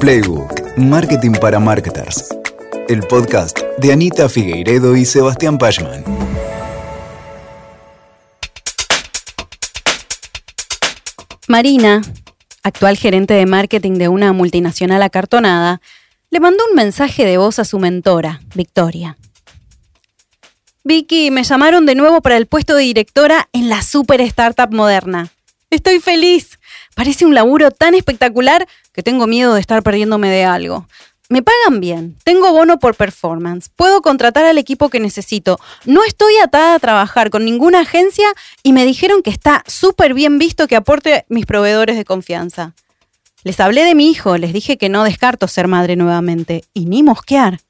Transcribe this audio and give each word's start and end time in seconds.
Playbook, 0.00 0.78
Marketing 0.78 1.32
para 1.32 1.60
Marketers. 1.60 2.34
El 2.88 3.00
podcast 3.00 3.58
de 3.76 3.92
Anita 3.92 4.30
Figueiredo 4.30 4.96
y 4.96 5.04
Sebastián 5.04 5.58
Pachman. 5.58 6.02
Marina, 11.48 12.00
actual 12.62 12.96
gerente 12.96 13.34
de 13.34 13.44
marketing 13.44 13.98
de 13.98 14.08
una 14.08 14.32
multinacional 14.32 15.02
acartonada, 15.02 15.82
le 16.30 16.40
mandó 16.40 16.64
un 16.70 16.76
mensaje 16.76 17.26
de 17.26 17.36
voz 17.36 17.58
a 17.58 17.66
su 17.66 17.78
mentora, 17.78 18.40
Victoria. 18.54 19.18
Vicky, 20.82 21.30
me 21.30 21.44
llamaron 21.44 21.84
de 21.84 21.94
nuevo 21.94 22.22
para 22.22 22.38
el 22.38 22.46
puesto 22.46 22.74
de 22.74 22.84
directora 22.84 23.50
en 23.52 23.68
la 23.68 23.82
super 23.82 24.22
startup 24.22 24.72
moderna. 24.72 25.28
Estoy 25.68 26.00
feliz. 26.00 26.58
Parece 26.96 27.26
un 27.26 27.34
laburo 27.34 27.70
tan 27.70 27.94
espectacular 27.94 28.66
que 28.92 29.02
tengo 29.02 29.26
miedo 29.26 29.54
de 29.54 29.60
estar 29.60 29.82
perdiéndome 29.82 30.30
de 30.30 30.44
algo. 30.44 30.86
Me 31.28 31.42
pagan 31.42 31.80
bien, 31.80 32.16
tengo 32.24 32.50
bono 32.52 32.80
por 32.80 32.96
performance, 32.96 33.70
puedo 33.76 34.02
contratar 34.02 34.44
al 34.44 34.58
equipo 34.58 34.88
que 34.88 34.98
necesito, 34.98 35.60
no 35.84 36.02
estoy 36.02 36.36
atada 36.38 36.74
a 36.74 36.78
trabajar 36.80 37.30
con 37.30 37.44
ninguna 37.44 37.82
agencia 37.82 38.26
y 38.64 38.72
me 38.72 38.84
dijeron 38.84 39.22
que 39.22 39.30
está 39.30 39.62
súper 39.68 40.12
bien 40.12 40.38
visto 40.38 40.66
que 40.66 40.74
aporte 40.74 41.26
mis 41.28 41.46
proveedores 41.46 41.96
de 41.96 42.04
confianza. 42.04 42.74
Les 43.44 43.60
hablé 43.60 43.84
de 43.84 43.94
mi 43.94 44.10
hijo, 44.10 44.36
les 44.38 44.52
dije 44.52 44.76
que 44.76 44.88
no 44.88 45.04
descarto 45.04 45.46
ser 45.46 45.68
madre 45.68 45.94
nuevamente, 45.94 46.64
y 46.74 46.86
ni 46.86 47.04
mosquear. 47.04 47.60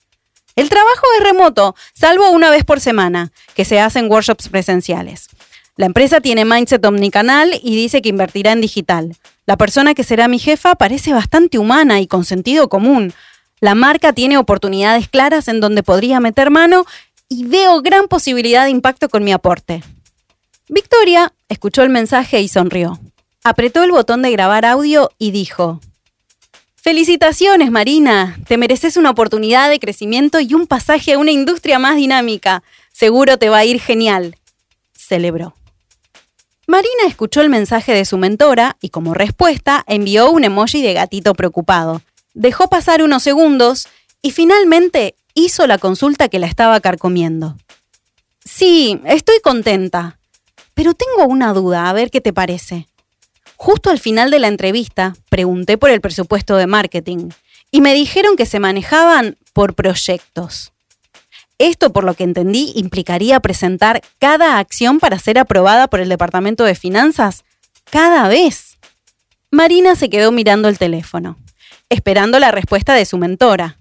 El 0.56 0.68
trabajo 0.68 1.06
es 1.18 1.24
remoto, 1.24 1.76
salvo 1.94 2.30
una 2.30 2.50
vez 2.50 2.64
por 2.64 2.80
semana, 2.80 3.30
que 3.54 3.64
se 3.64 3.78
hacen 3.78 4.10
workshops 4.10 4.48
presenciales. 4.48 5.28
La 5.80 5.86
empresa 5.86 6.20
tiene 6.20 6.44
mindset 6.44 6.84
omnicanal 6.84 7.58
y 7.62 7.74
dice 7.74 8.02
que 8.02 8.10
invertirá 8.10 8.52
en 8.52 8.60
digital. 8.60 9.16
La 9.46 9.56
persona 9.56 9.94
que 9.94 10.04
será 10.04 10.28
mi 10.28 10.38
jefa 10.38 10.74
parece 10.74 11.14
bastante 11.14 11.56
humana 11.56 12.00
y 12.00 12.06
con 12.06 12.26
sentido 12.26 12.68
común. 12.68 13.14
La 13.60 13.74
marca 13.74 14.12
tiene 14.12 14.36
oportunidades 14.36 15.08
claras 15.08 15.48
en 15.48 15.58
donde 15.58 15.82
podría 15.82 16.20
meter 16.20 16.50
mano 16.50 16.84
y 17.30 17.44
veo 17.44 17.80
gran 17.80 18.08
posibilidad 18.08 18.64
de 18.64 18.72
impacto 18.72 19.08
con 19.08 19.24
mi 19.24 19.32
aporte. 19.32 19.82
Victoria 20.68 21.32
escuchó 21.48 21.82
el 21.82 21.88
mensaje 21.88 22.42
y 22.42 22.48
sonrió. 22.48 23.00
Apretó 23.42 23.82
el 23.82 23.92
botón 23.92 24.20
de 24.20 24.32
grabar 24.32 24.66
audio 24.66 25.10
y 25.16 25.30
dijo, 25.30 25.80
Felicitaciones, 26.76 27.70
Marina. 27.70 28.38
Te 28.46 28.58
mereces 28.58 28.98
una 28.98 29.08
oportunidad 29.08 29.70
de 29.70 29.80
crecimiento 29.80 30.40
y 30.40 30.52
un 30.52 30.66
pasaje 30.66 31.14
a 31.14 31.18
una 31.18 31.30
industria 31.30 31.78
más 31.78 31.96
dinámica. 31.96 32.62
Seguro 32.92 33.38
te 33.38 33.48
va 33.48 33.56
a 33.56 33.64
ir 33.64 33.80
genial. 33.80 34.36
Celebró. 34.92 35.54
Marina 36.70 37.02
escuchó 37.08 37.40
el 37.40 37.48
mensaje 37.48 37.92
de 37.92 38.04
su 38.04 38.16
mentora 38.16 38.76
y 38.80 38.90
como 38.90 39.12
respuesta 39.12 39.82
envió 39.88 40.30
un 40.30 40.44
emoji 40.44 40.82
de 40.82 40.92
gatito 40.92 41.34
preocupado. 41.34 42.00
Dejó 42.32 42.68
pasar 42.68 43.02
unos 43.02 43.24
segundos 43.24 43.88
y 44.22 44.30
finalmente 44.30 45.16
hizo 45.34 45.66
la 45.66 45.78
consulta 45.78 46.28
que 46.28 46.38
la 46.38 46.46
estaba 46.46 46.78
carcomiendo. 46.78 47.56
Sí, 48.44 49.00
estoy 49.04 49.40
contenta, 49.40 50.20
pero 50.74 50.94
tengo 50.94 51.28
una 51.28 51.52
duda, 51.54 51.90
a 51.90 51.92
ver 51.92 52.08
qué 52.08 52.20
te 52.20 52.32
parece. 52.32 52.86
Justo 53.56 53.90
al 53.90 53.98
final 53.98 54.30
de 54.30 54.38
la 54.38 54.46
entrevista 54.46 55.16
pregunté 55.28 55.76
por 55.76 55.90
el 55.90 56.00
presupuesto 56.00 56.56
de 56.56 56.68
marketing 56.68 57.30
y 57.72 57.80
me 57.80 57.94
dijeron 57.94 58.36
que 58.36 58.46
se 58.46 58.60
manejaban 58.60 59.36
por 59.52 59.74
proyectos. 59.74 60.70
Esto, 61.60 61.92
por 61.92 62.04
lo 62.04 62.14
que 62.14 62.24
entendí, 62.24 62.72
implicaría 62.74 63.38
presentar 63.38 64.00
cada 64.18 64.58
acción 64.58 64.98
para 64.98 65.18
ser 65.18 65.38
aprobada 65.38 65.88
por 65.88 66.00
el 66.00 66.08
Departamento 66.08 66.64
de 66.64 66.74
Finanzas 66.74 67.44
cada 67.90 68.28
vez. 68.28 68.78
Marina 69.50 69.94
se 69.94 70.08
quedó 70.08 70.32
mirando 70.32 70.70
el 70.70 70.78
teléfono, 70.78 71.36
esperando 71.90 72.38
la 72.38 72.50
respuesta 72.50 72.94
de 72.94 73.04
su 73.04 73.18
mentora. 73.18 73.76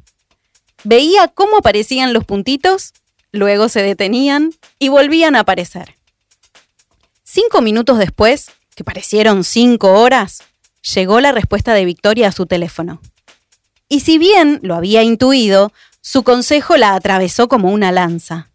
Veía 0.83 1.29
cómo 1.29 1.59
aparecían 1.59 2.11
los 2.11 2.25
puntitos, 2.25 2.91
luego 3.31 3.69
se 3.69 3.81
detenían 3.81 4.51
y 4.77 4.89
volvían 4.89 5.37
a 5.37 5.41
aparecer. 5.41 5.95
Cinco 7.23 7.61
minutos 7.61 7.97
después, 7.97 8.51
que 8.75 8.83
parecieron 8.83 9.45
cinco 9.45 10.01
horas, 10.01 10.43
llegó 10.93 11.21
la 11.21 11.31
respuesta 11.31 11.73
de 11.73 11.85
Victoria 11.85 12.27
a 12.27 12.33
su 12.33 12.45
teléfono. 12.45 12.99
Y 13.87 14.01
si 14.01 14.17
bien 14.17 14.59
lo 14.63 14.75
había 14.75 15.01
intuido, 15.01 15.71
su 16.11 16.23
consejo 16.23 16.75
la 16.75 16.95
atravesó 16.95 17.47
como 17.47 17.69
una 17.69 17.91
lanza. 17.91 18.49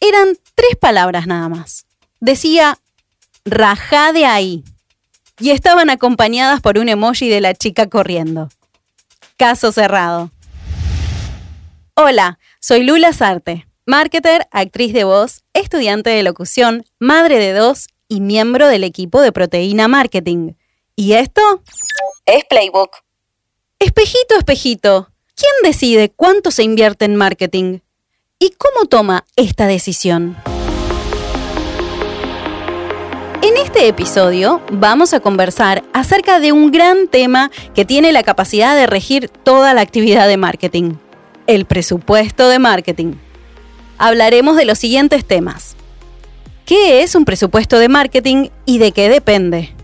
Eran 0.00 0.36
tres 0.56 0.74
palabras 0.74 1.28
nada 1.28 1.48
más. 1.48 1.86
Decía, 2.18 2.80
rajá 3.44 4.12
de 4.12 4.26
ahí. 4.26 4.64
Y 5.38 5.50
estaban 5.50 5.90
acompañadas 5.90 6.60
por 6.60 6.78
un 6.78 6.88
emoji 6.88 7.28
de 7.28 7.40
la 7.40 7.54
chica 7.54 7.86
corriendo. 7.88 8.48
Caso 9.36 9.70
cerrado. 9.70 10.32
Hola, 11.94 12.40
soy 12.58 12.82
Lula 12.82 13.12
Sarte, 13.12 13.68
marketer, 13.86 14.48
actriz 14.50 14.92
de 14.92 15.04
voz, 15.04 15.44
estudiante 15.52 16.10
de 16.10 16.24
locución, 16.24 16.84
madre 16.98 17.38
de 17.38 17.52
dos 17.52 17.86
y 18.08 18.20
miembro 18.20 18.66
del 18.66 18.82
equipo 18.82 19.20
de 19.20 19.30
Proteína 19.30 19.86
Marketing. 19.86 20.54
¿Y 20.96 21.12
esto? 21.12 21.62
Es 22.24 22.44
Playbook. 22.46 22.90
Espejito, 23.78 24.36
espejito, 24.36 25.12
¿Quién 25.38 25.52
decide 25.70 26.08
cuánto 26.08 26.50
se 26.50 26.62
invierte 26.62 27.04
en 27.04 27.14
marketing? 27.14 27.80
¿Y 28.38 28.54
cómo 28.56 28.86
toma 28.86 29.26
esta 29.36 29.66
decisión? 29.66 30.34
En 33.42 33.58
este 33.58 33.86
episodio 33.86 34.62
vamos 34.72 35.12
a 35.12 35.20
conversar 35.20 35.84
acerca 35.92 36.40
de 36.40 36.52
un 36.52 36.70
gran 36.70 37.06
tema 37.08 37.50
que 37.74 37.84
tiene 37.84 38.12
la 38.12 38.22
capacidad 38.22 38.74
de 38.74 38.86
regir 38.86 39.28
toda 39.28 39.74
la 39.74 39.82
actividad 39.82 40.26
de 40.26 40.38
marketing, 40.38 40.94
el 41.46 41.66
presupuesto 41.66 42.48
de 42.48 42.58
marketing. 42.58 43.12
Hablaremos 43.98 44.56
de 44.56 44.64
los 44.64 44.78
siguientes 44.78 45.26
temas. 45.26 45.76
¿Qué 46.64 47.02
es 47.02 47.14
un 47.14 47.26
presupuesto 47.26 47.78
de 47.78 47.90
marketing 47.90 48.48
y 48.64 48.78
de 48.78 48.92
qué 48.92 49.10
depende? 49.10 49.74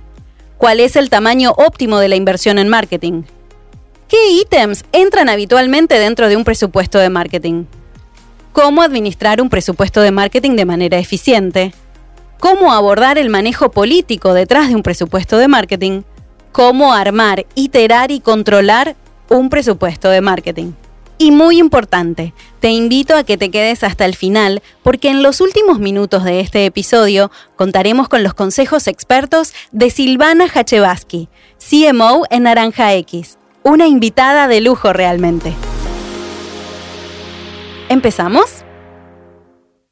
¿Cuál 0.56 0.80
es 0.80 0.96
el 0.96 1.10
tamaño 1.10 1.52
óptimo 1.58 1.98
de 1.98 2.08
la 2.08 2.16
inversión 2.16 2.58
en 2.58 2.70
marketing? 2.70 3.24
¿Qué 4.12 4.28
ítems 4.32 4.84
entran 4.92 5.30
habitualmente 5.30 5.98
dentro 5.98 6.28
de 6.28 6.36
un 6.36 6.44
presupuesto 6.44 6.98
de 6.98 7.08
marketing? 7.08 7.64
¿Cómo 8.52 8.82
administrar 8.82 9.40
un 9.40 9.48
presupuesto 9.48 10.02
de 10.02 10.10
marketing 10.10 10.50
de 10.50 10.66
manera 10.66 10.98
eficiente? 10.98 11.72
¿Cómo 12.38 12.74
abordar 12.74 13.16
el 13.16 13.30
manejo 13.30 13.70
político 13.70 14.34
detrás 14.34 14.68
de 14.68 14.74
un 14.74 14.82
presupuesto 14.82 15.38
de 15.38 15.48
marketing? 15.48 16.02
¿Cómo 16.52 16.92
armar, 16.92 17.46
iterar 17.54 18.10
y 18.10 18.20
controlar 18.20 18.96
un 19.30 19.48
presupuesto 19.48 20.10
de 20.10 20.20
marketing? 20.20 20.72
Y 21.16 21.30
muy 21.30 21.58
importante, 21.58 22.34
te 22.60 22.68
invito 22.68 23.16
a 23.16 23.24
que 23.24 23.38
te 23.38 23.50
quedes 23.50 23.82
hasta 23.82 24.04
el 24.04 24.14
final 24.14 24.62
porque 24.82 25.08
en 25.08 25.22
los 25.22 25.40
últimos 25.40 25.78
minutos 25.78 26.22
de 26.24 26.40
este 26.40 26.66
episodio 26.66 27.30
contaremos 27.56 28.10
con 28.10 28.22
los 28.22 28.34
consejos 28.34 28.88
expertos 28.88 29.54
de 29.70 29.88
Silvana 29.88 30.48
Hachevaski, 30.52 31.30
CMO 31.56 32.24
en 32.28 32.42
Naranja 32.42 32.92
X 32.92 33.38
una 33.64 33.86
invitada 33.86 34.48
de 34.48 34.60
lujo 34.60 34.92
realmente. 34.92 35.54
¿Empezamos? 37.88 38.64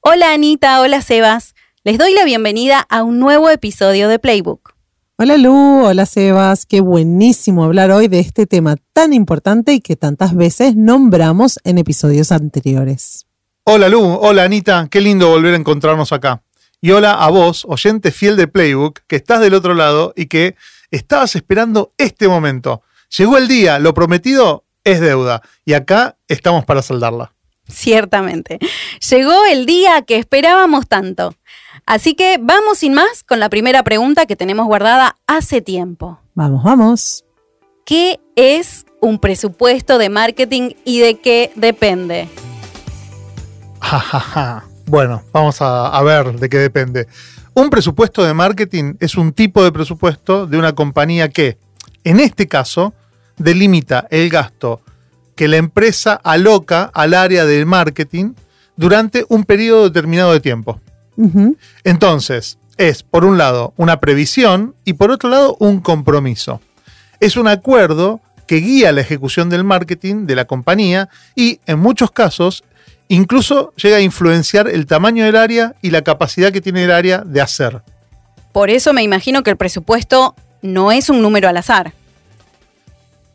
Hola 0.01 0.33
Anita, 0.33 0.81
hola 0.81 1.03
Sebas. 1.03 1.55
Les 1.85 1.99
doy 1.99 2.15
la 2.15 2.25
bienvenida 2.25 2.87
a 2.89 3.03
un 3.03 3.19
nuevo 3.19 3.51
episodio 3.51 4.09
de 4.09 4.19
Playbook. 4.19 4.75
Hola 5.17 5.37
Lu, 5.37 5.85
hola 5.85 6.07
Sebas, 6.07 6.67
qué 6.67 6.81
buenísimo 6.81 7.65
hablar 7.65 7.91
hoy 7.91 8.09
de 8.09 8.21
este 8.21 8.47
tema 8.47 8.77
tan 8.93 9.13
importante 9.13 9.75
y 9.75 9.81
que 9.81 9.97
tantas 9.97 10.35
veces 10.35 10.75
nombramos 10.77 11.59
en 11.65 11.79
episodios 11.79 12.33
anteriores. 12.33 13.27
Hola 13.65 13.89
Lu, 13.89 14.03
hola 14.03 14.45
Anita, 14.45 14.89
qué 14.91 15.01
lindo 15.01 15.29
volver 15.29 15.55
a 15.55 15.59
encontrarnos 15.59 16.13
acá. 16.13 16.43
Y 16.81 16.93
hola 16.93 17.13
a 17.13 17.29
vos, 17.29 17.67
oyente 17.69 18.11
fiel 18.11 18.37
de 18.37 18.49
Playbook, 18.49 19.01
que 19.07 19.17
estás 19.17 19.41
del 19.41 19.53
otro 19.53 19.75
lado 19.75 20.15
y 20.17 20.27
que 20.27 20.57
estabas 20.91 21.37
esperando 21.37 21.93
este 21.99 22.27
momento 22.27 22.83
Llegó 23.17 23.39
el 23.39 23.49
día, 23.49 23.81
lo 23.81 23.93
prometido 23.93 24.65
es 24.85 25.01
deuda 25.01 25.43
y 25.65 25.73
acá 25.73 26.17
estamos 26.29 26.65
para 26.65 26.81
saldarla. 26.81 27.33
Ciertamente. 27.69 28.61
Llegó 29.09 29.45
el 29.51 29.67
día 29.67 30.03
que 30.03 30.17
esperábamos 30.17 30.87
tanto. 30.87 31.35
Así 31.87 32.15
que 32.15 32.39
vamos 32.41 32.79
sin 32.79 32.95
más 32.95 33.25
con 33.25 33.41
la 33.41 33.49
primera 33.49 33.83
pregunta 33.83 34.27
que 34.27 34.37
tenemos 34.37 34.67
guardada 34.67 35.17
hace 35.27 35.61
tiempo. 35.61 36.21
Vamos, 36.35 36.63
vamos. 36.63 37.25
¿Qué 37.85 38.21
es 38.37 38.87
un 39.01 39.19
presupuesto 39.19 39.99
de 39.99 40.09
marketing 40.09 40.75
y 40.85 41.01
de 41.01 41.19
qué 41.19 41.51
depende? 41.57 42.29
bueno, 44.87 45.23
vamos 45.33 45.61
a, 45.63 45.89
a 45.89 46.03
ver 46.05 46.39
de 46.39 46.49
qué 46.49 46.59
depende. 46.59 47.09
Un 47.55 47.71
presupuesto 47.71 48.23
de 48.23 48.35
marketing 48.35 48.95
es 49.01 49.17
un 49.17 49.33
tipo 49.33 49.65
de 49.65 49.73
presupuesto 49.73 50.47
de 50.47 50.59
una 50.59 50.75
compañía 50.75 51.29
que, 51.29 51.59
en 52.05 52.21
este 52.21 52.47
caso, 52.47 52.95
delimita 53.37 54.07
el 54.11 54.29
gasto 54.31 54.83
que 55.35 55.49
la 55.49 55.57
empresa 55.57 56.21
aloca 56.23 56.91
al 56.93 57.15
área 57.15 57.47
del 57.47 57.67
marketing 57.67 58.35
durante 58.77 59.25
un 59.29 59.45
periodo 59.45 59.85
determinado 59.85 60.33
de 60.33 60.41
tiempo. 60.41 60.81
Entonces, 61.85 62.59
es 62.77 63.03
por 63.03 63.25
un 63.25 63.39
lado 63.39 63.75
una 63.77 64.01
previsión 64.01 64.75
y 64.85 64.95
por 64.95 65.11
otro 65.11 65.29
lado 65.29 65.57
un 65.59 65.81
compromiso. 65.81 66.61
Es 67.21 67.37
un 67.37 67.49
acuerdo 67.49 68.21
que 68.47 68.57
guía 68.57 68.91
la 68.93 69.03
ejecución 69.03 69.49
del 69.51 69.65
marketing 69.65 70.27
de 70.27 70.35
la 70.35 70.47
compañía 70.47 71.09
y, 71.37 71.61
en 71.67 71.79
muchos 71.79 72.11
casos, 72.11 72.65
incluso 73.09 73.73
llega 73.77 73.99
a 73.99 74.01
influenciar 74.01 74.67
el 74.67 74.87
tamaño 74.87 75.25
del 75.25 75.37
área 75.37 75.75
y 75.83 75.91
la 75.91 76.03
capacidad 76.03 76.53
que 76.53 76.61
tiene 76.61 76.85
el 76.85 76.91
área 76.91 77.19
de 77.19 77.41
hacer. 77.41 77.83
Por 78.53 78.71
eso 78.71 78.93
me 78.93 79.03
imagino 79.03 79.43
que 79.43 79.51
el 79.51 79.57
presupuesto 79.57 80.35
no 80.63 80.91
es 80.91 81.11
un 81.11 81.23
número 81.23 81.49
al 81.49 81.57
azar. 81.57 81.93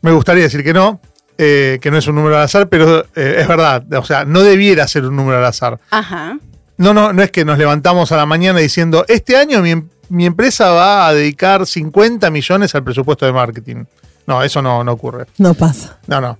Me 0.06 0.12
gustaría 0.12 0.44
decir 0.44 0.62
que 0.62 0.72
no, 0.72 1.00
eh, 1.36 1.78
que 1.82 1.90
no 1.90 1.98
es 1.98 2.06
un 2.06 2.14
número 2.14 2.36
al 2.36 2.44
azar, 2.44 2.68
pero 2.68 3.00
eh, 3.16 3.38
es 3.40 3.48
verdad. 3.48 3.82
O 3.94 4.04
sea, 4.04 4.24
no 4.24 4.40
debiera 4.42 4.86
ser 4.86 5.04
un 5.04 5.16
número 5.16 5.38
al 5.38 5.44
azar. 5.44 5.80
Ajá. 5.90 6.38
No, 6.76 6.94
no, 6.94 7.12
no 7.12 7.22
es 7.24 7.32
que 7.32 7.44
nos 7.44 7.58
levantamos 7.58 8.12
a 8.12 8.16
la 8.16 8.24
mañana 8.24 8.60
diciendo, 8.60 9.04
este 9.08 9.36
año 9.36 9.60
mi, 9.62 9.70
em- 9.72 9.88
mi 10.08 10.24
empresa 10.24 10.70
va 10.70 11.08
a 11.08 11.12
dedicar 11.12 11.66
50 11.66 12.30
millones 12.30 12.72
al 12.76 12.84
presupuesto 12.84 13.26
de 13.26 13.32
marketing. 13.32 13.84
No, 14.28 14.44
eso 14.44 14.62
no, 14.62 14.84
no 14.84 14.92
ocurre. 14.92 15.26
No 15.38 15.54
pasa. 15.54 15.98
No, 16.06 16.20
no. 16.20 16.38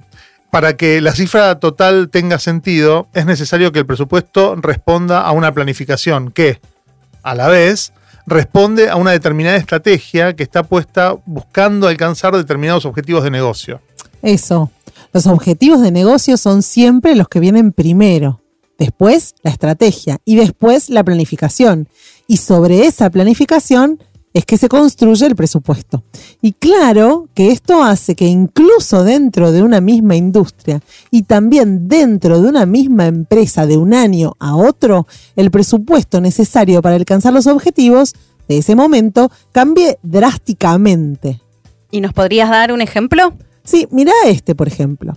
Para 0.52 0.76
que 0.76 1.00
la 1.00 1.10
cifra 1.10 1.58
total 1.58 2.08
tenga 2.08 2.38
sentido, 2.38 3.08
es 3.14 3.26
necesario 3.26 3.72
que 3.72 3.80
el 3.80 3.86
presupuesto 3.86 4.54
responda 4.54 5.22
a 5.22 5.32
una 5.32 5.50
planificación 5.52 6.30
que, 6.30 6.60
a 7.24 7.34
la 7.34 7.48
vez, 7.48 7.92
responde 8.26 8.88
a 8.88 8.96
una 8.96 9.12
determinada 9.12 9.56
estrategia 9.56 10.34
que 10.34 10.42
está 10.42 10.62
puesta 10.62 11.16
buscando 11.26 11.88
alcanzar 11.88 12.36
determinados 12.36 12.84
objetivos 12.84 13.22
de 13.24 13.30
negocio. 13.30 13.80
Eso. 14.22 14.70
Los 15.12 15.26
objetivos 15.26 15.80
de 15.80 15.90
negocio 15.90 16.36
son 16.36 16.62
siempre 16.62 17.14
los 17.14 17.28
que 17.28 17.40
vienen 17.40 17.72
primero. 17.72 18.42
Después 18.78 19.34
la 19.42 19.50
estrategia 19.50 20.18
y 20.24 20.36
después 20.36 20.90
la 20.90 21.04
planificación. 21.04 21.88
Y 22.26 22.38
sobre 22.38 22.86
esa 22.86 23.08
planificación 23.08 24.02
es 24.36 24.44
que 24.44 24.58
se 24.58 24.68
construye 24.68 25.24
el 25.24 25.34
presupuesto. 25.34 26.04
Y 26.42 26.52
claro 26.52 27.26
que 27.32 27.52
esto 27.52 27.82
hace 27.82 28.14
que 28.14 28.26
incluso 28.26 29.02
dentro 29.02 29.50
de 29.50 29.62
una 29.62 29.80
misma 29.80 30.14
industria 30.14 30.82
y 31.10 31.22
también 31.22 31.88
dentro 31.88 32.42
de 32.42 32.50
una 32.50 32.66
misma 32.66 33.06
empresa 33.06 33.64
de 33.64 33.78
un 33.78 33.94
año 33.94 34.34
a 34.38 34.54
otro, 34.54 35.06
el 35.36 35.50
presupuesto 35.50 36.20
necesario 36.20 36.82
para 36.82 36.96
alcanzar 36.96 37.32
los 37.32 37.46
objetivos 37.46 38.12
de 38.46 38.58
ese 38.58 38.76
momento 38.76 39.32
cambie 39.52 39.98
drásticamente. 40.02 41.40
¿Y 41.90 42.02
nos 42.02 42.12
podrías 42.12 42.50
dar 42.50 42.74
un 42.74 42.82
ejemplo? 42.82 43.32
Sí, 43.64 43.88
mira 43.90 44.12
este, 44.26 44.54
por 44.54 44.68
ejemplo. 44.68 45.16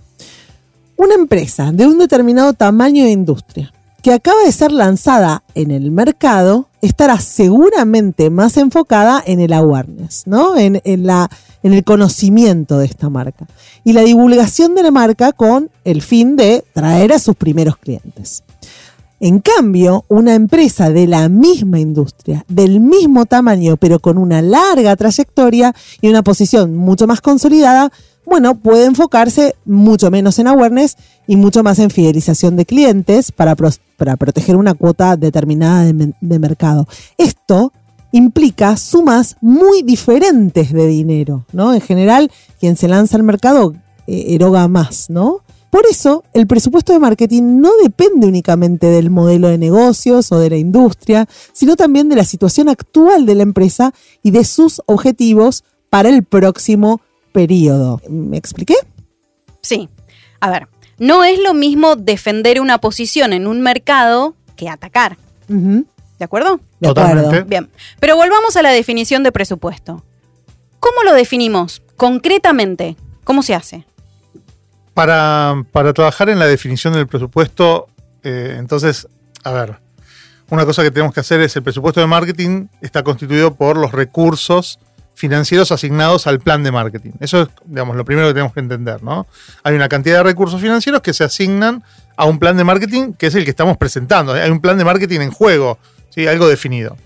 Una 0.96 1.12
empresa 1.12 1.72
de 1.72 1.86
un 1.86 1.98
determinado 1.98 2.54
tamaño 2.54 3.04
de 3.04 3.10
industria 3.10 3.70
que 4.02 4.14
acaba 4.14 4.42
de 4.44 4.52
ser 4.52 4.72
lanzada 4.72 5.44
en 5.54 5.72
el 5.72 5.90
mercado 5.90 6.69
estará 6.80 7.20
seguramente 7.20 8.30
más 8.30 8.56
enfocada 8.56 9.22
en 9.24 9.40
el 9.40 9.52
awareness, 9.52 10.26
¿no? 10.26 10.56
En, 10.56 10.80
en 10.84 11.72
el 11.72 11.84
conocimiento 11.84 12.78
de 12.78 12.86
esta 12.86 13.10
marca 13.10 13.46
y 13.84 13.92
la 13.92 14.02
divulgación 14.02 14.74
de 14.74 14.82
la 14.82 14.90
marca 14.90 15.32
con 15.32 15.70
el 15.84 16.02
fin 16.02 16.36
de 16.36 16.64
traer 16.72 17.12
a 17.12 17.18
sus 17.18 17.36
primeros 17.36 17.76
clientes. 17.76 18.42
En 19.22 19.40
cambio, 19.40 20.06
una 20.08 20.34
empresa 20.34 20.88
de 20.88 21.06
la 21.06 21.28
misma 21.28 21.78
industria, 21.78 22.42
del 22.48 22.80
mismo 22.80 23.26
tamaño, 23.26 23.76
pero 23.76 23.98
con 23.98 24.16
una 24.16 24.40
larga 24.40 24.96
trayectoria 24.96 25.74
y 26.00 26.08
una 26.08 26.22
posición 26.22 26.74
mucho 26.74 27.06
más 27.06 27.20
consolidada, 27.20 27.92
bueno, 28.30 28.54
puede 28.54 28.86
enfocarse 28.86 29.56
mucho 29.64 30.10
menos 30.10 30.38
en 30.38 30.46
awareness 30.46 30.96
y 31.26 31.36
mucho 31.36 31.64
más 31.64 31.80
en 31.80 31.90
fidelización 31.90 32.56
de 32.56 32.64
clientes 32.64 33.32
para, 33.32 33.56
para 33.96 34.16
proteger 34.16 34.56
una 34.56 34.74
cuota 34.74 35.16
determinada 35.16 35.84
de 35.84 36.38
mercado. 36.38 36.86
Esto 37.18 37.72
implica 38.12 38.76
sumas 38.76 39.36
muy 39.40 39.82
diferentes 39.82 40.72
de 40.72 40.86
dinero, 40.86 41.44
¿no? 41.52 41.74
En 41.74 41.80
general, 41.80 42.30
quien 42.58 42.76
se 42.76 42.88
lanza 42.88 43.16
al 43.16 43.24
mercado 43.24 43.74
eh, 44.06 44.26
eroga 44.28 44.66
más, 44.68 45.10
¿no? 45.10 45.40
Por 45.70 45.82
eso, 45.88 46.24
el 46.32 46.46
presupuesto 46.46 46.92
de 46.92 46.98
marketing 46.98 47.60
no 47.60 47.70
depende 47.82 48.26
únicamente 48.26 48.86
del 48.86 49.10
modelo 49.10 49.48
de 49.48 49.58
negocios 49.58 50.30
o 50.32 50.38
de 50.38 50.50
la 50.50 50.56
industria, 50.56 51.28
sino 51.52 51.76
también 51.76 52.08
de 52.08 52.16
la 52.16 52.24
situación 52.24 52.68
actual 52.68 53.26
de 53.26 53.36
la 53.36 53.44
empresa 53.44 53.92
y 54.22 54.30
de 54.30 54.44
sus 54.44 54.82
objetivos 54.86 55.64
para 55.88 56.08
el 56.08 56.24
próximo 56.24 57.00
periodo. 57.32 58.00
¿Me 58.08 58.36
expliqué? 58.36 58.74
Sí. 59.62 59.88
A 60.40 60.50
ver, 60.50 60.68
no 60.98 61.24
es 61.24 61.38
lo 61.38 61.54
mismo 61.54 61.96
defender 61.96 62.60
una 62.60 62.78
posición 62.78 63.32
en 63.32 63.46
un 63.46 63.60
mercado 63.60 64.34
que 64.56 64.68
atacar. 64.68 65.16
¿De 65.48 66.24
acuerdo? 66.24 66.60
de 66.80 66.88
Totalmente. 66.88 67.26
acuerdo. 67.26 67.46
Bien. 67.46 67.70
Pero 67.98 68.16
volvamos 68.16 68.56
a 68.56 68.62
la 68.62 68.70
definición 68.70 69.22
de 69.22 69.32
presupuesto. 69.32 70.04
¿Cómo 70.78 71.02
lo 71.04 71.12
definimos 71.12 71.82
concretamente? 71.96 72.96
¿Cómo 73.24 73.42
se 73.42 73.54
hace? 73.54 73.84
Para, 74.94 75.64
para 75.72 75.92
trabajar 75.92 76.28
en 76.30 76.38
la 76.38 76.46
definición 76.46 76.94
del 76.94 77.06
presupuesto, 77.06 77.88
eh, 78.22 78.56
entonces, 78.58 79.08
a 79.44 79.52
ver, 79.52 79.78
una 80.50 80.64
cosa 80.66 80.82
que 80.82 80.90
tenemos 80.90 81.14
que 81.14 81.20
hacer 81.20 81.40
es 81.40 81.54
el 81.56 81.62
presupuesto 81.62 82.00
de 82.00 82.06
marketing 82.06 82.66
está 82.80 83.02
constituido 83.02 83.54
por 83.54 83.76
los 83.76 83.92
recursos 83.92 84.78
financieros 85.20 85.70
asignados 85.70 86.26
al 86.26 86.40
plan 86.40 86.62
de 86.62 86.72
marketing. 86.72 87.10
Eso 87.20 87.42
es, 87.42 87.48
digamos, 87.66 87.94
lo 87.94 88.06
primero 88.06 88.26
que 88.26 88.32
tenemos 88.32 88.54
que 88.54 88.60
entender, 88.60 89.02
¿no? 89.02 89.26
Hay 89.62 89.74
una 89.74 89.86
cantidad 89.86 90.16
de 90.16 90.22
recursos 90.22 90.62
financieros 90.62 91.02
que 91.02 91.12
se 91.12 91.24
asignan 91.24 91.84
a 92.16 92.24
un 92.24 92.38
plan 92.38 92.56
de 92.56 92.64
marketing 92.64 93.12
que 93.12 93.26
es 93.26 93.34
el 93.34 93.44
que 93.44 93.50
estamos 93.50 93.76
presentando. 93.76 94.32
Hay 94.32 94.50
un 94.50 94.60
plan 94.60 94.78
de 94.78 94.84
marketing 94.84 95.20
en 95.20 95.30
juego, 95.30 95.78
¿sí? 96.08 96.26
Algo 96.26 96.48
definido. 96.48 96.96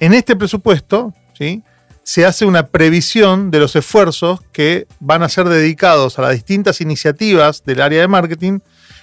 En 0.00 0.12
este 0.12 0.34
presupuesto, 0.34 1.14
¿sí? 1.38 1.62
se 2.02 2.26
hace 2.26 2.46
una 2.46 2.66
previsión 2.66 3.52
de 3.52 3.60
los 3.60 3.76
esfuerzos 3.76 4.40
que 4.50 4.88
van 4.98 5.22
a 5.22 5.28
ser 5.28 5.48
dedicados 5.48 6.18
a 6.18 6.22
las 6.22 6.32
distintas 6.32 6.80
iniciativas 6.80 7.62
del 7.64 7.80
área 7.80 8.00
de 8.00 8.08
marketing, 8.08 8.58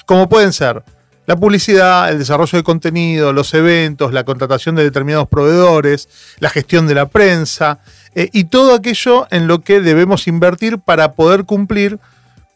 como 0.06 0.28
pueden 0.28 0.52
ser 0.52 0.84
la 1.28 1.38
publicidad, 1.38 2.10
el 2.10 2.20
desarrollo 2.20 2.58
de 2.58 2.64
contenido, 2.64 3.32
los 3.32 3.54
eventos, 3.54 4.12
la 4.12 4.26
contratación 4.26 4.76
de 4.76 4.84
determinados 4.84 5.30
proveedores, 5.30 6.10
la 6.40 6.50
gestión 6.50 6.88
de 6.88 6.96
la 6.96 7.08
prensa 7.08 7.80
eh, 8.20 8.30
y 8.34 8.44
todo 8.44 8.74
aquello 8.74 9.28
en 9.32 9.48
lo 9.48 9.62
que 9.62 9.80
debemos 9.80 10.28
invertir 10.28 10.78
para 10.78 11.14
poder 11.14 11.46
cumplir 11.46 12.00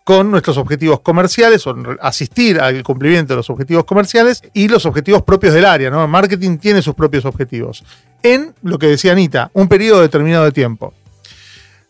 con 0.04 0.30
nuestros 0.30 0.58
objetivos 0.58 1.00
comerciales 1.00 1.66
o 1.66 1.74
asistir 2.02 2.60
al 2.60 2.84
cumplimiento 2.84 3.32
de 3.32 3.38
los 3.38 3.50
objetivos 3.50 3.86
comerciales 3.86 4.42
y 4.54 4.68
los 4.68 4.86
objetivos 4.86 5.22
propios 5.22 5.54
del 5.54 5.64
área. 5.64 5.88
El 5.88 6.08
marketing 6.10 6.58
tiene 6.58 6.82
sus 6.82 6.96
propios 6.96 7.24
objetivos. 7.24 7.86
En 8.22 8.54
lo 8.62 8.78
que 8.78 8.88
decía 8.88 9.14
Anita, 9.14 9.52
un 9.54 9.70
periodo 9.70 10.02
determinado 10.02 10.44
de 10.44 10.52
tiempo. 10.52 10.94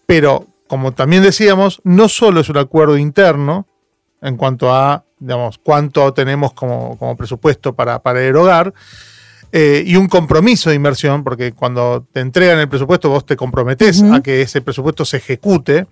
Pero, 0.06 0.46
como 0.68 0.92
también 0.92 1.24
decíamos, 1.24 1.82
no 1.84 2.10
solo 2.10 2.42
es 2.42 2.50
un 2.50 2.58
acuerdo 2.58 2.96
interno 3.00 3.66
en 4.22 4.38
cuanto 4.38 4.72
a, 4.72 5.04
digamos, 5.18 5.58
cuánto 5.58 6.14
tenemos 6.14 6.54
como, 6.54 6.96
como 7.00 7.18
presupuesto 7.18 7.74
para, 7.74 8.04
para 8.04 8.22
erogar, 8.22 8.72
eh, 9.56 9.84
y 9.86 9.98
un 9.98 10.08
compromiso 10.08 10.72
de 10.72 10.76
inversión, 10.76 11.24
porque 11.24 11.52
cuando 11.52 12.08
te 12.12 12.22
entregan 12.22 12.58
el 12.58 12.68
presupuesto 12.68 13.10
vos 13.10 13.24
te 13.24 13.36
comprometés 13.36 14.02
a 14.02 14.24
que 14.24 14.42
ese 14.42 14.62
presupuesto 14.62 15.06
se 15.06 15.18
ejecute, 15.18 15.86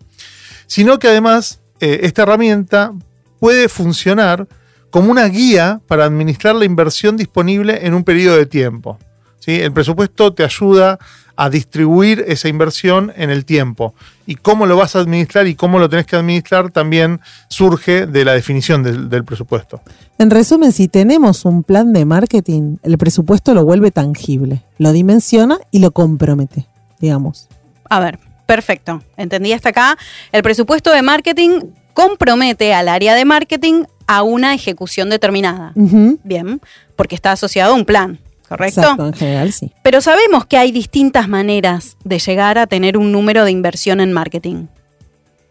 sino 0.66 0.98
que 0.98 1.08
además 1.08 1.62
eh, 1.80 2.00
esta 2.02 2.24
herramienta 2.24 2.92
puede 3.40 3.70
funcionar 3.70 4.48
como 4.90 5.12
una 5.12 5.28
guía 5.28 5.80
para 5.86 6.06
administrar 6.06 6.56
la 6.56 6.66
inversión 6.66 7.18
disponible 7.18 7.86
en 7.86 7.94
un 7.94 8.04
periodo 8.04 8.38
de 8.38 8.48
tiempo. 8.48 8.98
¿sí? 9.38 9.62
El 9.62 9.72
presupuesto 9.72 10.34
te 10.34 10.44
ayuda 10.44 10.98
a 11.36 11.50
distribuir 11.50 12.24
esa 12.28 12.48
inversión 12.48 13.12
en 13.16 13.30
el 13.30 13.46
tiempo. 13.46 13.94
Y 14.26 14.36
cómo 14.36 14.66
lo 14.66 14.78
vas 14.78 14.96
a 14.96 15.00
administrar 15.00 15.48
y 15.48 15.56
cómo 15.56 15.80
lo 15.80 15.90
tenés 15.90 16.06
que 16.06 16.16
administrar 16.16 16.72
también 16.72 17.20
surge 17.48 18.06
de 18.06 18.26
la 18.26 18.34
definición 18.34 18.84
del, 18.84 19.10
del 19.10 19.24
presupuesto. 19.24 19.82
En 20.18 20.30
resumen, 20.30 20.72
si 20.72 20.88
tenemos 20.88 21.46
un 21.46 21.64
plan 21.64 21.94
de 21.94 22.06
marketing, 22.06 22.78
el 22.84 22.98
presupuesto 22.98 23.54
lo 23.54 23.66
vuelve 23.66 23.92
tangible, 23.92 24.64
lo 24.78 24.92
dimensiona 24.92 25.58
y 25.72 25.80
lo 25.80 25.92
compromete, 25.92 26.68
digamos. 27.00 27.48
A 27.90 28.00
ver, 28.00 28.20
perfecto. 28.46 29.04
Entendí 29.18 29.52
hasta 29.54 29.70
acá. 29.70 29.98
El 30.32 30.44
presupuesto 30.44 30.92
de 30.92 31.02
marketing 31.02 31.62
compromete 31.94 32.74
al 32.74 32.88
área 32.88 33.16
de 33.16 33.26
marketing 33.26 33.84
a 34.08 34.24
una 34.24 34.54
ejecución 34.54 35.10
determinada. 35.10 35.74
Bien, 35.76 36.62
porque 36.96 37.16
está 37.16 37.32
asociado 37.32 37.74
a 37.74 37.76
un 37.76 37.86
plan, 37.86 38.20
¿correcto? 38.52 38.82
Exacto, 38.82 39.08
en 39.08 39.14
general 39.14 39.54
sí. 39.54 39.72
Pero 39.82 40.02
sabemos 40.02 40.46
que 40.46 40.58
hay 40.58 40.74
distintas 40.74 41.30
maneras 41.30 41.96
de 42.04 42.20
llegar 42.20 42.58
a 42.58 42.68
tener 42.68 42.98
un 42.98 43.12
número 43.14 43.46
de 43.46 43.52
inversión 43.52 44.02
en 44.02 44.12
marketing. 44.12 44.68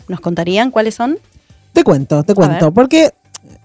¿Nos 0.07 0.21
contarían 0.21 0.71
cuáles 0.71 0.97
son? 0.97 1.19
Te 1.73 1.83
cuento, 1.83 2.23
te 2.25 2.35
cuento, 2.35 2.73
porque, 2.73 3.11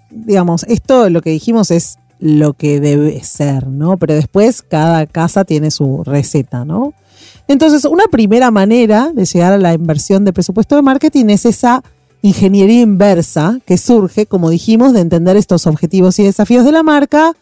digamos, 0.10 0.64
esto 0.70 1.10
lo 1.10 1.22
que 1.22 1.32
dijimos 1.32 1.70
es 1.70 1.98
lo 2.20 2.54
que 2.54 2.80
debe 2.80 3.22
ser, 3.24 3.68
¿no? 3.68 3.98
Pero 3.98 4.14
después 4.14 4.62
cada 4.62 5.06
casa 5.06 5.44
tiene 5.44 5.70
su 5.70 6.04
receta, 6.06 6.64
¿no? 6.64 6.94
Entonces, 7.48 7.84
una 7.84 8.06
primera 8.06 8.52
manera 8.52 9.12
de 9.14 9.26
llegar 9.26 9.54
a 9.54 9.58
la 9.58 9.74
inversión 9.74 10.24
de 10.24 10.32
presupuesto 10.32 10.76
de 10.76 10.82
marketing 10.82 11.26
es 11.30 11.46
esa 11.46 11.84
ingeniería 12.22 12.82
inversa 12.82 13.60
que 13.66 13.78
surge, 13.78 14.28
como 14.28 14.50
dijimos, 14.50 14.94
de 14.94 15.02
entender 15.02 15.36
estos 15.36 15.68
objetivos 15.68 16.18
y 16.20 16.24
desafíos 16.24 16.64
de 16.64 16.72
la 16.72 16.84
marca 16.84 17.34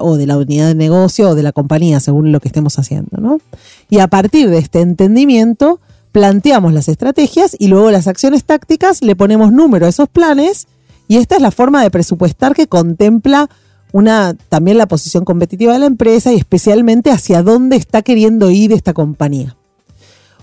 o 0.00 0.16
de 0.16 0.26
la 0.26 0.36
unidad 0.36 0.68
de 0.68 0.74
negocio 0.74 1.30
o 1.30 1.34
de 1.34 1.42
la 1.42 1.52
compañía, 1.52 2.00
según 2.00 2.32
lo 2.32 2.40
que 2.40 2.48
estemos 2.48 2.78
haciendo, 2.78 3.18
¿no? 3.18 3.40
Y 3.88 4.00
a 4.00 4.08
partir 4.08 4.50
de 4.50 4.58
este 4.58 4.80
entendimiento, 4.80 5.80
planteamos 6.12 6.72
las 6.72 6.88
estrategias 6.88 7.56
y 7.58 7.68
luego 7.68 7.90
las 7.90 8.06
acciones 8.06 8.44
tácticas, 8.44 9.02
le 9.02 9.16
ponemos 9.16 9.52
número 9.52 9.86
a 9.86 9.88
esos 9.88 10.08
planes 10.08 10.66
y 11.06 11.16
esta 11.16 11.36
es 11.36 11.42
la 11.42 11.50
forma 11.50 11.82
de 11.82 11.90
presupuestar 11.90 12.54
que 12.54 12.66
contempla 12.66 13.48
una, 13.92 14.34
también 14.48 14.76
la 14.76 14.86
posición 14.86 15.24
competitiva 15.24 15.72
de 15.72 15.78
la 15.78 15.86
empresa 15.86 16.32
y 16.32 16.36
especialmente 16.36 17.10
hacia 17.10 17.42
dónde 17.42 17.76
está 17.76 18.02
queriendo 18.02 18.50
ir 18.50 18.72
esta 18.72 18.92
compañía. 18.92 19.56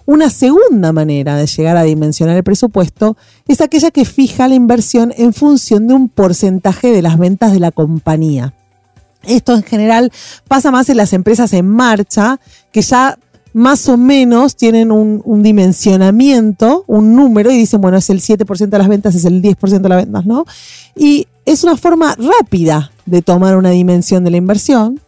Una 0.07 0.29
segunda 0.29 0.91
manera 0.91 1.35
de 1.35 1.47
llegar 1.47 1.77
a 1.77 1.83
dimensionar 1.83 2.37
el 2.37 2.43
presupuesto 2.43 3.17
es 3.47 3.61
aquella 3.61 3.89
que 3.89 4.05
fija 4.05 4.47
la 4.47 4.53
inversión 4.53 5.13
en 5.17 5.33
función 5.33 5.87
de 5.87 5.95
un 5.95 6.09
porcentaje 6.09 6.91
de 6.91 7.01
las 7.01 7.17
ventas 7.17 7.51
de 7.53 7.59
la 7.59 7.71
compañía. 7.71 8.53
Esto 9.27 9.53
en 9.53 9.63
general 9.63 10.11
pasa 10.47 10.71
más 10.71 10.89
en 10.89 10.97
las 10.97 11.13
empresas 11.13 11.53
en 11.53 11.67
marcha, 11.67 12.39
que 12.71 12.81
ya 12.81 13.17
más 13.55 13.87
o 13.87 13.95
menos 13.95 14.57
tienen 14.57 14.91
un, 14.91 15.41
dimensionamiento, 15.41 16.83
un 16.87 17.15
número, 17.15 17.51
y 17.51 17.57
dicen, 17.57 17.79
bueno, 17.79 17.97
es 17.97 18.09
el 18.09 18.19
7% 18.19 18.67
de 18.67 18.77
las 18.77 18.89
ventas, 18.89 19.15
es 19.15 19.23
el 19.23 19.41
10% 19.41 19.79
de 19.79 19.89
las 19.89 19.97
ventas, 20.03 20.25
¿no? 20.25 20.45
Y 20.93 21.27
es 21.45 21.63
una 21.63 21.77
forma 21.77 22.15
rápida 22.15 22.91
de 23.05 23.21
tomar 23.21 23.55
una 23.55 23.69
dimensión 23.69 24.25
de 24.25 24.31
la 24.31 24.37
inversión. 24.37 24.99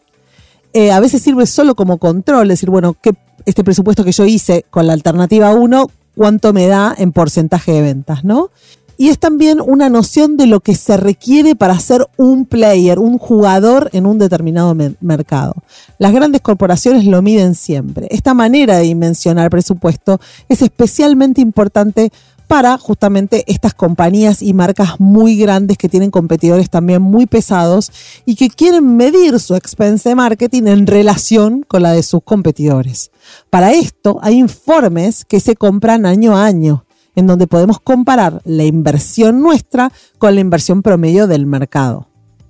Eh, 0.72 0.92
a 0.92 1.02
veces 1.02 1.22
sirve 1.22 1.46
solo 1.46 1.76
como 1.76 1.98
control, 1.98 2.48
decir, 2.48 2.70
bueno, 2.70 2.96
¿qué, 3.02 3.16
este 3.46 3.66
presupuesto 3.66 4.06
que 4.06 4.14
yo 4.14 4.26
hice 4.26 4.64
con 4.70 4.88
la 4.88 4.94
alternativa 4.94 5.54
1, 5.54 5.90
¿cuánto 6.16 6.54
me 6.54 6.68
da 6.68 6.96
en 6.98 7.12
porcentaje 7.12 7.74
de 7.74 7.82
ventas, 7.82 8.24
¿no? 8.24 8.52
Y 8.98 9.10
es 9.10 9.20
también 9.20 9.62
una 9.62 9.90
noción 9.90 10.38
de 10.38 10.48
lo 10.48 10.60
que 10.60 10.76
se 10.76 10.98
requiere 10.98 11.56
para 11.56 11.80
ser 11.80 12.08
un 12.18 12.46
player, 12.46 13.00
un 13.00 13.18
jugador 13.18 13.90
en 13.94 14.06
un 14.06 14.18
determinado 14.18 14.76
mercado. 15.00 15.54
Las 16.00 16.14
grandes 16.14 16.42
corporaciones 16.42 17.06
lo 17.06 17.22
miden 17.22 17.56
siempre. 17.56 18.08
Esta 18.10 18.34
manera 18.34 18.78
de 18.78 18.84
dimensionar 18.84 19.50
presupuesto 19.50 20.20
es 20.50 20.62
especialmente 20.62 21.42
importante 21.42 22.12
para 22.48 22.78
justamente 22.78 23.44
estas 23.48 23.74
compañías 23.74 24.42
y 24.42 24.54
marcas 24.54 25.00
muy 25.00 25.38
grandes 25.38 25.78
que 25.78 25.90
tienen 25.90 26.12
competidores 26.12 26.70
también 26.70 27.02
muy 27.02 27.26
pesados 27.26 27.92
y 28.26 28.36
que 28.36 28.50
quieren 28.50 28.96
medir 28.96 29.40
su 29.40 29.56
expense 29.56 30.16
marketing 30.16 30.64
en 30.68 30.88
relación 30.88 31.64
con 31.68 31.84
la 31.84 31.92
de 31.92 32.04
sus 32.04 32.24
competidores. 32.24 33.12
Para 33.50 33.74
esto 33.74 34.20
hay 34.22 34.36
informes 34.36 35.26
que 35.26 35.42
se 35.42 35.56
compran 35.56 36.06
año 36.06 36.38
a 36.38 36.46
año 36.46 36.87
en 37.18 37.26
donde 37.26 37.48
podemos 37.48 37.80
comparar 37.80 38.42
la 38.46 38.64
inversión 38.64 39.42
nuestra 39.42 39.92
con 40.20 40.36
la 40.36 40.42
inversión 40.42 40.84
promedio 40.84 41.26
del 41.26 41.48
mercado. 41.48 42.08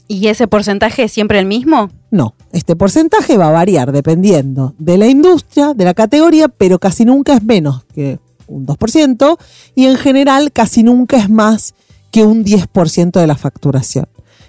¿Y 0.09 0.27
ese 0.27 0.47
porcentaje 0.47 1.03
es 1.03 1.11
siempre 1.11 1.39
el 1.39 1.45
mismo? 1.45 1.89
No, 2.11 2.35
este 2.51 2.75
porcentaje 2.75 3.37
va 3.37 3.47
a 3.47 3.51
variar 3.51 3.93
dependiendo 3.93 4.75
de 4.77 4.97
la 4.97 5.07
industria, 5.07 5.73
de 5.73 5.85
la 5.85 5.93
categoría, 5.93 6.49
pero 6.49 6.79
casi 6.79 7.05
nunca 7.05 7.33
es 7.33 7.43
menos 7.43 7.85
que 7.95 8.19
un 8.47 8.67
2% 8.67 9.37
y 9.73 9.85
en 9.85 9.95
general 9.95 10.51
casi 10.51 10.83
nunca 10.83 11.17
es 11.17 11.29
más 11.29 11.73
que 12.11 12.25
un 12.25 12.43
10% 12.43 13.19
de 13.19 13.27
la 13.27 13.35
facturación 13.35 14.07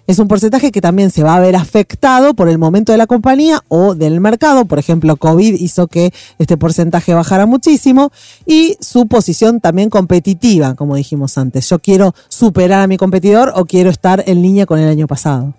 es 0.09 0.19
un 0.19 0.27
porcentaje 0.27 0.73
que 0.73 0.81
también 0.81 1.11
se 1.11 1.23
va 1.23 1.37
a 1.37 1.41
ver 1.41 1.55
afectado 1.55 2.33
por 2.33 2.49
el 2.49 2.57
momento 2.57 2.93
de 2.93 2.99
la 2.99 3.07
compañía 3.07 3.63
o 3.69 3.95
del 3.95 4.21
mercado. 4.23 4.65
Por 4.65 4.79
ejemplo, 4.79 5.19
COVID 5.19 5.55
hizo 5.61 5.87
que 5.87 6.15
este 6.39 6.57
porcentaje 6.57 7.13
bajara 7.13 7.45
muchísimo 7.45 8.11
y 8.47 8.79
su 8.81 9.07
posición 9.07 9.61
también 9.61 9.91
competitiva, 9.91 10.75
como 10.75 10.97
dijimos 10.97 11.37
antes. 11.37 11.69
Yo 11.69 11.79
quiero 11.79 12.15
superar 12.31 12.81
a 12.81 12.87
mi 12.87 12.97
competidor 12.97 13.53
o 13.55 13.67
quiero 13.67 13.91
estar 13.91 14.25
en 14.27 14.41
línea 14.41 14.65
con 14.65 14.79
el 14.79 14.89
año 14.89 15.07
pasado. 15.07 15.53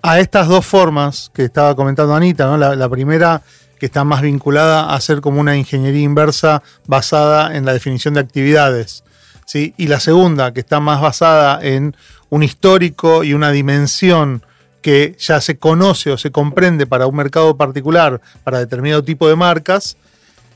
A 0.00 0.18
estas 0.18 0.48
dos 0.48 0.64
formas 0.64 1.30
que 1.34 1.44
estaba 1.44 1.76
comentando 1.76 2.14
Anita, 2.14 2.46
¿no? 2.46 2.56
la, 2.56 2.88
primera 2.88 3.42
que 3.78 3.84
está 3.84 4.02
más 4.02 4.22
vinculada 4.22 4.94
a 4.94 5.00
ser 5.02 5.20
como 5.20 5.40
una 5.40 5.58
ingeniería 5.58 6.02
inversa 6.02 6.62
basada 6.86 7.54
en 7.54 7.66
la 7.66 7.74
definición 7.74 8.14
de 8.14 8.20
actividades. 8.20 9.04
¿sí? 9.44 9.74
Y 9.76 9.88
la 9.88 10.00
segunda, 10.00 10.54
que 10.54 10.60
está 10.60 10.80
más 10.80 11.02
basada 11.02 11.58
en 11.62 11.94
un 12.32 12.42
histórico 12.42 13.24
y 13.24 13.34
una 13.34 13.50
dimensión 13.50 14.42
que 14.80 15.14
ya 15.18 15.38
se 15.42 15.58
conoce 15.58 16.10
o 16.10 16.16
se 16.16 16.30
comprende 16.30 16.86
para 16.86 17.06
un 17.06 17.14
mercado 17.14 17.58
particular, 17.58 18.22
para 18.42 18.58
determinado 18.58 19.04
tipo 19.04 19.28
de 19.28 19.36
marcas, 19.36 19.98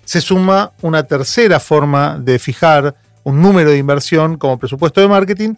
se 0.06 0.22
suma 0.22 0.72
una 0.80 1.02
tercera 1.02 1.60
forma 1.60 2.18
de 2.18 2.38
fijar 2.38 2.94
un 3.24 3.42
número 3.42 3.72
de 3.72 3.76
inversión 3.76 4.38
como 4.38 4.58
presupuesto 4.58 5.02
de 5.02 5.08
marketing 5.08 5.54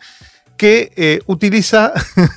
que 0.58 0.92
eh, 0.96 1.20
utiliza, 1.26 1.94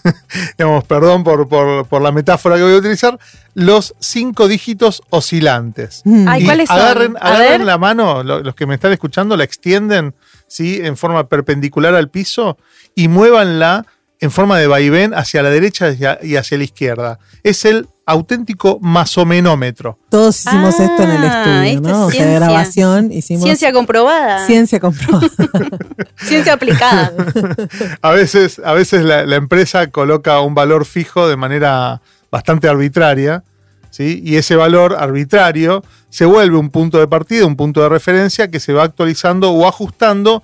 digamos, 0.57 0.85
perdón 0.85 1.25
por, 1.25 2.01
la 2.01 2.11
metáfora 2.13 2.55
que 2.55 2.63
voy 2.63 2.75
a 2.75 2.77
utilizar, 2.77 3.19
los 3.53 3.95
cinco 3.99 4.47
dígitos 4.47 5.01
oscilantes. 5.09 6.03
Mm. 6.05 6.45
¿cuáles 6.45 6.69
son? 6.69 6.77
Agarren, 6.77 7.17
agarren 7.19 7.65
la 7.65 7.77
mano, 7.77 8.23
los 8.23 8.55
que 8.55 8.65
me 8.65 8.75
están 8.75 8.93
escuchando, 8.93 9.35
la 9.35 9.43
extienden 9.43 10.15
¿sí? 10.47 10.79
en 10.81 10.95
forma 10.95 11.27
perpendicular 11.27 11.95
al 11.95 12.09
piso 12.09 12.57
y 12.95 13.09
muévanla 13.09 13.85
en 14.21 14.31
forma 14.31 14.59
de 14.59 14.67
vaivén 14.67 15.13
hacia 15.15 15.41
la 15.41 15.49
derecha 15.49 15.89
y 16.21 16.35
hacia 16.35 16.57
la 16.57 16.63
izquierda. 16.63 17.19
Es 17.43 17.65
el 17.65 17.87
auténtico 18.05 18.79
masomenómetro. 18.81 19.97
Todos 20.09 20.39
hicimos 20.39 20.79
esto 20.79 21.03
en 21.03 21.11
el 21.11 21.23
ah, 21.23 21.67
estudio, 21.67 21.81
¿no? 21.81 22.05
O 22.07 22.11
sea, 22.11 22.25
grabación 22.31 23.11
hicimos. 23.11 23.43
Ciencia 23.43 23.71
comprobada. 23.71 24.45
Ciencia 24.45 24.79
comprobada. 24.79 25.27
Ciencia 26.17 26.53
aplicada. 26.53 27.13
a 28.01 28.11
veces, 28.11 28.61
a 28.63 28.73
veces 28.73 29.03
la, 29.03 29.35
empresa 29.35 29.87
coloca 29.87 30.41
un 30.41 30.55
valor 30.55 30.85
fijo 30.85 31.27
de 31.27 31.37
manera 31.37 32.01
bastante 32.31 32.67
arbitraria, 32.67 33.43
¿sí? 33.89 34.21
Y 34.23 34.35
ese 34.35 34.55
valor 34.55 34.95
arbitrario 34.97 35.83
se 36.09 36.25
vuelve 36.25 36.57
un 36.57 36.69
punto 36.69 36.99
de 36.99 37.07
partida, 37.07 37.45
un 37.45 37.55
punto 37.55 37.81
de 37.81 37.89
referencia 37.89 38.49
que 38.49 38.59
se 38.59 38.73
va 38.73 38.83
actualizando 38.83 39.51
o 39.51 39.67
ajustando, 39.67 40.43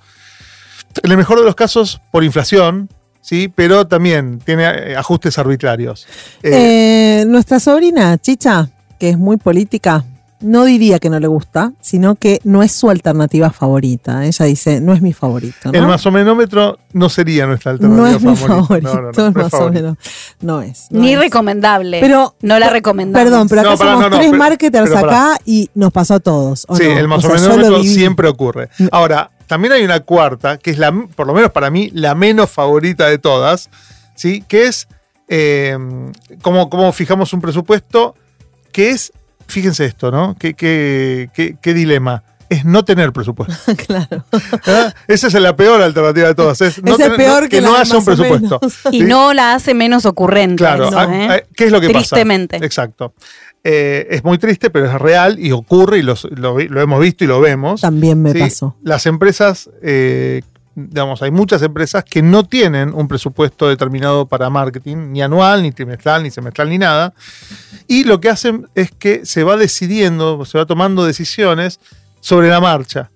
en 1.02 1.10
el 1.10 1.16
mejor 1.16 1.38
de 1.38 1.44
los 1.44 1.54
casos, 1.54 2.00
por 2.10 2.24
inflación, 2.24 2.88
¿sí? 3.20 3.52
Pero 3.54 3.86
también 3.86 4.40
tiene 4.44 4.64
eh, 4.64 4.96
ajustes 4.96 5.38
arbitrarios. 5.38 6.06
Eh, 6.42 7.24
nuestra 7.26 7.60
sobrina, 7.60 8.18
Chicha, 8.18 8.70
que 8.98 9.10
es 9.10 9.18
muy 9.18 9.36
política, 9.36 10.04
no 10.40 10.64
diría 10.64 10.98
que 10.98 11.10
no 11.10 11.18
le 11.18 11.26
gusta, 11.26 11.72
sino 11.80 12.14
que 12.14 12.40
no 12.44 12.62
es 12.62 12.72
su 12.72 12.90
alternativa 12.90 13.50
favorita. 13.50 14.24
Ella 14.24 14.44
dice, 14.46 14.80
no 14.80 14.92
es 14.92 15.02
mi 15.02 15.12
favorito. 15.12 15.70
El 15.72 15.86
masomenómetro 15.86 16.78
no 16.92 17.08
sería 17.08 17.46
nuestra 17.46 17.72
alternativa 17.72 18.10
no 18.10 18.16
es 18.16 18.22
Mi 18.22 18.36
favorito, 18.36 19.12
no, 19.16 19.32
más 19.32 19.54
o 19.54 19.70
menos. 19.70 19.96
No 20.40 20.62
es. 20.62 20.86
Ni 20.90 21.16
recomendable. 21.16 22.00
Pero, 22.00 22.34
no 22.42 22.58
la 22.58 22.70
recomendamos. 22.70 23.24
Perdón, 23.24 23.48
pero 23.48 23.62
acá 23.62 23.76
somos 23.76 24.10
tres 24.10 24.32
marketers 24.32 24.94
acá 24.94 25.38
y 25.44 25.70
nos 25.74 25.92
pasó 25.92 26.14
a 26.14 26.20
todos. 26.20 26.66
sí, 26.74 26.84
el 26.84 27.08
masomenómetro 27.08 27.82
siempre 27.82 28.28
ocurre. 28.28 28.68
Ahora, 28.92 29.30
también 29.48 29.72
hay 29.72 29.82
una 29.82 30.00
cuarta, 30.00 30.58
que 30.58 30.70
es 30.70 30.78
la, 30.78 30.92
por 30.92 31.26
lo 31.26 31.34
menos 31.34 31.50
para 31.50 31.70
mí, 31.70 31.90
la 31.92 32.14
menos 32.14 32.50
favorita 32.50 33.08
de 33.08 33.18
todas, 33.18 33.70
¿sí? 34.14 34.44
Que 34.46 34.66
es 34.66 34.86
eh, 35.26 35.76
como, 36.42 36.92
fijamos 36.92 37.32
un 37.32 37.40
presupuesto, 37.40 38.14
que 38.72 38.90
es, 38.90 39.12
fíjense 39.46 39.86
esto, 39.86 40.10
¿no? 40.10 40.36
Qué, 40.38 40.54
qué, 40.54 41.30
qué, 41.60 41.74
dilema 41.74 42.22
es 42.50 42.64
no 42.64 42.84
tener 42.84 43.12
presupuesto. 43.12 43.54
claro. 43.86 44.24
¿Ah? 44.66 44.94
Esa 45.06 45.26
es 45.28 45.34
la 45.34 45.56
peor 45.56 45.80
alternativa 45.82 46.28
de 46.28 46.34
todas. 46.34 46.60
Es, 46.60 46.82
no 46.82 46.96
peor 46.96 47.48
que, 47.48 47.60
no 47.60 47.74
haya 47.74 47.96
un 47.96 48.04
presupuesto. 48.04 48.60
Y 48.90 49.02
no 49.02 49.34
la 49.34 49.54
hace 49.54 49.74
menos 49.74 50.06
ocurrente. 50.06 50.56
Claro. 50.56 50.90
Ah, 50.94 51.36
¿eh? 51.36 51.46
¿Qué 51.54 51.64
es 51.64 51.72
lo 51.72 51.80
que 51.80 51.88
pasa? 51.88 51.98
Tristemente. 51.98 52.56
Exacto. 52.56 53.14
Eh, 53.64 54.06
es 54.10 54.24
muy 54.24 54.38
triste, 54.38 54.70
pero 54.70 54.86
es 54.86 54.94
real 54.94 55.38
y 55.38 55.52
ocurre 55.52 55.98
y 55.98 56.02
lo, 56.02 56.18
hemos 56.58 57.00
visto 57.00 57.24
y 57.24 57.26
lo 57.26 57.40
vemos. 57.40 57.80
También 57.80 58.22
me 58.22 58.34
pasó. 58.34 58.76
Las 58.82 59.06
empresas, 59.06 59.68
eh, 59.82 60.42
digamos, 60.74 61.22
hay 61.22 61.30
muchas 61.30 61.62
empresas 61.62 62.04
que 62.04 62.22
no 62.22 62.44
tienen 62.44 62.94
un 62.94 63.08
presupuesto 63.08 63.68
determinado 63.68 64.26
para 64.26 64.48
marketing, 64.48 65.12
ni 65.12 65.22
anual, 65.22 65.62
ni 65.62 65.72
trimestral, 65.72 66.22
ni 66.22 66.30
semestral, 66.30 66.68
ni 66.68 66.78
nada. 66.78 67.14
Y 67.86 68.04
lo 68.04 68.20
que 68.20 68.30
hacen 68.30 68.68
es 68.74 68.90
que 68.92 69.26
se 69.26 69.44
va 69.44 69.56
decidiendo, 69.56 70.44
se 70.44 70.58
va 70.58 70.66
tomando 70.66 71.04
decisiones 71.04 71.80
sobre 72.20 72.48
la 72.48 72.60
marcha 72.60 73.10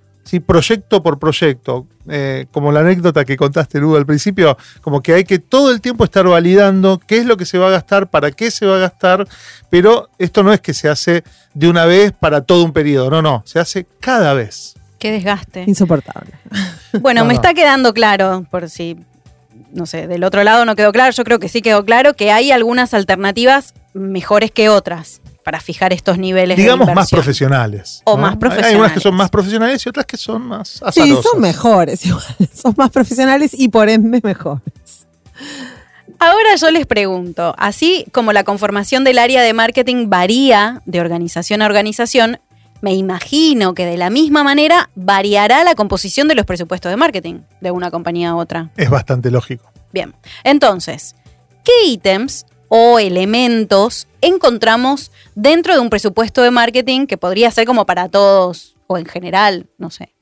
proyecto 0.46 1.02
por 1.02 1.18
proyecto, 1.18 1.86
eh, 2.08 2.46
como 2.50 2.72
la 2.72 2.80
anécdota 2.80 3.24
que 3.24 3.36
contaste, 3.36 3.78
Ludo, 3.78 3.96
al 3.96 4.06
principio, 4.06 4.56
como 4.80 5.02
que 5.02 5.14
hay 5.14 5.24
que 5.24 5.38
todo 5.38 5.70
el 5.70 5.80
tiempo 5.80 6.04
estar 6.04 6.26
validando 6.26 7.00
qué 7.06 7.18
es 7.18 7.26
lo 7.26 7.36
que 7.36 7.44
se 7.44 7.58
va 7.58 7.68
a 7.68 7.70
gastar, 7.70 8.08
para 8.08 8.30
qué 8.30 8.50
se 8.50 8.66
va 8.66 8.76
a 8.76 8.80
gastar, 8.80 9.26
pero 9.70 10.08
esto 10.18 10.42
no 10.42 10.52
es 10.52 10.60
que 10.60 10.74
se 10.74 10.88
hace 10.88 11.24
de 11.54 11.68
una 11.68 11.84
vez 11.84 12.12
para 12.12 12.42
todo 12.42 12.64
un 12.64 12.72
periodo, 12.72 13.10
no, 13.10 13.22
no, 13.22 13.42
se 13.44 13.58
hace 13.58 13.86
cada 14.00 14.34
vez. 14.34 14.74
Qué 14.98 15.10
desgaste. 15.10 15.64
Insoportable. 15.66 16.32
Bueno, 17.00 17.24
me 17.24 17.34
está 17.34 17.54
quedando 17.54 17.92
claro, 17.92 18.46
por 18.50 18.68
si, 18.68 18.96
no 19.72 19.86
sé, 19.86 20.06
del 20.06 20.24
otro 20.24 20.44
lado 20.44 20.64
no 20.64 20.76
quedó 20.76 20.92
claro, 20.92 21.12
yo 21.12 21.24
creo 21.24 21.38
que 21.38 21.48
sí 21.48 21.62
quedó 21.62 21.84
claro 21.84 22.14
que 22.14 22.30
hay 22.30 22.52
algunas 22.52 22.94
alternativas 22.94 23.74
mejores 23.94 24.50
que 24.50 24.68
otras 24.68 25.20
para 25.42 25.60
fijar 25.60 25.92
estos 25.92 26.18
niveles 26.18 26.56
digamos 26.56 26.92
más 26.94 27.10
profesionales 27.10 28.02
o 28.04 28.16
más 28.16 28.36
profesionales. 28.36 28.74
hay 28.74 28.80
unas 28.80 28.92
que 28.92 29.00
son 29.00 29.14
más 29.14 29.30
profesionales 29.30 29.84
y 29.84 29.88
otras 29.88 30.06
que 30.06 30.16
son 30.16 30.46
más 30.46 30.80
sí 30.92 31.16
son 31.22 31.40
mejores 31.40 32.04
igual 32.06 32.22
son 32.54 32.74
más 32.76 32.90
profesionales 32.90 33.52
y 33.54 33.68
por 33.68 33.88
ende 33.88 34.20
mejores. 34.22 35.06
Ahora 36.18 36.54
yo 36.54 36.70
les 36.70 36.86
pregunto, 36.86 37.52
así 37.58 38.06
como 38.12 38.32
la 38.32 38.44
conformación 38.44 39.02
del 39.02 39.18
área 39.18 39.42
de 39.42 39.52
marketing 39.54 40.08
varía 40.08 40.80
de 40.86 41.00
organización 41.00 41.62
a 41.62 41.66
organización, 41.66 42.38
Me 42.80 42.94
imagino 42.94 43.74
que 43.74 43.86
de 43.86 43.96
la 43.96 44.08
misma 44.10 44.42
manera 44.42 44.90
variará 44.94 45.64
la 45.64 45.74
composición 45.74 46.28
de 46.28 46.36
los 46.36 46.46
presupuestos 46.46 46.90
de 46.90 46.96
marketing 46.96 47.40
de 47.60 47.70
una 47.70 47.90
compañía 47.90 48.30
a 48.30 48.36
otra. 48.36 48.70
Es 48.76 48.90
bastante 48.90 49.30
lógico. 49.30 49.70
Bien, 49.92 50.14
entonces, 50.44 51.14
¿qué 51.64 51.86
ítems 51.86 52.46
o 52.74 52.98
elementos 52.98 54.08
encontramos 54.22 55.12
dentro 55.34 55.74
de 55.74 55.80
un 55.80 55.90
presupuesto 55.90 56.40
de 56.40 56.50
marketing 56.50 57.06
que 57.06 57.18
podría 57.18 57.50
ser 57.50 57.66
como 57.66 57.84
para 57.84 58.08
todos 58.08 58.76
o 58.86 58.96
en 58.96 59.04
general? 59.04 59.66
No 59.76 59.90
sé. 59.90 60.14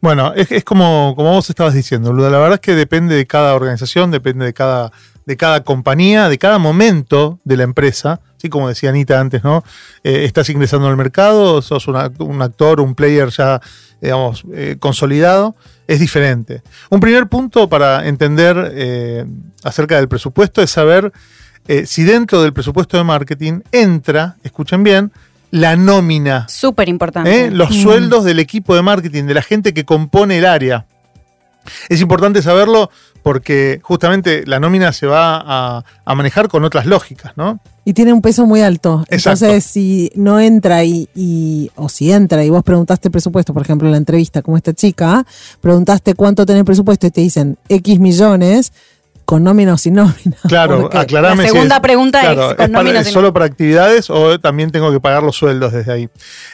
Bueno, 0.00 0.32
es, 0.34 0.62
como, 0.62 1.14
como 1.16 1.32
vos 1.32 1.50
estabas 1.50 1.74
diciendo. 1.74 2.12
La 2.12 2.38
verdad 2.38 2.54
es 2.54 2.60
que 2.60 2.76
depende 2.76 3.16
de 3.16 3.26
cada 3.26 3.56
organización, 3.56 4.12
depende 4.12 4.44
de 4.44 4.54
cada, 4.54 4.92
de 5.26 5.36
cada 5.36 5.64
compañía, 5.64 6.28
de 6.28 6.38
cada 6.38 6.58
momento 6.58 7.40
de 7.42 7.56
la 7.56 7.64
empresa. 7.64 8.20
Así 8.36 8.48
como 8.48 8.68
decía 8.68 8.90
Anita 8.90 9.18
antes, 9.18 9.42
¿no? 9.42 9.64
Eh, 10.04 10.22
estás 10.24 10.50
ingresando 10.50 10.86
al 10.86 10.96
mercado, 10.96 11.62
sos 11.62 11.88
un 11.88 12.42
actor, 12.42 12.80
un 12.80 12.94
player 12.94 13.30
ya, 13.30 13.60
digamos, 14.00 14.44
eh, 14.54 14.76
consolidado, 14.78 15.56
es 15.88 15.98
diferente. 15.98 16.62
Un 16.90 17.00
primer 17.00 17.26
punto 17.26 17.68
para 17.68 18.06
entender 18.06 18.70
eh, 18.72 19.24
acerca 19.64 19.96
del 19.96 20.06
presupuesto 20.08 20.62
es 20.62 20.70
saber 20.70 21.12
eh, 21.68 21.86
si 21.86 22.02
dentro 22.04 22.42
del 22.42 22.52
presupuesto 22.52 22.96
de 22.96 23.04
marketing 23.04 23.60
entra, 23.72 24.36
escuchen 24.42 24.82
bien, 24.82 25.12
la 25.50 25.76
nómina 25.76 26.46
Súper 26.48 26.88
importante. 26.88 27.46
¿eh? 27.46 27.50
los 27.50 27.70
Mm. 27.70 27.82
sueldos 27.82 28.24
del 28.24 28.38
equipo 28.40 28.74
de 28.74 28.82
marketing, 28.82 29.24
de 29.24 29.34
la 29.34 29.42
gente 29.42 29.74
que 29.74 29.84
compone 29.84 30.38
el 30.38 30.46
área. 30.46 30.86
Es 31.88 32.00
importante 32.00 32.42
saberlo 32.42 32.90
porque 33.22 33.78
justamente 33.84 34.44
la 34.46 34.58
nómina 34.58 34.92
se 34.92 35.06
va 35.06 35.36
a, 35.36 35.84
a 36.04 36.14
manejar 36.16 36.48
con 36.48 36.64
otras 36.64 36.86
lógicas, 36.86 37.34
¿no? 37.36 37.60
Y 37.84 37.92
tiene 37.92 38.12
un 38.12 38.20
peso 38.20 38.46
muy 38.46 38.62
alto. 38.62 39.04
Exacto. 39.10 39.44
Entonces, 39.44 39.64
si 39.70 40.10
no 40.16 40.40
entra 40.40 40.82
y, 40.82 41.08
y- 41.14 41.70
o 41.76 41.88
si 41.88 42.10
entra 42.10 42.44
y 42.44 42.50
vos 42.50 42.64
preguntaste 42.64 43.10
presupuesto, 43.10 43.52
por 43.52 43.62
ejemplo, 43.62 43.86
en 43.86 43.92
la 43.92 43.98
entrevista 43.98 44.42
como 44.42 44.56
esta 44.56 44.72
chica, 44.72 45.24
preguntaste 45.60 46.14
cuánto 46.14 46.44
tenés 46.46 46.64
presupuesto 46.64 47.06
y 47.06 47.10
te 47.12 47.20
dicen 47.20 47.56
X 47.68 48.00
millones, 48.00 48.72
con 49.24 49.44
nómina 49.44 49.74
o 49.74 49.78
sin 49.78 49.94
nómina. 49.94 50.36
Claro, 50.48 50.88
aclarame 50.92 51.42
La 51.42 51.48
si 51.48 51.48
segunda 51.54 51.76
es- 51.76 51.80
pregunta 51.82 52.20
es, 52.32 52.38
¿con 52.38 52.50
es, 52.50 52.54
para- 52.54 52.68
nómina 52.68 52.98
o 52.98 53.00
¿es 53.00 53.06
sin 53.06 53.14
solo 53.14 53.32
para 53.32 53.44
actividades 53.46 54.10
o 54.10 54.38
también 54.40 54.70
tengo 54.70 54.90
que 54.92 55.00
pagar 55.00 55.22
los 55.22 55.36
sueldos 55.36 55.72
desde 55.72 55.92
ahí. 55.92 56.08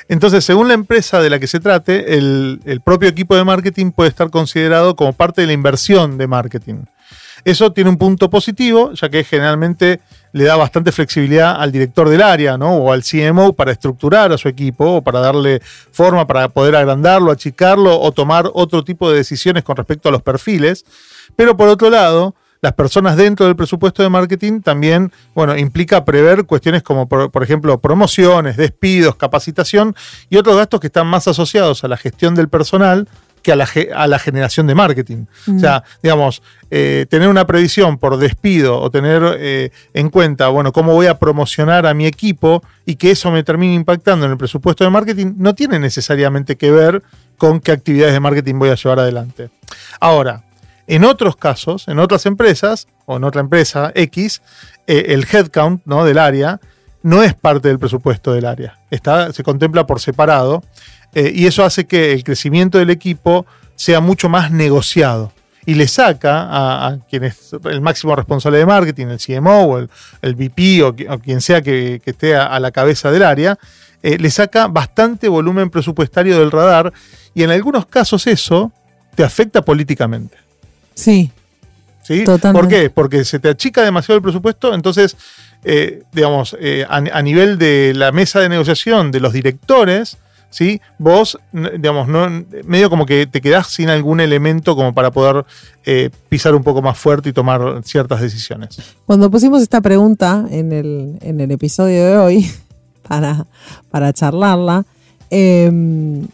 Entonces, 0.09 0.45
según 0.45 0.69
la 0.69 0.75
empresa 0.75 1.21
de 1.21 1.31
la 1.31 1.39
que 1.39 1.47
se 1.47 1.61
trate, 1.61 2.17
el, 2.17 2.61
el 2.65 2.81
propio 2.81 3.09
equipo 3.09 3.35
de 3.37 3.45
marketing 3.45 3.91
puede 3.93 4.11
estar 4.11 4.31
considerado 4.31 4.95
como 4.97 5.13
parte 5.13 5.41
de 5.41 5.47
la 5.49 5.53
inversión 5.55 6.19
de 6.19 6.27
marketing. 6.27 6.85
Eso 7.45 7.73
tiene 7.73 7.89
un 7.89 7.97
punto 7.99 8.29
positivo, 8.29 8.93
ya 8.95 9.09
que 9.09 9.23
generalmente 9.23 10.01
le 10.33 10.45
da 10.45 10.57
bastante 10.57 10.91
flexibilidad 10.93 11.55
al 11.59 11.71
director 11.71 12.09
del 12.09 12.21
área, 12.21 12.59
¿no? 12.59 12.75
O 12.77 12.93
al 12.93 13.03
CMO 13.05 13.53
para 13.53 13.71
estructurar 13.73 14.33
a 14.33 14.39
su 14.39 14.49
equipo, 14.49 14.97
o 14.97 15.03
para 15.03 15.21
darle 15.21 15.61
forma, 15.93 16.27
para 16.27 16.49
poder 16.49 16.75
agrandarlo, 16.75 17.31
achicarlo, 17.31 17.99
o 18.01 18.11
tomar 18.13 18.51
otro 18.55 18.83
tipo 18.85 19.09
de 19.09 19.19
decisiones 19.19 19.63
con 19.63 19.77
respecto 19.77 20.09
a 20.09 20.13
los 20.13 20.21
perfiles. 20.23 20.85
Pero 21.37 21.57
por 21.57 21.69
otro 21.69 21.91
lado, 21.91 22.35
las 22.61 22.73
personas 22.73 23.17
dentro 23.17 23.47
del 23.47 23.57
presupuesto 23.57 24.03
de 24.03 24.09
marketing 24.09 24.61
también, 24.61 25.13
bueno, 25.35 25.57
implica 25.57 26.05
prever 26.05 26.45
cuestiones 26.45 26.83
como, 26.83 27.09
por, 27.09 27.31
por 27.31 27.43
ejemplo, 27.43 27.79
promociones, 27.81 28.57
despidos, 28.57 29.17
capacitación 29.17 29.95
y 30.29 30.37
otros 30.37 30.57
gastos 30.57 30.81
que 30.81 30.89
están 30.89 31.07
más 31.07 31.29
asociados 31.29 31.85
a 31.85 31.89
la 31.89 31.97
gestión 31.97 32.35
del 32.35 32.49
personal 32.49 33.09
que 33.43 33.53
a 33.53 33.57
la, 33.57 33.69
a 33.95 34.07
la 34.07 34.19
generación 34.19 34.67
de 34.67 34.75
marketing. 34.75 35.27
O 35.57 35.59
sea, 35.59 35.85
digamos, 36.03 36.43
eh, 36.71 37.07
tener 37.09 37.29
una 37.29 37.47
previsión 37.47 37.99
por 37.99 38.17
despido 38.17 38.81
o 38.81 38.91
tener 38.91 39.23
eh, 39.39 39.71
en 39.95 40.11
cuenta, 40.11 40.49
bueno, 40.49 40.73
cómo 40.73 40.93
voy 40.93 41.07
a 41.07 41.19
promocionar 41.19 41.87
a 41.87 41.95
mi 41.95 42.07
equipo 42.07 42.63
y 42.85 42.97
que 42.97 43.13
eso 43.13 43.31
me 43.31 43.43
termine 43.43 43.75
impactando 43.75 44.27
en 44.27 44.33
el 44.33 44.39
presupuesto 44.39 44.85
de 44.85 44.91
marketing, 44.91 45.35
no 45.37 45.55
tiene 45.55 45.79
necesariamente 45.79 46.57
que 46.57 46.71
ver 46.71 47.03
con 47.37 47.61
qué 47.61 47.73
actividades 47.73 48.13
de 48.13 48.21
marketing 48.21 48.59
voy 48.59 48.71
a 48.71 48.75
llevar 48.75 48.99
adelante. 48.99 49.51
Ahora, 50.01 50.43
en 50.89 51.05
otros 51.05 51.37
casos, 51.37 51.87
en 51.87 51.99
otras 52.01 52.27
empresas 52.27 52.89
o 53.07 53.17
en 53.19 53.25
otra 53.25 53.41
empresa 53.41 53.93
X, 53.95 54.43
eh, 54.87 55.07
el 55.09 55.27
headcount 55.31 55.83
¿no? 55.85 56.05
del 56.05 56.19
área 56.19 56.61
no 57.03 57.23
es 57.23 57.35
parte 57.35 57.69
del 57.69 57.79
presupuesto 57.79 58.33
del 58.33 58.45
área. 58.47 58.79
Está, 58.91 59.33
se 59.33 59.43
contempla 59.45 59.87
por 59.87 60.01
separado 60.01 60.63
eh, 61.15 61.31
y 61.35 61.47
eso 61.47 61.65
hace 61.65 61.87
que 61.87 62.13
el 62.13 62.25
crecimiento 62.25 62.79
del 62.79 62.91
equipo 62.91 63.47
sea 63.77 64.01
mucho 64.01 64.29
más 64.29 64.51
negociado 64.51 65.33
y 65.65 65.75
le 65.75 65.87
saca 65.87 66.43
a, 66.43 66.87
a 66.89 66.99
quien 67.09 67.25
es 67.25 67.51
el 67.65 67.81
máximo 67.83 68.17
responsable 68.17 68.59
de 68.59 68.67
marketing, 68.67 69.07
el 69.09 69.19
CMO 69.19 69.63
o 69.65 69.79
el, 69.79 70.35
VP 70.35 70.83
o, 70.83 70.95
qui- 70.97 71.07
o 71.09 71.19
quien 71.19 71.41
sea 71.43 71.61
que, 71.63 72.01
esté 72.05 72.35
a, 72.35 72.47
a 72.47 72.59
la 72.59 72.71
cabeza 72.71 73.11
del 73.11 73.23
área, 73.23 73.59
eh, 74.03 74.17
le 74.19 74.31
saca 74.31 74.67
bastante 74.69 75.29
volumen 75.29 75.69
presupuestario 75.71 76.39
del 76.39 76.51
radar 76.51 76.93
y 77.35 77.43
en 77.43 77.51
algunos 77.51 77.85
casos 77.87 78.27
eso 78.27 78.73
te 79.15 79.25
afecta 79.25 79.63
políticamente. 79.63 80.37
Sí, 80.99 81.31
¿sí? 82.03 82.25
Totalmente. 82.25 82.61
¿Por 82.61 82.69
qué? 82.69 82.91
Porque 82.91 83.25
se 83.25 83.39
te 83.39 83.49
achica 83.49 83.85
demasiado 83.85 84.17
el 84.17 84.23
presupuesto, 84.23 84.75
entonces, 84.75 85.17
eh, 85.63 86.03
digamos, 86.13 86.57
eh, 86.61 86.85
a, 86.89 86.97
a 86.97 87.23
nivel 87.23 87.57
de 87.59 87.93
la 87.95 88.11
mesa 88.11 88.41
de 88.41 88.49
negociación 88.49 89.13
de 89.13 89.21
los 89.21 89.33
directores, 89.33 90.19
¿sí? 90.51 90.81
Vos, 90.99 91.39
digamos, 91.53 92.09
no, 92.09 92.45
medio 92.65 92.91
como 92.91 93.07
que 93.07 93.27
te 93.27 93.41
quedás 93.41 93.69
sin 93.69 93.91
algún 93.91 94.21
elemento 94.21 94.75
como 94.75 94.93
para 94.95 95.11
poder 95.11 95.45
eh, 95.85 96.11
pisar 96.29 96.55
un 96.55 96.63
poco 96.63 96.83
más 96.83 96.99
fuerte 96.99 97.29
y 97.29 97.33
tomar 97.33 97.83
ciertas 97.85 98.21
decisiones. 98.21 98.79
Cuando 99.07 99.31
pusimos 99.31 99.63
esta 99.63 99.81
pregunta 99.81 100.47
en 100.51 100.73
el, 100.73 101.19
en 101.21 101.41
el 101.41 101.51
episodio 101.51 102.05
de 102.05 102.17
hoy, 102.17 102.51
para, 103.09 103.47
para 103.91 104.13
charlarla, 104.13 104.85
eh, 105.31 105.71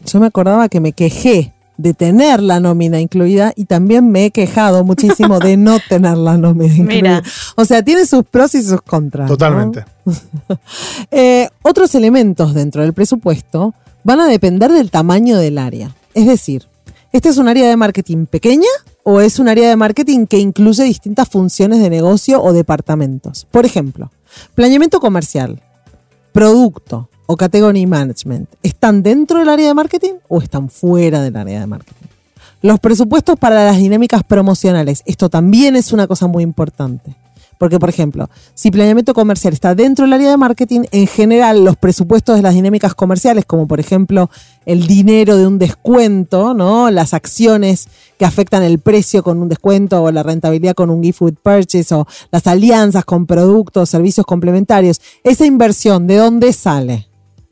yo 0.07 0.21
me 0.21 0.27
acordaba 0.27 0.69
que 0.69 0.81
me 0.81 0.93
quejé 0.93 1.54
de 1.77 1.95
tener 1.95 2.41
la 2.41 2.61
nómina 2.61 3.01
incluida 3.01 3.53
y 3.57 3.65
también 3.65 4.11
me 4.11 4.27
he 4.27 4.31
quejado 4.31 4.85
muchísimo 4.85 5.39
de 5.39 5.57
no 5.57 5.79
tener 5.89 6.17
la 6.17 6.37
nómina 6.37 6.75
incluida. 6.75 6.95
Mira. 6.95 7.23
O 7.57 7.65
sea, 7.65 7.83
tiene 7.83 8.07
sus 8.07 8.25
pros 8.25 8.55
y 8.55 8.63
sus 8.63 8.83
contras. 8.83 9.29
¿no? 9.29 9.37
Totalmente. 9.37 9.85
Eh, 11.11 11.49
otros 11.63 11.95
elementos 11.95 12.53
dentro 12.53 12.83
del 12.83 12.93
presupuesto 12.93 13.73
van 14.03 14.21
a 14.21 14.27
depender 14.27 14.71
del 14.71 14.91
tamaño 14.91 15.39
del 15.39 15.57
área. 15.57 15.95
Es 16.13 16.27
decir, 16.27 16.67
¿este 17.13 17.31
es 17.31 17.39
un 17.39 17.49
área 17.49 17.69
de 17.69 17.77
marketing 17.77 18.27
pequeña 18.27 18.69
o 19.03 19.21
es 19.21 19.39
un 19.39 19.49
área 19.49 19.69
de 19.69 19.77
marketing 19.77 20.27
que 20.27 20.39
incluye 20.39 20.85
distintas 20.85 21.29
funciones 21.29 21.81
de 21.81 21.89
negocio 21.89 22.43
o 22.43 22.53
departamentos? 22.53 23.47
Por 23.51 23.65
ejemplo, 23.65 24.11
planeamiento 24.55 25.01
comercial, 25.01 25.63
producto 26.33 27.09
o 27.27 27.37
category 27.37 27.87
management, 27.87 28.49
¿están 28.63 29.03
dentro 29.03 29.39
del 29.39 29.49
área 29.49 29.69
de 29.69 29.75
marketing 29.75 30.15
o 30.29 30.41
están 30.41 30.69
fuera 30.69 31.23
del 31.23 31.37
área 31.37 31.61
de 31.61 31.67
marketing? 31.67 32.07
Los 32.63 32.81
presupuestos 32.81 33.39
para 33.39 33.65
las 33.65 33.79
dinámicas 33.79 34.23
promocionales, 34.25 35.03
esto 35.07 35.29
también 35.29 35.77
es 35.77 35.93
una 35.93 36.07
cosa 36.07 36.27
muy 36.27 36.43
importante. 36.43 37.15
Porque, 37.59 37.79
por 37.79 37.89
ejemplo, 37.89 38.29
si 38.55 38.71
planeamiento 38.71 39.15
comercial 39.15 39.55
está 39.55 39.75
dentro 39.75 40.05
del 40.05 40.13
área 40.13 40.31
de 40.31 40.37
marketing, 40.37 40.81
en 40.91 41.07
general 41.07 41.65
los 41.65 41.77
presupuestos 41.77 42.37
de 42.37 42.43
las 42.43 42.55
dinámicas 42.55 42.95
comerciales, 42.95 43.45
como 43.45 43.69
por 43.69 43.81
ejemplo 43.81 44.29
el 44.67 44.87
dinero 44.87 45.37
de 45.37 45.47
un 45.47 45.59
descuento, 45.59 46.55
¿no? 46.55 46.91
Las 46.91 47.15
acciones 47.15 47.89
que 48.19 48.25
afectan 48.25 48.63
el 48.63 48.81
precio 48.81 49.23
con 49.23 49.41
un 49.41 49.49
descuento 49.49 50.03
o 50.03 50.11
la 50.11 50.23
rentabilidad 50.23 50.75
con 50.75 50.91
un 50.91 51.03
gift 51.03 51.23
with 51.23 51.35
purchase 51.43 51.95
o 51.95 52.07
las 52.31 52.47
alianzas 52.47 53.05
con 53.05 53.27
productos, 53.27 53.89
servicios 53.89 54.27
complementarios, 54.27 55.01
esa 55.23 55.47
inversión, 55.47 56.07
¿de 56.07 56.17
dónde 56.17 56.53
sale? 56.53 57.07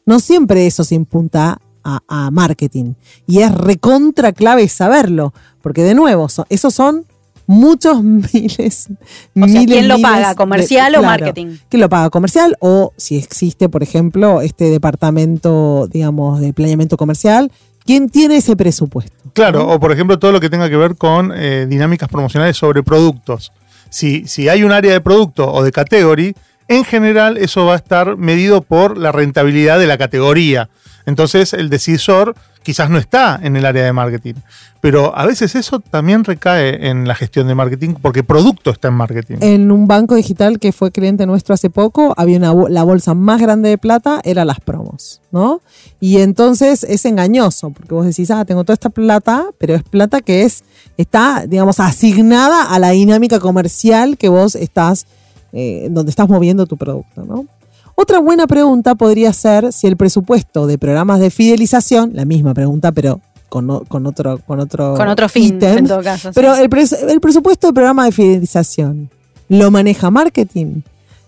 No 0.06 0.20
siempre 0.20 0.66
eso 0.66 0.84
se 0.84 0.94
impunta 0.94 1.58
a, 1.84 2.00
a 2.08 2.30
marketing. 2.30 2.94
Y 3.26 3.40
es 3.40 3.52
recontra 3.52 4.32
clave 4.32 4.68
saberlo. 4.68 5.32
Porque 5.62 5.82
de 5.82 5.94
nuevo, 5.94 6.28
so- 6.28 6.46
esos 6.48 6.74
son 6.74 7.06
muchos 7.46 8.02
miles. 8.32 8.88
O 8.90 8.94
sea, 9.34 9.46
miles, 9.46 9.66
¿quién 9.66 9.88
lo 9.88 9.98
paga? 10.00 10.30
de- 10.30 10.34
¿Comercial 10.36 10.94
o 10.96 10.98
claro. 11.00 11.24
marketing? 11.24 11.56
¿Quién 11.68 11.80
lo 11.80 11.88
paga? 11.88 12.10
¿Comercial? 12.10 12.56
O 12.60 12.92
si 12.96 13.16
existe, 13.16 13.68
por 13.68 13.82
ejemplo, 13.82 14.40
este 14.40 14.70
departamento, 14.70 15.86
digamos, 15.90 16.40
de 16.40 16.52
planeamiento 16.52 16.96
comercial, 16.96 17.50
¿quién 17.84 18.08
tiene 18.08 18.36
ese 18.38 18.56
presupuesto? 18.56 19.12
Claro, 19.34 19.68
o 19.68 19.80
por 19.80 19.92
ejemplo 19.92 20.18
todo 20.18 20.30
lo 20.32 20.40
que 20.40 20.50
tenga 20.50 20.68
que 20.68 20.76
ver 20.76 20.96
con 20.96 21.32
eh, 21.34 21.66
dinámicas 21.66 22.08
promocionales 22.08 22.56
sobre 22.56 22.82
productos. 22.82 23.52
Si, 23.90 24.26
si 24.26 24.48
hay 24.48 24.62
un 24.62 24.72
área 24.72 24.92
de 24.92 25.00
producto 25.00 25.50
o 25.52 25.62
de 25.62 25.70
category, 25.72 26.34
en 26.76 26.84
general 26.84 27.38
eso 27.38 27.66
va 27.66 27.74
a 27.74 27.76
estar 27.76 28.16
medido 28.16 28.62
por 28.62 28.98
la 28.98 29.12
rentabilidad 29.12 29.78
de 29.78 29.86
la 29.86 29.98
categoría. 29.98 30.68
Entonces 31.06 31.52
el 31.52 31.68
decisor 31.68 32.34
quizás 32.62 32.90
no 32.90 32.98
está 32.98 33.38
en 33.42 33.56
el 33.56 33.66
área 33.66 33.84
de 33.84 33.92
marketing, 33.92 34.34
pero 34.80 35.16
a 35.16 35.26
veces 35.26 35.54
eso 35.54 35.80
también 35.80 36.24
recae 36.24 36.88
en 36.88 37.06
la 37.06 37.14
gestión 37.14 37.48
de 37.48 37.54
marketing 37.54 37.94
porque 38.00 38.22
producto 38.22 38.70
está 38.70 38.88
en 38.88 38.94
marketing. 38.94 39.36
En 39.40 39.70
un 39.70 39.86
banco 39.86 40.14
digital 40.14 40.58
que 40.58 40.72
fue 40.72 40.92
cliente 40.92 41.26
nuestro 41.26 41.54
hace 41.54 41.70
poco, 41.70 42.14
había 42.16 42.38
la 42.38 42.82
bolsa 42.84 43.14
más 43.14 43.40
grande 43.40 43.68
de 43.68 43.78
plata, 43.78 44.20
era 44.24 44.44
las 44.44 44.60
promos, 44.60 45.20
¿no? 45.30 45.60
Y 46.00 46.18
entonces 46.18 46.84
es 46.84 47.04
engañoso, 47.04 47.70
porque 47.70 47.94
vos 47.94 48.06
decís, 48.06 48.30
ah, 48.30 48.44
tengo 48.44 48.64
toda 48.64 48.74
esta 48.74 48.90
plata, 48.90 49.46
pero 49.58 49.74
es 49.74 49.82
plata 49.82 50.20
que 50.20 50.42
es, 50.42 50.64
está, 50.96 51.44
digamos, 51.46 51.80
asignada 51.80 52.72
a 52.72 52.78
la 52.78 52.90
dinámica 52.90 53.40
comercial 53.40 54.16
que 54.16 54.28
vos 54.28 54.54
estás, 54.54 55.06
eh, 55.52 55.88
donde 55.90 56.10
estás 56.10 56.28
moviendo 56.28 56.66
tu 56.66 56.76
producto, 56.76 57.24
¿no? 57.24 57.46
Otra 57.94 58.20
buena 58.20 58.46
pregunta 58.46 58.94
podría 58.94 59.32
ser 59.32 59.72
si 59.72 59.86
el 59.86 59.96
presupuesto 59.96 60.66
de 60.66 60.78
programas 60.78 61.20
de 61.20 61.30
fidelización, 61.30 62.12
la 62.14 62.24
misma 62.24 62.54
pregunta, 62.54 62.90
pero 62.92 63.20
con, 63.50 63.68
o- 63.68 63.84
con 63.84 64.06
otro 64.06 64.38
con 64.46 64.60
otro 64.60 64.94
Con 64.94 65.08
otro 65.08 65.28
fin, 65.28 65.56
ítem, 65.56 65.78
en 65.78 65.86
todo 65.86 66.02
caso. 66.02 66.28
sí. 66.28 66.32
pero 66.34 66.54
el, 66.56 66.70
pres- 66.70 66.96
el 67.06 67.20
presupuesto 67.20 67.66
de 67.66 67.72
programa 67.74 68.06
de 68.06 68.12
fidelización 68.12 69.10
lo 69.48 69.70
maneja 69.70 70.10
marketing. 70.10 70.80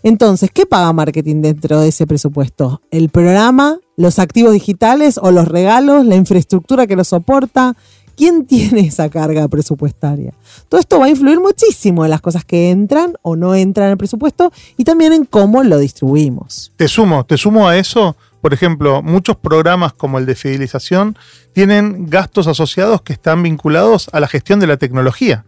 Entonces, 0.02 0.50
¿qué 0.52 0.66
paga 0.66 0.92
marketing 0.92 1.42
dentro 1.42 1.80
de 1.80 1.88
ese 1.88 2.06
presupuesto? 2.06 2.80
¿El 2.90 3.08
programa, 3.10 3.78
los 3.96 4.18
activos 4.18 4.52
digitales 4.52 5.18
o 5.20 5.30
los 5.30 5.48
regalos, 5.48 6.04
la 6.06 6.16
infraestructura 6.16 6.86
que 6.86 6.96
lo 6.96 7.04
soporta? 7.04 7.74
¿Quién 8.16 8.46
tiene 8.46 8.80
esa 8.80 9.08
carga 9.08 9.46
presupuestaria? 9.48 10.32
Todo 10.68 10.80
esto 10.80 10.98
va 10.98 11.06
a 11.06 11.10
influir 11.10 11.40
muchísimo 11.40 12.04
en 12.04 12.10
las 12.10 12.20
cosas 12.20 12.44
que 12.44 12.70
entran 12.70 13.14
o 13.22 13.36
no 13.36 13.54
entran 13.54 13.86
en 13.86 13.92
el 13.92 13.98
presupuesto 13.98 14.52
y 14.76 14.84
también 14.84 15.12
en 15.12 15.24
cómo 15.24 15.62
lo 15.62 15.78
distribuimos. 15.78 16.72
Te 16.76 16.88
sumo, 16.88 17.24
te 17.24 17.36
sumo 17.36 17.68
a 17.68 17.76
eso. 17.76 18.16
Por 18.40 18.52
ejemplo, 18.52 19.02
muchos 19.02 19.36
programas 19.36 19.94
como 19.94 20.18
el 20.18 20.26
de 20.26 20.34
fidelización 20.34 21.16
tienen 21.54 22.10
gastos 22.10 22.46
asociados 22.46 23.00
que 23.00 23.14
están 23.14 23.42
vinculados 23.42 24.08
a 24.12 24.20
la 24.20 24.28
gestión 24.28 24.60
de 24.60 24.66
la 24.66 24.76
tecnología. 24.76 25.44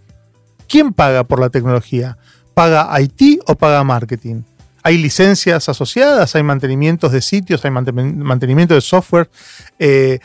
¿Quién 0.69 0.93
paga 0.95 1.25
por 1.25 1.39
la 1.39 1.51
tecnología? 1.51 2.17
¿Paga 2.55 2.89
IT 3.01 3.41
o 3.47 3.55
paga 3.55 3.85
marketing? 3.85 4.43
Hay 4.83 4.99
licencias 4.99 5.69
asociadas, 5.69 6.35
hay 6.37 6.43
mantenimientos 6.43 7.13
de 7.13 7.21
sitios, 7.21 7.65
hay 7.65 7.71
manten- 7.71 8.17
mantenimiento 8.17 8.73
de 8.75 8.81
software. 8.81 9.29
Eh, 9.79 10.21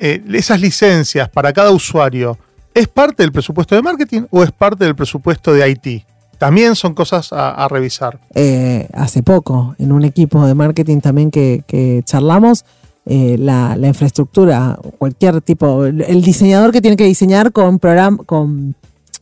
eh, 0.00 0.22
esas 0.32 0.60
licencias 0.60 1.28
para 1.28 1.52
cada 1.52 1.70
usuario, 1.70 2.36
¿es 2.74 2.88
parte 2.88 3.22
del 3.22 3.32
presupuesto 3.32 3.74
de 3.74 3.82
marketing 3.82 4.22
o 4.30 4.42
es 4.42 4.50
parte 4.52 4.84
del 4.84 4.94
presupuesto 4.96 5.52
de 5.52 5.68
IT? 5.70 6.04
También 6.38 6.74
son 6.74 6.94
cosas 6.94 7.32
a- 7.32 7.50
a 7.50 7.68
revisar. 7.68 8.18
eh, 8.34 8.88
hace 8.94 9.22
poco 9.22 9.74
en 9.78 9.92
un 9.92 10.04
equipo 10.04 10.46
de 10.46 10.54
marketing 10.54 11.00
también 11.00 11.30
que, 11.30 11.62
que 11.66 12.02
charlamos. 12.04 12.64
eh, 13.06 13.36
la, 13.38 13.76
la 13.76 13.88
infraestructura, 13.88 14.78
cualquier 14.98 15.40
tipo, 15.40 15.84
el, 15.86 16.22
diseñador 16.22 16.70
que 16.70 16.80
tiene 16.82 16.96
que 16.96 17.04
diseñar 17.04 17.50
con 17.50 17.78
program, 17.78 18.18
con, 18.18 18.76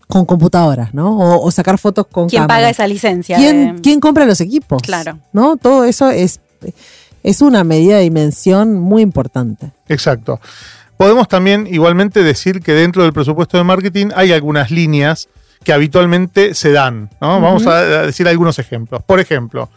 con 0.08 0.26
computadoras, 0.26 0.92
¿no? 0.94 1.16
O, 1.16 1.46
o 1.46 1.50
sacar 1.52 1.78
fotos 1.78 2.06
con 2.10 2.28
¿Quién 2.28 2.46
paga 2.48 2.68
esa 2.68 2.86
licencia? 2.86 3.36
¿Quién, 3.38 3.76
de- 3.76 3.80
quién 3.82 4.00
compra 4.00 4.26
los 4.26 4.40
equipos? 4.40 4.82
Claro. 4.82 5.18
¿No? 5.32 5.56
Todo 5.56 5.84
eso 5.84 6.10
es, 6.10 6.40
es 7.28 7.42
una 7.42 7.62
medida 7.64 7.96
de 7.96 8.02
dimensión 8.02 8.74
muy 8.80 9.02
importante. 9.02 9.70
Exacto. 9.88 10.40
Podemos 10.96 11.28
también 11.28 11.66
igualmente 11.70 12.22
decir 12.22 12.60
que 12.60 12.72
dentro 12.72 13.02
del 13.02 13.12
presupuesto 13.12 13.56
de 13.58 13.64
marketing 13.64 14.08
hay 14.16 14.32
algunas 14.32 14.70
líneas 14.70 15.28
que 15.62 15.72
habitualmente 15.72 16.54
se 16.54 16.72
dan. 16.72 17.10
¿no? 17.20 17.40
Vamos 17.40 17.66
a 17.66 17.78
a 17.78 18.06
decir 18.06 18.26
algunos 18.28 18.58
ejemplos. 18.58 19.02
Por 19.04 19.20
ejemplo, 19.20 19.68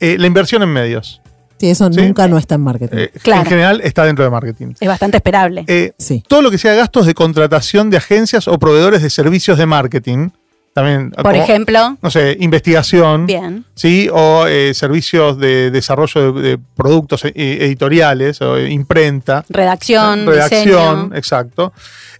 eh, 0.00 0.16
la 0.18 0.26
inversión 0.26 0.62
en 0.62 0.68
medios. 0.68 1.20
Sí, 1.58 1.70
eso 1.70 1.90
Sí. 1.92 2.00
nunca 2.00 2.26
no 2.28 2.38
está 2.38 2.56
en 2.56 2.60
marketing. 2.62 2.96
Eh, 2.98 3.10
Claro. 3.22 3.42
En 3.42 3.48
general 3.48 3.80
está 3.84 4.04
dentro 4.04 4.24
de 4.24 4.30
marketing. 4.30 4.74
Es 4.80 4.88
bastante 4.88 5.16
esperable. 5.16 5.64
Eh, 5.68 5.92
sí. 5.96 6.22
todo 6.28 6.42
lo 6.42 6.50
que 6.50 6.58
sea 6.58 6.74
gastos 6.74 7.06
de 7.06 7.14
contratación 7.14 7.88
de 7.88 7.96
agencias 7.96 8.48
o 8.48 8.58
proveedores 8.58 9.00
de 9.02 9.10
servicios 9.10 9.58
de 9.58 9.66
marketing. 9.66 10.30
También, 10.74 11.10
Por 11.10 11.22
como, 11.24 11.36
ejemplo, 11.36 11.98
no 12.00 12.10
sé, 12.10 12.36
investigación. 12.40 13.26
bien. 13.26 13.66
¿sí? 13.74 14.08
O 14.10 14.46
eh, 14.46 14.72
servicios 14.72 15.38
de 15.38 15.70
desarrollo 15.70 16.32
de, 16.32 16.42
de 16.42 16.58
productos 16.74 17.24
eh, 17.26 17.32
editoriales 17.34 18.40
o 18.40 18.56
eh, 18.56 18.70
imprenta. 18.70 19.44
Redacción, 19.50 20.26
redacción, 20.26 20.64
diseño. 21.10 21.14
exacto. 21.16 21.72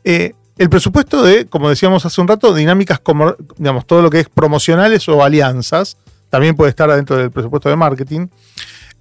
Eh, 0.05 0.35
el 0.59 0.69
presupuesto 0.69 1.23
de, 1.23 1.47
como 1.47 1.71
decíamos 1.71 2.05
hace 2.05 2.21
un 2.21 2.29
rato, 2.29 2.53
dinámicas 2.55 3.01
como, 3.01 3.35
digamos, 3.57 3.87
todo 3.87 4.03
lo 4.03 4.11
que 4.11 4.21
es 4.21 4.29
promocionales 4.29 5.09
o 5.09 5.25
alianzas, 5.25 5.97
también 6.29 6.55
puede 6.55 6.69
estar 6.71 6.91
adentro 6.91 7.17
del 7.17 7.31
presupuesto 7.31 7.71
de 7.71 7.77
marketing. 7.77 8.27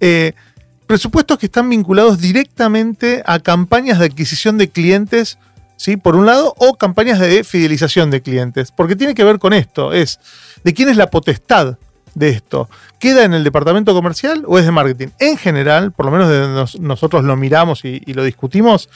Eh, 0.00 0.32
presupuestos 0.86 1.38
que 1.38 1.46
están 1.46 1.68
vinculados 1.68 2.18
directamente 2.20 3.22
a 3.26 3.38
campañas 3.38 3.98
de 3.98 4.06
adquisición 4.06 4.56
de 4.58 4.70
clientes, 4.70 5.38
¿sí? 5.82 5.96
Por 5.96 6.14
un 6.14 6.26
lado, 6.26 6.54
o 6.58 6.74
campañas 6.74 7.18
de 7.18 7.42
fidelización 7.42 8.10
de 8.10 8.22
clientes, 8.22 8.70
porque 8.70 8.94
tiene 8.94 9.14
que 9.14 9.24
ver 9.24 9.38
con 9.40 9.52
esto, 9.52 9.92
es 9.92 10.20
de 10.62 10.72
quién 10.74 10.88
es 10.88 10.96
la 10.96 11.08
potestad 11.10 11.76
de 12.14 12.28
esto. 12.28 12.68
¿Queda 13.00 13.24
en 13.24 13.34
el 13.34 13.42
departamento 13.42 13.92
comercial 13.94 14.44
o 14.46 14.58
es 14.58 14.64
de 14.64 14.70
marketing? 14.70 15.08
En 15.18 15.36
general, 15.36 15.90
por 15.90 16.06
lo 16.06 16.12
menos 16.12 16.28
de 16.28 16.40
nos- 16.46 16.78
nosotros 16.78 17.24
lo 17.24 17.36
miramos 17.36 17.84
y, 17.84 18.00
y 18.06 18.12
lo 18.14 18.22
discutimos, 18.22 18.88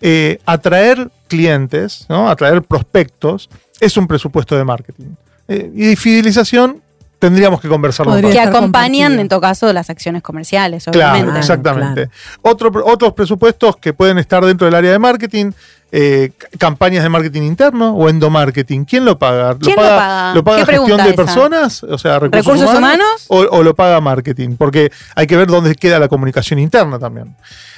eh, 0.00 0.38
atraer 0.46 1.10
clientes, 1.28 2.06
¿no? 2.08 2.28
atraer 2.28 2.62
prospectos, 2.62 3.48
es 3.80 3.96
un 3.96 4.06
presupuesto 4.08 4.56
de 4.56 4.64
marketing. 4.64 5.14
Eh, 5.48 5.70
y 5.74 5.86
de 5.86 5.96
fidelización 5.96 6.82
tendríamos 7.18 7.60
que 7.60 7.68
conversarlo 7.68 8.12
más. 8.12 8.32
Que 8.32 8.40
acompañan, 8.40 9.18
en 9.18 9.28
todo 9.28 9.40
caso, 9.40 9.72
las 9.72 9.88
acciones 9.88 10.22
comerciales, 10.22 10.84
Claro, 10.90 11.12
obviamente. 11.14 11.40
exactamente. 11.40 12.08
Otro- 12.42 12.70
otros 12.84 13.12
presupuestos 13.14 13.76
que 13.76 13.92
pueden 13.94 14.18
estar 14.18 14.44
dentro 14.44 14.66
del 14.66 14.74
área 14.74 14.90
de 14.92 14.98
marketing, 14.98 15.52
eh, 15.92 16.32
campañas 16.58 17.02
de 17.02 17.08
marketing 17.08 17.42
interno 17.42 17.94
o 17.94 18.08
endomarketing. 18.08 18.84
¿Quién 18.84 19.04
lo 19.04 19.18
paga? 19.18 19.56
¿Quién 19.58 19.76
lo 19.76 19.82
paga? 19.82 20.34
¿Lo 20.34 20.44
paga 20.44 20.64
¿Qué 20.64 20.72
gestión 20.76 20.98
de 20.98 21.04
esa? 21.10 21.14
personas? 21.16 21.82
O 21.84 21.96
sea, 21.98 22.18
recursos, 22.18 22.44
¿Recursos 22.46 22.76
humanos. 22.78 23.26
humanos? 23.28 23.50
O, 23.52 23.58
o 23.58 23.62
lo 23.62 23.74
paga 23.74 24.00
marketing, 24.00 24.56
porque 24.56 24.90
hay 25.14 25.26
que 25.26 25.36
ver 25.36 25.46
dónde 25.48 25.74
queda 25.74 25.98
la 25.98 26.08
comunicación 26.08 26.58
interna 26.58 26.98
también. 26.98 27.36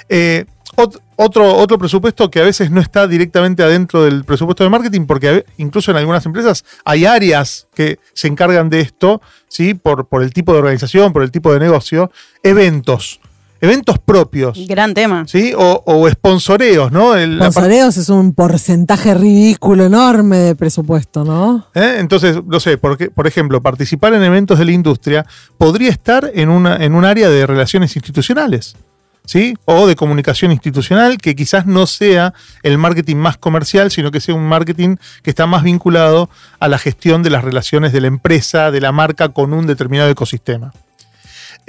Eh, 0.08 0.46
ot- 0.76 1.00
otro, 1.16 1.54
otro 1.56 1.76
presupuesto 1.78 2.30
que 2.30 2.40
a 2.40 2.44
veces 2.44 2.70
no 2.70 2.80
está 2.80 3.06
directamente 3.06 3.62
adentro 3.62 4.04
del 4.04 4.24
presupuesto 4.24 4.64
de 4.64 4.70
marketing, 4.70 5.06
porque 5.06 5.44
incluso 5.58 5.90
en 5.90 5.98
algunas 5.98 6.24
empresas 6.24 6.64
hay 6.84 7.04
áreas 7.04 7.66
que 7.74 7.98
se 8.14 8.28
encargan 8.28 8.70
de 8.70 8.80
esto, 8.80 9.20
¿sí? 9.48 9.74
por, 9.74 10.06
por 10.06 10.22
el 10.22 10.32
tipo 10.32 10.52
de 10.52 10.60
organización, 10.60 11.12
por 11.12 11.22
el 11.22 11.30
tipo 11.30 11.52
de 11.52 11.60
negocio, 11.60 12.10
eventos, 12.42 13.20
eventos 13.60 13.98
propios. 13.98 14.58
Gran 14.66 14.94
tema. 14.94 15.24
¿Sí? 15.26 15.52
O, 15.56 15.82
o 15.86 16.08
sponsoreos, 16.10 16.92
¿no? 16.92 17.14
El- 17.16 17.38
Sponsoreos 17.38 17.96
es 17.96 18.08
un 18.08 18.32
porcentaje 18.34 19.14
ridículo 19.14 19.84
enorme 19.84 20.36
de 20.38 20.54
presupuesto, 20.54 21.24
¿no? 21.24 21.66
¿Eh? 21.74 21.96
Entonces, 21.98 22.38
no 22.46 22.60
sé, 22.60 22.78
porque, 22.78 23.10
por 23.10 23.26
ejemplo, 23.26 23.60
participar 23.60 24.14
en 24.14 24.22
eventos 24.22 24.58
de 24.58 24.64
la 24.64 24.72
industria 24.72 25.26
podría 25.56 25.90
estar 25.90 26.30
en, 26.34 26.48
una, 26.48 26.76
en 26.76 26.94
un 26.94 27.04
área 27.04 27.28
de 27.28 27.46
relaciones 27.46 27.96
institucionales, 27.96 28.76
¿sí? 29.24 29.54
O 29.64 29.86
de 29.86 29.96
comunicación 29.96 30.52
institucional, 30.52 31.18
que 31.18 31.34
quizás 31.34 31.66
no 31.66 31.86
sea 31.86 32.34
el 32.62 32.78
marketing 32.78 33.16
más 33.16 33.36
comercial, 33.38 33.90
sino 33.90 34.10
que 34.10 34.20
sea 34.20 34.34
un 34.34 34.46
marketing 34.48 34.96
que 35.22 35.30
está 35.30 35.46
más 35.46 35.62
vinculado 35.64 36.30
a 36.60 36.68
la 36.68 36.78
gestión 36.78 37.22
de 37.22 37.30
las 37.30 37.44
relaciones 37.44 37.92
de 37.92 38.00
la 38.00 38.06
empresa, 38.06 38.70
de 38.70 38.80
la 38.80 38.92
marca 38.92 39.30
con 39.30 39.52
un 39.52 39.66
determinado 39.66 40.08
ecosistema. 40.10 40.72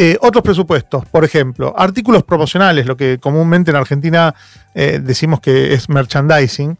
Eh, 0.02 0.18
otros 0.22 0.42
presupuestos, 0.44 1.06
por 1.08 1.26
ejemplo, 1.26 1.74
artículos 1.78 2.24
promocionales, 2.24 2.86
lo 2.86 2.96
que 2.96 3.18
comúnmente 3.20 3.72
en 3.72 3.76
Argentina 3.76 4.34
eh, 4.74 5.02
decimos 5.04 5.42
que 5.42 5.74
es 5.74 5.90
merchandising, 5.90 6.78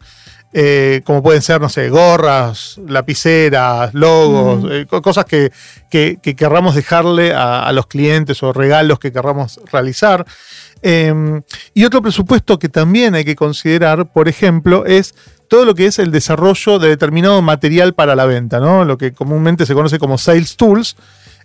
eh, 0.54 1.02
como 1.04 1.22
pueden 1.22 1.42
ser, 1.42 1.60
no 1.60 1.68
sé, 1.68 1.90
gorras, 1.90 2.80
lapiceras, 2.88 3.92
logos, 3.92 4.64
co- 4.88 5.02
cosas 5.02 5.26
que, 5.26 5.52
que- 5.90 6.18
que 6.22 6.34
querramos 6.34 6.74
dejarle 6.74 7.34
a, 7.34 7.66
a 7.66 7.72
los 7.72 7.86
clientes 7.88 8.42
o 8.42 8.54
regalos 8.54 8.98
que 8.98 9.12
querramos 9.12 9.60
realizar. 9.70 10.24
Eh, 10.82 11.12
y 11.74 11.84
otro 11.84 12.00
presupuesto 12.00 12.58
que 12.58 12.70
también 12.70 13.14
hay 13.14 13.26
que 13.26 13.36
considerar, 13.36 14.06
por 14.12 14.28
ejemplo, 14.28 14.86
es 14.86 15.14
todo 15.46 15.66
lo 15.66 15.74
que 15.74 15.84
es 15.86 15.98
el 15.98 16.10
desarrollo 16.10 16.78
de 16.78 16.88
determinado 16.88 17.42
material 17.42 17.92
para 17.92 18.16
la 18.16 18.24
venta, 18.24 18.60
¿no? 18.60 18.86
Lo 18.86 18.96
que 18.96 19.12
comúnmente 19.12 19.66
se 19.66 19.74
conoce 19.74 19.98
como 19.98 20.16
sales 20.16 20.56
tools, 20.56 20.96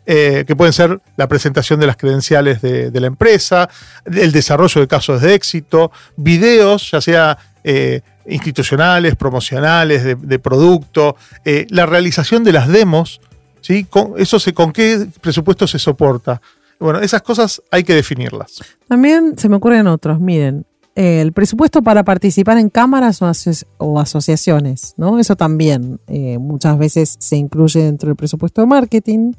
eh, 0.08 0.44
que 0.46 0.56
pueden 0.56 0.72
ser 0.74 1.02
la 1.18 1.28
presentación 1.28 1.80
de 1.80 1.88
las 1.88 1.98
credenciales 1.98 2.62
de, 2.62 3.00
la 3.00 3.08
empresa, 3.08 3.70
el 4.06 4.32
desarrollo 4.32 4.82
de 4.82 4.88
casos 4.88 5.22
de 5.22 5.34
éxito, 5.34 5.91
videos, 6.15 6.91
ya 6.91 7.02
sea 7.02 7.38
eh, 7.63 8.02
institucionales, 8.28 9.15
promocionales, 9.15 10.04
de, 10.04 10.39
producto, 10.39 11.15
eh, 11.44 11.65
la 11.70 11.88
realización 11.88 12.44
de 12.44 12.52
las 12.54 12.68
demos, 12.68 13.20
¿sí? 13.62 13.86
Con, 13.86 14.13
eso 14.18 14.39
se, 14.39 14.54
¿Con 14.54 14.72
qué 14.72 15.08
presupuesto 15.22 15.65
se 15.65 15.80
soporta? 15.80 16.39
Bueno, 16.80 17.00
esas 17.00 17.24
cosas 17.24 17.62
hay 17.72 17.84
que 17.84 17.96
definirlas. 17.96 18.62
También 18.88 19.36
se 19.38 19.50
me 19.50 19.56
ocurren 19.56 19.88
otros. 19.88 20.20
Miren, 20.20 20.65
el 20.94 21.34
presupuesto 21.34 21.82
para 21.82 22.04
participar 22.04 22.58
en 22.60 22.70
cámaras 22.70 23.22
o, 23.22 23.26
aso- 23.26 23.65
o 23.80 24.00
asociaciones, 24.00 24.94
¿no? 24.98 25.18
Eso 25.20 25.36
también 25.36 26.00
muchas 26.39 26.78
veces 26.78 27.15
se 27.20 27.38
incluye 27.38 27.82
dentro 27.82 28.08
del 28.08 28.15
presupuesto 28.15 28.62
de 28.62 28.68
marketing. 28.68 29.34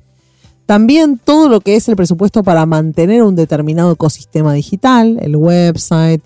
También 0.66 1.18
todo 1.22 1.48
lo 1.48 1.60
que 1.60 1.76
es 1.76 1.88
el 1.88 1.96
presupuesto 1.96 2.42
para 2.42 2.66
mantener 2.66 3.22
un 3.22 3.36
determinado 3.36 3.92
ecosistema 3.92 4.52
digital, 4.52 5.18
el 5.22 5.36
website, 5.36 6.22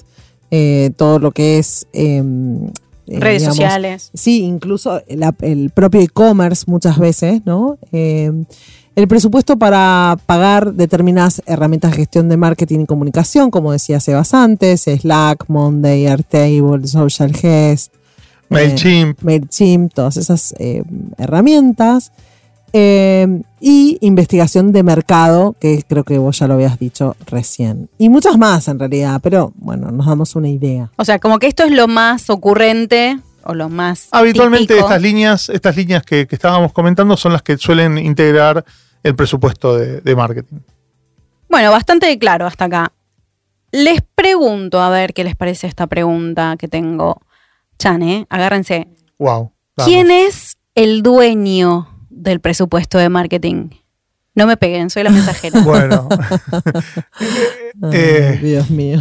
eh, 0.51 0.91
todo 0.97 1.19
lo 1.19 1.33
que 1.33 1.59
es... 1.59 1.87
em, 1.93 2.69
eh, 3.07 3.19
Redes 3.19 3.43
digamos, 3.43 3.57
sociales. 3.57 4.11
Sí, 4.15 4.43
incluso 4.43 5.03
el, 5.07 5.71
propio 5.71 6.01
e-commerce 6.01 6.65
muchas 6.69 6.99
veces, 6.99 7.43
¿no? 7.45 7.77
Eh, 7.93 8.31
el 8.97 9.09
presupuesto 9.09 9.59
para 9.59 10.17
pagar 10.27 10.75
determinadas 10.75 11.43
herramientas 11.47 11.93
de 11.93 11.97
gestión 11.99 12.29
de 12.29 12.37
marketing 12.37 12.81
y 12.81 12.87
comunicación, 12.87 13.51
como 13.51 13.73
decía 13.73 14.01
Sebas 14.01 14.35
antes, 14.35 14.83
Slack, 14.83 15.47
Monday, 15.49 16.07
Airtable, 16.07 16.87
Social 16.87 17.33
Guest, 17.33 17.95
MailChimp. 18.51 19.23
MailChimp, 19.23 19.93
todas 19.95 20.17
esas 20.17 20.55
eh, 20.59 20.83
herramientas. 21.19 22.13
Eh, 22.73 23.43
y 23.61 23.99
investigación 24.01 24.73
de 24.73 24.83
mercado, 24.83 25.55
que 25.61 25.85
creo 25.87 26.05
que 26.05 26.19
vos 26.19 26.39
ya 26.39 26.47
lo 26.47 26.55
habías 26.55 26.79
dicho 26.79 27.17
recién. 27.27 27.91
Y 27.99 28.09
muchas 28.09 28.39
más 28.39 28.69
en 28.69 28.79
realidad, 28.79 29.21
pero 29.23 29.53
bueno, 29.57 29.91
nos 29.91 30.07
damos 30.07 30.35
una 30.37 30.49
idea. 30.49 30.91
O 30.97 31.05
sea, 31.05 31.19
como 31.19 31.39
que 31.39 31.47
esto 31.47 31.65
es 31.65 31.73
lo 31.73 31.89
más 31.89 32.31
ocurrente 32.31 33.19
o 33.45 33.55
lo 33.55 33.69
más. 33.69 34.09
Habitualmente 34.13 34.75
típico. 34.75 34.87
estas 34.87 35.03
líneas, 35.03 35.49
estas 35.49 35.77
líneas 35.77 36.03
que, 36.05 36.27
que 36.27 36.35
estábamos 36.35 36.73
comentando 36.73 37.17
son 37.17 37.33
las 37.33 37.43
que 37.43 37.59
suelen 37.59 37.99
integrar 37.99 38.65
el 39.03 39.15
presupuesto 39.15 39.77
de, 39.77 40.01
de 40.01 40.17
marketing. 40.17 40.59
Bueno, 41.49 41.71
bastante 41.71 42.19
claro 42.19 42.47
hasta 42.47 42.67
acá. 42.67 42.93
Les 43.73 44.01
pregunto, 44.15 44.81
a 44.81 44.91
ver 44.91 45.13
qué 45.13 45.25
les 45.25 45.37
parece 45.37 45.67
esta 45.67 45.87
pregunta 45.87 46.57
que 46.59 46.69
tengo. 46.69 47.21
Chan, 47.79 48.03
¿eh? 48.03 48.27
Agárrense. 48.29 48.89
Wow. 49.19 49.53
¿Quién 49.85 50.11
es 50.11 50.59
el 50.75 51.03
dueño 51.03 51.89
del 52.23 52.41
presupuesto 52.41 52.99
de 52.99 53.09
marketing? 53.09 53.71
No 54.33 54.47
me 54.47 54.57
peguen, 54.57 54.91
soy 54.91 55.03
la 55.03 55.11
mensajera. 55.11 55.61
Bueno. 55.65 56.09
Ay, 57.83 57.91
Eh, 57.93 58.39
Dios 58.43 58.69
mío. 58.71 59.01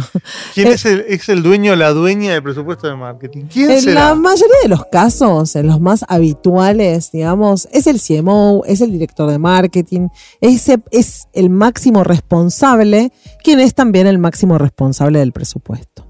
¿Quién 0.54 0.68
es 0.68 0.84
el, 0.86 1.04
es 1.08 1.28
el 1.28 1.42
dueño 1.42 1.72
o 1.72 1.76
la 1.76 1.90
dueña 1.90 2.32
del 2.32 2.42
presupuesto 2.42 2.86
de 2.88 2.96
marketing? 2.96 3.44
¿Quién 3.52 3.70
En 3.70 3.82
será? 3.82 4.08
la 4.10 4.14
mayoría 4.14 4.56
de 4.62 4.68
los 4.68 4.84
casos, 4.86 5.54
en 5.56 5.66
los 5.66 5.80
más 5.80 6.04
habituales, 6.08 7.10
digamos, 7.12 7.68
es 7.72 7.86
el 7.86 8.00
CMO, 8.00 8.62
es 8.66 8.80
el 8.80 8.90
director 8.92 9.30
de 9.30 9.38
marketing, 9.38 10.08
ese 10.40 10.80
es 10.90 11.28
el 11.32 11.50
máximo 11.50 12.04
responsable, 12.04 13.12
quien 13.44 13.60
es 13.60 13.74
también 13.74 14.06
el 14.06 14.18
máximo 14.18 14.56
responsable 14.58 15.18
del 15.18 15.32
presupuesto. 15.32 16.06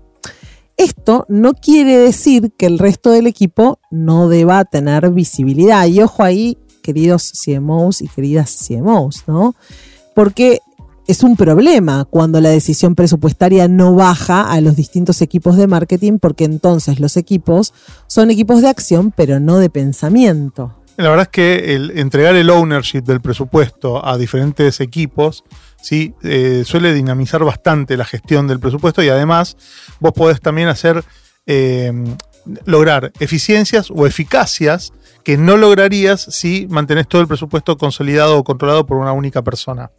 Esto 0.77 1.27
no 1.29 1.55
quiere 1.55 1.97
decir 1.99 2.53
que 2.57 2.67
el 2.67 2.79
resto 2.79 3.11
del 3.11 3.27
equipo 3.27 3.81
no 3.91 4.29
deba 4.29 4.65
tener 4.65 5.11
visibilidad. 5.11 5.87
Y 5.87 6.01
ojo 6.01 6.23
ahí, 6.23 6.57
queridos 6.81 7.33
CMOs 7.45 8.03
y 8.03 8.09
queridas 8.09 8.67
CMOs, 8.67 9.25
¿no? 9.27 9.55
Porque 10.15 10.61
es 11.07 11.23
un 11.25 11.37
problema 11.37 12.05
cuando 12.05 12.41
la 12.41 12.51
decisión 12.51 12.95
presupuestaria 12.95 13.67
no 13.67 13.95
baja 13.95 14.51
a 14.51 14.61
los 14.61 14.77
distintos 14.77 15.23
equipos 15.23 15.57
de 15.57 15.67
marketing, 15.67 16.19
porque 16.19 16.45
entonces 16.45 17.01
los 17.01 17.17
equipos 17.17 17.75
son 18.07 18.31
equipos 18.31 18.63
de 18.63 18.69
acción, 18.69 19.13
pero 19.17 19.41
no 19.41 19.59
de 19.59 19.71
pensamiento. 19.71 20.77
La 20.97 21.09
verdad 21.09 21.23
es 21.23 21.29
que 21.31 21.75
el 21.75 21.99
entregar 21.99 22.37
el 22.37 22.51
ownership 22.51 23.03
del 23.03 23.21
presupuesto 23.21 24.07
a 24.07 24.19
diferentes 24.19 24.81
equipos 24.81 25.45
sí 25.81 26.15
eh, 26.23 26.63
suele 26.67 26.93
dinamizar 26.93 27.43
bastante 27.43 27.97
la 27.97 28.05
gestión 28.05 28.47
del 28.47 28.61
presupuesto 28.61 29.03
y 29.03 29.09
además 29.09 29.57
vos 29.99 30.13
podés 30.13 30.41
también 30.41 30.69
hacer 30.69 31.03
eh, 31.47 31.91
lograr 32.65 33.13
eficiencias 33.21 33.91
o 33.91 34.07
eficacias 34.07 34.93
que 35.25 35.37
no 35.37 35.57
lograrías 35.57 36.21
si 36.21 36.67
mantenés 36.71 37.07
todo 37.09 37.21
el 37.21 37.29
presupuesto 37.29 37.77
consolidado 37.77 38.39
o 38.39 38.45
controlado 38.45 38.87
por 38.87 38.97
una 38.97 39.13
única 39.13 39.43
persona. 39.43 39.91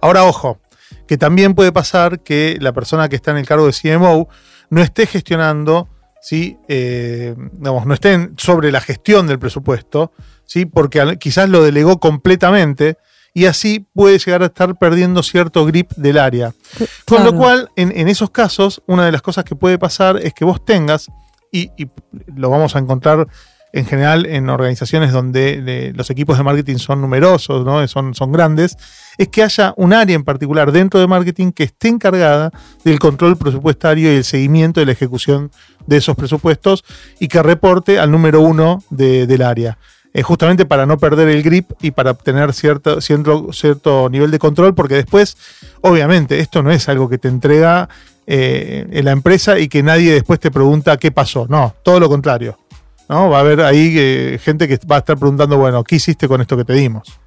Ahora, 0.00 0.24
ojo, 0.24 0.60
que 1.06 1.16
también 1.16 1.54
puede 1.54 1.72
pasar 1.72 2.20
que 2.20 2.56
la 2.60 2.72
persona 2.72 3.08
que 3.08 3.16
está 3.16 3.32
en 3.32 3.38
el 3.38 3.46
cargo 3.46 3.66
de 3.66 3.72
CMO 3.72 4.28
no 4.70 4.82
esté 4.82 5.06
gestionando, 5.06 5.88
¿sí? 6.20 6.58
Eh, 6.68 7.34
digamos, 7.52 7.86
no 7.86 7.94
esté 7.94 8.30
sobre 8.36 8.70
la 8.70 8.80
gestión 8.80 9.26
del 9.26 9.38
presupuesto, 9.38 10.12
¿sí? 10.44 10.66
porque 10.66 11.16
quizás 11.18 11.48
lo 11.48 11.62
delegó 11.62 11.98
completamente 11.98 12.96
y 13.34 13.46
así 13.46 13.86
puede 13.94 14.18
llegar 14.18 14.42
a 14.42 14.46
estar 14.46 14.76
perdiendo 14.78 15.22
cierto 15.22 15.64
grip 15.64 15.92
del 15.92 16.18
área. 16.18 16.54
Con 17.06 17.24
lo 17.24 17.34
cual, 17.34 17.70
en, 17.76 17.96
en 17.96 18.08
esos 18.08 18.30
casos, 18.30 18.82
una 18.86 19.06
de 19.06 19.12
las 19.12 19.22
cosas 19.22 19.44
que 19.44 19.54
puede 19.54 19.78
pasar 19.78 20.16
es 20.16 20.34
que 20.34 20.44
vos 20.44 20.64
tengas, 20.64 21.08
y, 21.52 21.70
lo 22.34 22.50
vamos 22.50 22.76
a 22.76 22.78
encontrar 22.78 23.26
en 23.72 23.84
general 23.84 24.24
en 24.24 24.48
organizaciones 24.48 25.12
donde 25.12 25.92
los 25.94 26.08
equipos 26.08 26.38
de 26.38 26.42
marketing 26.44 26.76
son 26.78 27.02
numerosos, 27.02 27.66
¿no? 27.66 27.86
son, 27.86 28.14
son 28.14 28.32
grandes, 28.32 28.76
es 29.18 29.28
que 29.28 29.42
haya 29.42 29.74
un 29.76 29.92
área 29.92 30.16
en 30.16 30.24
particular 30.24 30.72
dentro 30.72 30.98
de 30.98 31.06
marketing 31.06 31.52
que 31.52 31.64
esté 31.64 31.88
encargada 31.88 32.50
del 32.84 32.98
control 32.98 33.36
presupuestario 33.36 34.10
y 34.10 34.16
el 34.16 34.24
seguimiento 34.24 34.80
de 34.80 34.86
la 34.86 34.92
ejecución 34.92 35.50
de 35.86 35.98
esos 35.98 36.16
presupuestos 36.16 36.82
y 37.20 37.28
que 37.28 37.42
reporte 37.42 37.98
al 37.98 38.10
número 38.10 38.40
uno 38.40 38.82
de- 38.88 39.26
del 39.26 39.42
área. 39.42 39.76
Eh, 40.18 40.22
justamente 40.24 40.66
para 40.66 40.84
no 40.84 40.98
perder 40.98 41.28
el 41.28 41.44
grip 41.44 41.70
y 41.80 41.92
para 41.92 42.10
obtener 42.10 42.52
cierto, 42.52 43.00
cierto, 43.00 43.52
cierto 43.52 44.10
nivel 44.10 44.32
de 44.32 44.40
control, 44.40 44.74
porque 44.74 44.96
después, 44.96 45.36
obviamente, 45.80 46.40
esto 46.40 46.60
no 46.60 46.72
es 46.72 46.88
algo 46.88 47.08
que 47.08 47.18
te 47.18 47.28
entrega 47.28 47.88
eh, 48.26 48.84
en 48.90 49.04
la 49.04 49.12
empresa 49.12 49.60
y 49.60 49.68
que 49.68 49.84
nadie 49.84 50.12
después 50.12 50.40
te 50.40 50.50
pregunta 50.50 50.96
qué 50.96 51.12
pasó. 51.12 51.46
No, 51.48 51.72
todo 51.84 52.00
lo 52.00 52.08
contrario. 52.08 52.58
¿no? 53.08 53.30
Va 53.30 53.36
a 53.36 53.40
haber 53.42 53.60
ahí 53.60 53.94
eh, 53.96 54.40
gente 54.42 54.66
que 54.66 54.80
va 54.90 54.96
a 54.96 54.98
estar 54.98 55.16
preguntando, 55.16 55.56
bueno, 55.56 55.84
¿qué 55.84 55.94
hiciste 55.94 56.26
con 56.26 56.40
esto 56.40 56.56
que 56.56 56.64
te 56.64 56.72
dimos? 56.72 57.20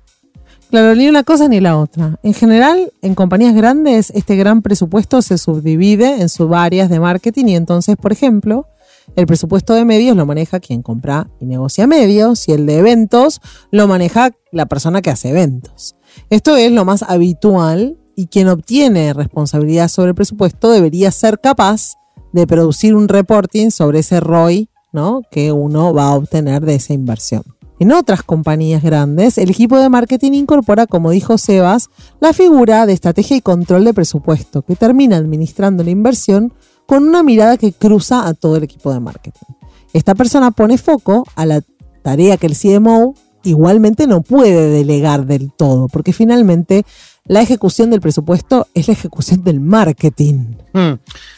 Claro, 0.69 0.93
ni 0.93 1.07
una 1.07 1.23
cosa 1.23 1.47
ni 1.47 1.61
la 1.61 1.77
otra. 1.77 2.19
En 2.23 2.33
general, 2.33 2.91
en 3.01 3.15
compañías 3.15 3.55
grandes, 3.55 4.09
este 4.09 4.35
gran 4.35 4.61
presupuesto 4.61 5.21
se 5.21 5.37
subdivide 5.37 6.21
en 6.21 6.27
subáreas 6.27 6.89
de 6.89 6.99
marketing 6.99 7.45
y 7.45 7.55
entonces, 7.55 7.95
por 7.95 8.11
ejemplo, 8.11 8.67
el 9.15 9.25
presupuesto 9.25 9.73
de 9.73 9.85
medios 9.85 10.15
lo 10.15 10.25
maneja 10.25 10.59
quien 10.59 10.81
compra 10.81 11.29
y 11.39 11.45
negocia 11.45 11.87
medios 11.87 12.47
y 12.47 12.53
el 12.53 12.65
de 12.65 12.77
eventos 12.77 13.41
lo 13.71 13.87
maneja 13.87 14.31
la 14.51 14.65
persona 14.65 15.01
que 15.01 15.09
hace 15.09 15.29
eventos. 15.29 15.95
Esto 16.29 16.55
es 16.55 16.71
lo 16.71 16.85
más 16.85 17.03
habitual 17.03 17.97
y 18.15 18.27
quien 18.27 18.47
obtiene 18.47 19.13
responsabilidad 19.13 19.87
sobre 19.87 20.09
el 20.09 20.15
presupuesto 20.15 20.69
debería 20.71 21.11
ser 21.11 21.39
capaz 21.39 21.95
de 22.33 22.47
producir 22.47 22.95
un 22.95 23.07
reporting 23.07 23.69
sobre 23.69 23.99
ese 23.99 24.19
ROI 24.19 24.69
¿no? 24.93 25.21
que 25.31 25.51
uno 25.51 25.93
va 25.93 26.05
a 26.05 26.15
obtener 26.15 26.63
de 26.63 26.75
esa 26.75 26.93
inversión. 26.93 27.43
En 27.79 27.91
otras 27.91 28.21
compañías 28.21 28.83
grandes, 28.83 29.39
el 29.39 29.49
equipo 29.49 29.79
de 29.79 29.89
marketing 29.89 30.33
incorpora, 30.33 30.85
como 30.85 31.09
dijo 31.09 31.39
Sebas, 31.39 31.89
la 32.19 32.31
figura 32.31 32.85
de 32.85 32.93
estrategia 32.93 33.35
y 33.35 33.41
control 33.41 33.85
de 33.85 33.93
presupuesto, 33.95 34.61
que 34.61 34.75
termina 34.75 35.17
administrando 35.17 35.83
la 35.83 35.89
inversión 35.89 36.53
con 36.91 37.07
una 37.07 37.23
mirada 37.23 37.55
que 37.55 37.71
cruza 37.71 38.27
a 38.27 38.33
todo 38.33 38.57
el 38.57 38.63
equipo 38.63 38.91
de 38.91 38.99
marketing. 38.99 39.45
Esta 39.93 40.13
persona 40.13 40.51
pone 40.51 40.77
foco 40.77 41.25
a 41.35 41.45
la 41.45 41.61
tarea 42.01 42.35
que 42.35 42.47
el 42.47 42.57
CMO 42.57 43.15
igualmente 43.45 44.07
no 44.07 44.19
puede 44.23 44.69
delegar 44.69 45.25
del 45.25 45.53
todo, 45.53 45.87
porque 45.87 46.11
finalmente 46.11 46.83
la 47.23 47.41
ejecución 47.41 47.91
del 47.91 48.01
presupuesto 48.01 48.67
es 48.73 48.89
la 48.89 48.95
ejecución 48.95 49.41
del 49.41 49.61
marketing. 49.61 50.55
Hmm, 50.73 50.95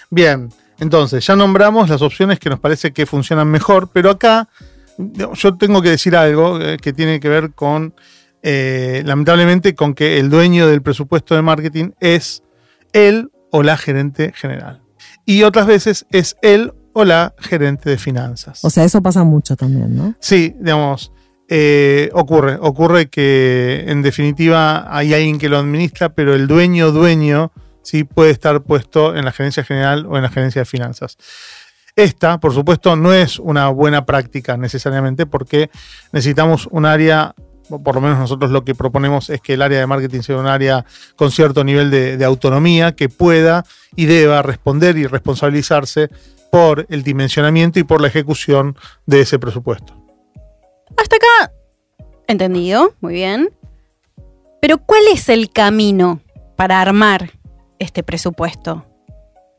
Bien, 0.09 0.49
entonces 0.79 1.23
ya 1.23 1.35
nombramos 1.35 1.87
las 1.87 2.01
opciones 2.01 2.39
que 2.39 2.49
nos 2.49 2.59
parece 2.59 2.91
que 2.91 3.05
funcionan 3.05 3.47
mejor, 3.47 3.89
pero 3.93 4.09
acá 4.09 4.49
yo 4.97 5.55
tengo 5.55 5.83
que 5.83 5.89
decir 5.89 6.15
algo 6.15 6.59
eh, 6.59 6.77
que 6.81 6.93
tiene 6.93 7.19
que 7.19 7.29
ver 7.29 7.51
con, 7.51 7.93
eh, 8.41 9.03
lamentablemente, 9.05 9.75
con 9.75 9.93
que 9.93 10.17
el 10.17 10.31
dueño 10.31 10.67
del 10.67 10.81
presupuesto 10.81 11.35
de 11.35 11.43
marketing 11.43 11.91
es 11.99 12.41
él 12.91 13.29
o 13.51 13.61
la 13.61 13.77
gerente 13.77 14.33
general. 14.35 14.82
Y 15.25 15.43
otras 15.43 15.67
veces 15.67 16.05
es 16.11 16.35
él 16.41 16.73
o 16.93 17.05
la 17.05 17.33
gerente 17.39 17.89
de 17.89 17.97
finanzas. 17.97 18.63
O 18.63 18.69
sea, 18.69 18.83
eso 18.83 19.01
pasa 19.01 19.23
mucho 19.23 19.55
también, 19.55 19.95
¿no? 19.95 20.15
Sí, 20.19 20.55
digamos, 20.59 21.11
eh, 21.49 22.09
ocurre. 22.13 22.57
Ocurre 22.59 23.09
que 23.09 23.85
en 23.87 24.01
definitiva 24.01 24.95
hay 24.95 25.13
alguien 25.13 25.37
que 25.37 25.49
lo 25.49 25.57
administra, 25.57 26.09
pero 26.09 26.33
el 26.33 26.47
dueño, 26.47 26.91
dueño, 26.91 27.51
sí 27.81 28.03
puede 28.03 28.31
estar 28.31 28.61
puesto 28.63 29.15
en 29.15 29.25
la 29.25 29.31
gerencia 29.31 29.63
general 29.63 30.05
o 30.07 30.15
en 30.17 30.23
la 30.23 30.29
gerencia 30.29 30.61
de 30.61 30.65
finanzas. 30.65 31.17
Esta, 31.95 32.39
por 32.39 32.53
supuesto, 32.53 32.95
no 32.95 33.13
es 33.13 33.37
una 33.37 33.69
buena 33.69 34.05
práctica 34.05 34.57
necesariamente 34.57 35.27
porque 35.27 35.69
necesitamos 36.11 36.67
un 36.71 36.87
área, 36.87 37.35
por 37.69 37.95
lo 37.95 38.01
menos 38.01 38.19
nosotros 38.19 38.51
lo 38.51 38.63
que 38.63 38.75
proponemos 38.75 39.29
es 39.29 39.41
que 39.41 39.53
el 39.53 39.61
área 39.61 39.79
de 39.79 39.87
marketing 39.87 40.21
sea 40.21 40.37
un 40.37 40.47
área 40.47 40.85
con 41.15 41.31
cierto 41.31 41.63
nivel 41.63 41.89
de, 41.91 42.23
autonomía 42.25 42.95
que 42.95 43.09
pueda 43.09 43.65
y 43.95 44.05
deba 44.05 44.41
responder 44.41 44.97
y 44.97 45.07
responsabilizarse 45.07 46.09
por 46.51 46.85
el 46.89 47.03
dimensionamiento 47.03 47.79
y 47.79 47.83
por 47.83 48.01
la 48.01 48.07
ejecución 48.07 48.77
de 49.05 49.21
ese 49.21 49.39
presupuesto. 49.39 49.93
Hasta 50.97 51.15
acá, 51.15 51.51
entendido, 52.27 52.93
muy 53.01 53.13
bien. 53.13 53.49
Pero 54.61 54.77
¿cuál 54.77 55.03
es 55.11 55.29
el 55.29 55.49
camino 55.49 56.21
para 56.55 56.81
armar 56.81 57.31
este 57.79 58.03
presupuesto? 58.03 58.85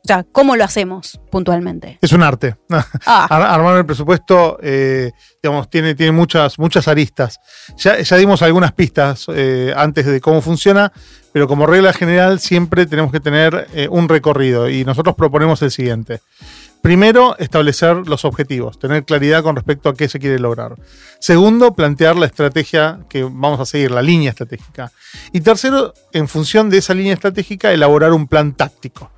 O 0.05 0.07
sea, 0.07 0.23
¿cómo 0.31 0.55
lo 0.55 0.63
hacemos 0.63 1.19
puntualmente? 1.31 1.97
Es 1.99 2.11
un 2.11 2.21
arte. 2.21 2.55
Ah, 3.07 3.25
Ar- 3.29 3.41
Armar 3.41 3.77
el 3.77 3.85
presupuesto, 3.87 4.59
eh, 4.61 5.11
digamos, 5.41 5.67
tiene, 5.69 5.95
tiene 5.95 6.11
muchas, 6.11 6.59
muchas 6.59 6.87
aristas. 6.87 7.39
Ya, 7.77 7.99
ya 7.99 8.15
dimos 8.17 8.41
algunas 8.43 8.71
pistas 8.71 9.25
eh, 9.33 9.73
antes 9.75 10.05
de 10.05 10.21
cómo 10.21 10.41
funciona, 10.41 10.91
pero 11.33 11.47
como 11.47 11.65
regla 11.65 11.91
general 11.91 12.39
siempre 12.39 12.85
tenemos 12.85 13.11
que 13.11 13.19
tener 13.19 13.67
eh, 13.73 13.87
un 13.89 14.07
recorrido 14.07 14.69
y 14.69 14.85
nosotros 14.85 15.15
proponemos 15.15 15.61
el 15.63 15.71
siguiente. 15.71 16.21
Primero, 16.81 17.35
establecer 17.39 17.95
los 18.07 18.25
objetivos, 18.25 18.77
tener 18.77 19.05
claridad 19.05 19.41
con 19.41 19.55
respecto 19.55 19.89
a 19.89 19.95
qué 19.95 20.07
se 20.07 20.19
quiere 20.19 20.37
lograr. 20.37 20.75
Segundo, 21.19 21.73
plantear 21.73 22.15
la 22.15 22.27
estrategia 22.27 22.99
que 23.09 23.23
vamos 23.23 23.59
a 23.59 23.65
seguir, 23.65 23.89
la 23.89 24.03
línea 24.03 24.29
estratégica. 24.29 24.91
Y 25.31 25.41
tercero, 25.41 25.95
en 26.13 26.27
función 26.27 26.69
de 26.69 26.77
esa 26.77 26.93
línea 26.93 27.13
estratégica, 27.13 27.71
elaborar 27.73 28.13
un 28.13 28.27
plan 28.27 28.53
táctico. 28.53 29.09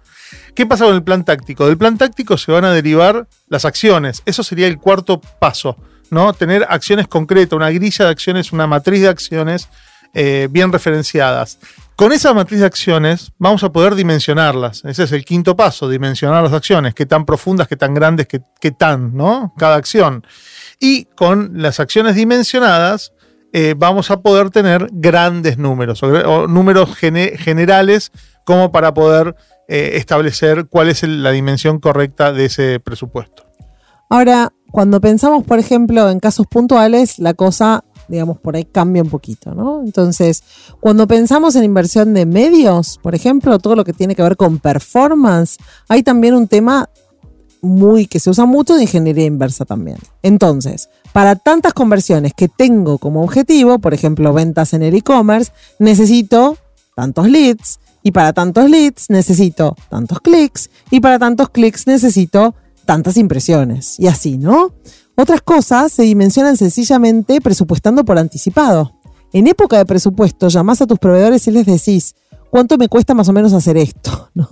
¿Qué 0.57 0.65
pasa 0.65 0.85
con 0.85 0.95
el 0.95 1.03
plan 1.03 1.23
táctico? 1.23 1.67
Del 1.67 1.77
plan 1.77 1.99
táctico 1.99 2.35
se 2.35 2.51
van 2.51 2.65
a 2.65 2.73
derivar 2.73 3.27
las 3.47 3.63
acciones. 3.63 4.23
Eso 4.25 4.41
sería 4.41 4.65
el 4.65 4.79
cuarto 4.79 5.21
paso 5.21 5.77
¿no? 6.09 6.33
Tener 6.33 6.65
acciones 6.69 7.07
concretas, 7.07 7.55
una 7.55 7.69
grilla 7.69 8.05
de 8.05 8.11
acciones, 8.11 8.51
una 8.53 8.65
matriz 8.65 9.01
de 9.01 9.09
acciones 9.09 9.69
eh, 10.13 10.47
bien 10.49 10.71
referenciadas. 10.71 11.59
Con 11.95 12.11
esa 12.13 12.33
matriz 12.33 12.61
de 12.61 12.65
acciones 12.65 13.33
vamos 13.37 13.63
a 13.63 13.71
poder 13.71 13.93
dimensionarlas. 13.93 14.83
Ese 14.85 15.03
es 15.03 15.11
el 15.11 15.25
quinto 15.25 15.55
paso, 15.55 15.89
dimensionar 15.89 16.41
las 16.43 16.53
acciones, 16.53 16.95
qué 16.95 17.05
tan 17.05 17.25
profundas, 17.25 17.67
qué 17.67 17.75
tan 17.75 17.93
grandes, 17.93 18.25
qué, 18.27 18.41
qué 18.59 18.71
tan, 18.71 19.15
¿no? 19.15 19.53
Cada 19.57 19.75
acción. 19.75 20.25
Y 20.79 21.05
con 21.15 21.61
las 21.61 21.79
acciones 21.79 22.15
dimensionadas 22.15 23.11
eh, 23.53 23.75
vamos 23.77 24.09
a 24.09 24.21
poder 24.21 24.49
tener 24.49 24.87
grandes 24.91 25.57
números 25.57 26.01
o, 26.03 26.47
números 26.47 26.95
gene- 26.95 27.37
generales 27.37 28.11
como 28.45 28.71
para 28.71 28.93
poder 28.93 29.35
eh, 29.67 29.91
establecer 29.95 30.67
cuál 30.69 30.89
es 30.89 31.03
la 31.03 31.31
dimensión 31.31 31.79
correcta 31.79 32.31
de 32.31 32.45
ese 32.45 32.79
presupuesto. 32.79 33.43
Ahora, 34.09 34.53
cuando 34.71 35.01
pensamos, 35.01 35.43
por 35.43 35.59
ejemplo, 35.59 36.09
en 36.09 36.19
casos 36.19 36.47
puntuales, 36.47 37.19
la 37.19 37.33
cosa, 37.33 37.83
digamos, 38.07 38.39
por 38.39 38.55
ahí 38.55 38.63
cambia 38.63 39.03
un 39.03 39.09
poquito, 39.09 39.53
¿no? 39.53 39.81
Entonces, 39.83 40.43
cuando 40.79 41.07
pensamos 41.07 41.55
en 41.55 41.65
inversión 41.65 42.13
de 42.13 42.25
medios, 42.25 42.97
por 43.01 43.15
ejemplo, 43.15 43.59
todo 43.59 43.75
lo 43.75 43.83
que 43.83 43.93
tiene 43.93 44.15
que 44.15 44.23
ver 44.23 44.37
con 44.37 44.59
performance, 44.59 45.57
hay 45.89 46.03
también 46.03 46.35
un 46.35 46.47
tema 46.47 46.89
muy 47.61 48.05
que 48.05 48.19
se 48.19 48.29
usa 48.29 48.45
mucho 48.45 48.75
de 48.75 48.83
ingeniería 48.83 49.25
inversa 49.25 49.65
también. 49.65 49.97
Entonces, 50.21 50.89
para 51.11 51.35
tantas 51.35 51.73
conversiones 51.73 52.33
que 52.33 52.47
tengo 52.47 52.99
como 52.99 53.23
objetivo, 53.23 53.79
por 53.79 53.93
ejemplo, 53.93 54.31
ventas 54.31 54.73
en 54.73 54.83
el 54.83 54.95
e-commerce, 54.95 55.51
necesito 55.79 56.57
tantos 56.95 57.27
leads 57.27 57.79
y 58.07 58.11
para 58.13 58.31
tantos 58.31 58.69
leads 58.69 59.09
necesito 59.09 59.75
tantos 59.89 60.21
clics 60.21 60.69
y 60.91 61.01
para 61.01 61.19
tantos 61.19 61.49
clics 61.49 61.87
necesito 61.87 62.55
tantas 62.85 63.17
impresiones 63.17 63.99
y 63.99 64.07
así, 64.07 64.37
¿no? 64.37 64.71
Otras 65.17 65.41
cosas 65.41 65.91
se 65.91 66.03
dimensionan 66.03 66.55
sencillamente 66.55 67.41
presupuestando 67.41 68.05
por 68.05 68.17
anticipado. 68.17 68.93
En 69.33 69.45
época 69.47 69.77
de 69.77 69.85
presupuesto, 69.85 70.47
llamás 70.47 70.81
a 70.81 70.87
tus 70.87 70.99
proveedores 70.99 71.45
y 71.47 71.51
les 71.51 71.65
decís, 71.65 72.15
¿cuánto 72.49 72.77
me 72.77 72.87
cuesta 72.87 73.13
más 73.13 73.27
o 73.27 73.33
menos 73.33 73.51
hacer 73.51 73.75
esto? 73.75 74.29
¿No? 74.33 74.47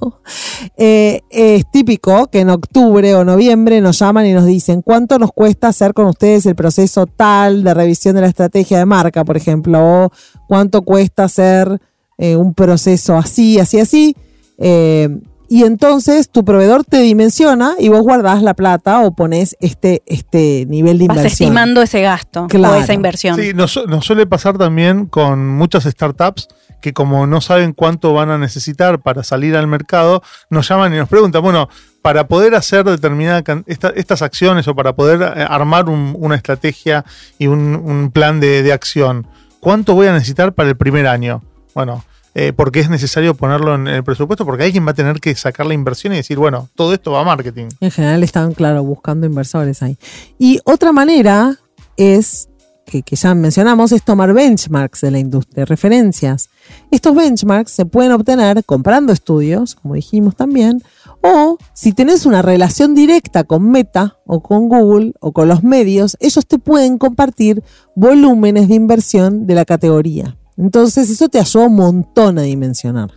Eh, 0.75 1.21
es 1.29 1.71
típico 1.71 2.27
que 2.27 2.41
en 2.41 2.49
octubre 2.49 3.15
o 3.15 3.23
noviembre 3.23 3.79
nos 3.79 3.99
llaman 3.99 4.25
y 4.25 4.33
nos 4.33 4.45
dicen 4.45 4.81
cuánto 4.81 5.17
nos 5.17 5.31
cuesta 5.31 5.69
hacer 5.69 5.93
con 5.93 6.07
ustedes 6.07 6.45
el 6.45 6.55
proceso 6.55 7.05
tal 7.05 7.63
de 7.63 7.73
revisión 7.73 8.15
de 8.15 8.21
la 8.21 8.27
estrategia 8.27 8.79
de 8.79 8.85
marca, 8.85 9.23
por 9.23 9.37
ejemplo, 9.37 9.79
o 9.79 10.11
cuánto 10.49 10.81
cuesta 10.81 11.23
hacer 11.23 11.79
eh, 12.17 12.35
un 12.35 12.53
proceso 12.53 13.15
así, 13.17 13.59
así, 13.59 13.79
así. 13.79 14.15
Eh, 14.57 15.09
y 15.47 15.63
entonces 15.63 16.29
tu 16.29 16.43
proveedor 16.43 16.83
te 16.85 17.01
dimensiona 17.01 17.75
y 17.77 17.89
vos 17.89 18.01
guardás 18.01 18.41
la 18.41 18.55
plata 18.55 19.01
o 19.01 19.13
pones 19.15 19.55
este, 19.59 20.01
este 20.07 20.65
nivel 20.67 20.97
de 20.97 21.07
Vas 21.07 21.17
inversión. 21.17 21.47
estimando 21.49 21.81
ese 21.83 22.01
gasto 22.01 22.47
Claro. 22.47 22.75
o 22.75 22.79
esa 22.79 22.93
inversión. 22.93 23.35
Sí, 23.39 23.53
nos, 23.53 23.71
su- 23.71 23.85
nos 23.85 24.05
suele 24.05 24.25
pasar 24.25 24.57
también 24.57 25.05
con 25.05 25.47
muchas 25.47 25.83
startups 25.83 26.47
que 26.81 26.93
como 26.93 27.27
no 27.27 27.41
saben 27.41 27.73
cuánto 27.73 28.13
van 28.13 28.29
a 28.31 28.37
necesitar 28.39 29.01
para 29.01 29.23
salir 29.23 29.55
al 29.55 29.67
mercado, 29.67 30.21
nos 30.49 30.67
llaman 30.67 30.93
y 30.93 30.97
nos 30.97 31.09
preguntan, 31.09 31.41
bueno, 31.43 31.67
para 32.01 32.27
poder 32.27 32.53
hacer 32.55 32.83
determinada 32.83 33.43
can- 33.43 33.63
esta- 33.67 33.89
estas 33.95 34.21
acciones 34.23 34.67
o 34.67 34.75
para 34.75 34.95
poder 34.95 35.21
eh, 35.21 35.45
armar 35.47 35.89
un- 35.89 36.15
una 36.19 36.35
estrategia 36.35 37.05
y 37.37 37.47
un, 37.47 37.75
un 37.75 38.09
plan 38.11 38.39
de, 38.39 38.63
de 38.63 38.73
acción, 38.73 39.27
¿cuánto 39.59 39.93
voy 39.93 40.07
a 40.07 40.13
necesitar 40.13 40.53
para 40.53 40.69
el 40.69 40.75
primer 40.77 41.05
año? 41.07 41.43
Bueno, 41.75 42.05
eh, 42.33 42.53
porque 42.53 42.79
es 42.79 42.89
necesario 42.89 43.35
ponerlo 43.35 43.75
en 43.75 43.87
el 43.87 44.03
presupuesto, 44.03 44.45
porque 44.45 44.63
alguien 44.63 44.85
va 44.85 44.91
a 44.91 44.95
tener 44.95 45.19
que 45.19 45.35
sacar 45.35 45.65
la 45.65 45.73
inversión 45.73 46.13
y 46.13 46.17
decir, 46.17 46.37
bueno, 46.37 46.69
todo 46.75 46.93
esto 46.93 47.11
va 47.11 47.21
a 47.21 47.23
marketing. 47.23 47.67
En 47.81 47.91
general 47.91 48.23
están, 48.23 48.53
claro, 48.53 48.83
buscando 48.83 49.27
inversores 49.27 49.83
ahí. 49.83 49.97
Y 50.39 50.59
otra 50.63 50.91
manera 50.91 51.57
es, 51.97 52.49
que, 52.85 53.03
que 53.03 53.15
ya 53.15 53.35
mencionamos, 53.35 53.91
es 53.91 54.03
tomar 54.03 54.33
benchmarks 54.33 55.01
de 55.01 55.11
la 55.11 55.19
industria, 55.19 55.65
referencias. 55.65 56.49
Estos 56.91 57.13
benchmarks 57.13 57.71
se 57.71 57.85
pueden 57.85 58.13
obtener 58.13 58.63
comprando 58.65 59.13
estudios, 59.13 59.75
como 59.75 59.95
dijimos 59.95 60.35
también, 60.35 60.81
o 61.21 61.57
si 61.73 61.91
tenés 61.91 62.25
una 62.25 62.41
relación 62.41 62.95
directa 62.95 63.43
con 63.43 63.69
Meta 63.69 64.17
o 64.25 64.41
con 64.41 64.69
Google 64.69 65.13
o 65.19 65.31
con 65.31 65.47
los 65.47 65.63
medios, 65.63 66.15
ellos 66.19 66.45
te 66.45 66.57
pueden 66.57 66.97
compartir 66.97 67.63
volúmenes 67.95 68.67
de 68.67 68.75
inversión 68.75 69.45
de 69.47 69.55
la 69.55 69.65
categoría. 69.65 70.37
Entonces 70.57 71.09
eso 71.09 71.27
te 71.29 71.39
ayuda 71.39 71.65
un 71.65 71.75
montón 71.75 72.39
a 72.39 72.43
dimensionar. 72.43 73.11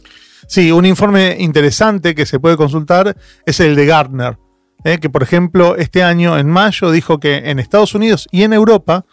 Sí, 0.46 0.72
un 0.72 0.86
informe 0.86 1.36
interesante 1.38 2.14
que 2.14 2.26
se 2.26 2.40
puede 2.40 2.56
consultar 2.56 3.16
es 3.44 3.60
el 3.60 3.76
de 3.76 3.86
Gartner, 3.86 4.38
eh, 4.84 4.98
que 4.98 5.10
por 5.10 5.22
ejemplo 5.22 5.76
este 5.76 6.02
año 6.02 6.38
en 6.38 6.48
mayo 6.48 6.90
dijo 6.90 7.20
que 7.20 7.50
en 7.50 7.58
Estados 7.58 7.94
Unidos 7.94 8.28
y 8.32 8.42
en 8.44 8.52
Europa, 8.52 9.04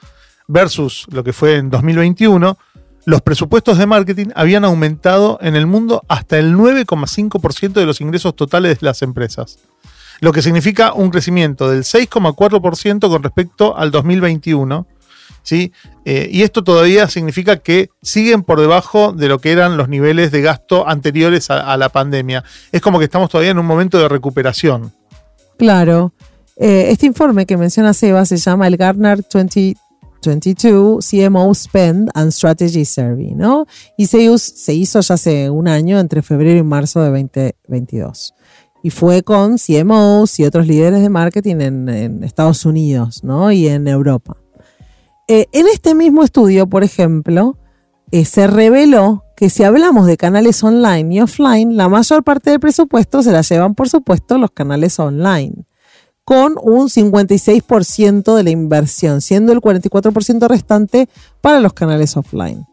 versus 0.48 1.06
lo 1.10 1.24
que 1.24 1.34
fue 1.34 1.58
en 1.58 1.70
2021, 1.70 2.58
los 3.06 3.22
presupuestos 3.22 3.78
de 3.78 3.86
marketing 3.86 4.28
habían 4.34 4.66
aumentado 4.66 5.38
en 5.42 5.56
el 5.56 5.68
mundo 5.68 6.04
hasta 6.08 6.40
el 6.40 6.56
9,5% 6.56 7.74
de 7.74 7.86
los 7.86 8.02
ingresos 8.02 8.36
totales 8.36 8.80
de 8.80 8.86
las 8.86 9.02
empresas. 9.02 9.60
Lo 10.22 10.32
que 10.32 10.42
significa 10.42 10.94
un 10.94 11.10
crecimiento 11.12 11.70
del 11.70 11.84
6,4% 11.84 13.10
con 13.10 13.22
respecto 13.22 13.78
al 13.78 13.92
2021. 13.92 14.88
¿Sí? 15.44 15.72
Eh, 16.06 16.30
y 16.32 16.44
esto 16.44 16.64
todavía 16.64 17.08
significa 17.08 17.58
que 17.58 17.90
siguen 18.02 18.44
por 18.44 18.60
debajo 18.60 19.14
de 19.14 19.28
lo 19.28 19.40
que 19.40 19.52
eran 19.52 19.78
los 19.78 19.90
niveles 19.90 20.32
de 20.32 20.42
gasto 20.42 20.88
anteriores 20.88 21.50
a, 21.50 21.76
la 21.78 21.90
pandemia. 21.90 22.44
Es 22.72 22.82
como 22.82 23.00
que 23.00 23.06
estamos 23.06 23.30
todavía 23.30 23.52
en 23.52 23.60
un 23.60 23.66
momento 23.66 24.00
de 24.00 24.08
recuperación. 24.08 24.94
Claro. 25.58 26.14
Eh, 26.58 26.88
este 26.90 27.06
informe 27.06 27.46
que 27.46 27.58
menciona 27.58 27.94
Seba 27.94 28.26
se 28.26 28.38
llama 28.38 28.68
el 28.68 28.78
Gartner 28.78 29.18
2022 29.18 31.06
CMO 31.06 31.54
Spend 31.54 32.10
and 32.14 32.32
Strategy 32.32 32.86
Survey, 32.86 33.34
¿no? 33.36 33.66
Y 33.98 34.08
se, 34.08 34.38
se 34.38 34.74
hizo 34.74 35.00
ya 35.00 35.16
hace 35.16 35.50
un 35.50 35.68
año, 35.68 36.00
entre 36.00 36.22
febrero 36.22 36.60
y 36.60 36.64
marzo 36.64 37.02
de 37.02 37.10
2022. 37.10 38.34
Y 38.84 38.92
fue 38.92 39.24
con 39.24 39.58
CMOs 39.58 40.40
y 40.40 40.46
otros 40.46 40.68
líderes 40.68 41.02
de 41.02 41.10
marketing 41.10 41.56
en, 41.60 41.90
en 41.90 42.24
Estados 42.24 42.66
Unidos, 42.66 43.24
¿no? 43.24 43.52
Y 43.52 43.68
en 43.68 43.88
Europa. 43.88 44.38
Eh, 45.28 45.48
en 45.54 45.68
este 45.68 45.96
mismo 45.96 46.24
estudio, 46.24 46.68
por 46.68 46.84
ejemplo, 46.84 47.58
eh, 48.12 48.26
se 48.26 48.46
reveló 48.46 49.24
que 49.36 49.50
si 49.50 49.64
hablamos 49.64 50.06
de 50.06 50.18
canales 50.18 50.64
online 50.64 51.16
y 51.16 51.22
offline, 51.22 51.76
la 51.76 51.90
mayor 51.90 52.24
parte 52.24 52.52
del 52.52 52.60
presupuesto 52.60 53.24
se 53.24 53.32
la 53.32 53.42
llevan, 53.42 53.74
por 53.74 53.90
supuesto, 53.90 54.38
los 54.38 54.52
canales 54.52 55.00
online, 55.00 55.66
con 56.24 56.56
un 56.62 56.90
56% 56.90 58.36
de 58.36 58.44
la 58.44 58.50
inversión, 58.52 59.22
siendo 59.22 59.52
el 59.52 59.62
44% 59.62 60.48
restante 60.48 61.10
para 61.42 61.60
los 61.60 61.74
canales 61.74 62.16
offline. 62.16 62.66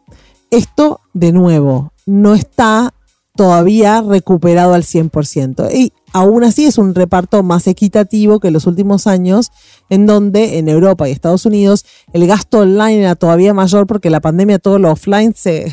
Esto, 0.51 1.01
de 1.13 1.31
nuevo, 1.31 1.91
no 2.05 2.35
está 2.35 2.93
todavía 3.35 4.01
recuperado 4.01 4.73
al 4.73 4.83
100%. 4.83 5.69
Y 5.73 5.93
aún 6.13 6.43
así 6.43 6.65
es 6.65 6.77
un 6.77 6.93
reparto 6.93 7.41
más 7.43 7.67
equitativo 7.67 8.39
que 8.39 8.51
los 8.51 8.67
últimos 8.67 9.07
años, 9.07 9.51
en 9.89 10.05
donde 10.05 10.57
en 10.59 10.69
Europa 10.69 11.07
y 11.07 11.11
Estados 11.11 11.45
Unidos 11.45 11.85
el 12.13 12.27
gasto 12.27 12.59
online 12.59 12.99
era 13.01 13.15
todavía 13.15 13.53
mayor 13.53 13.87
porque 13.87 14.09
la 14.09 14.21
pandemia 14.21 14.59
todo 14.59 14.77
lo 14.79 14.91
offline 14.91 15.33
se, 15.35 15.71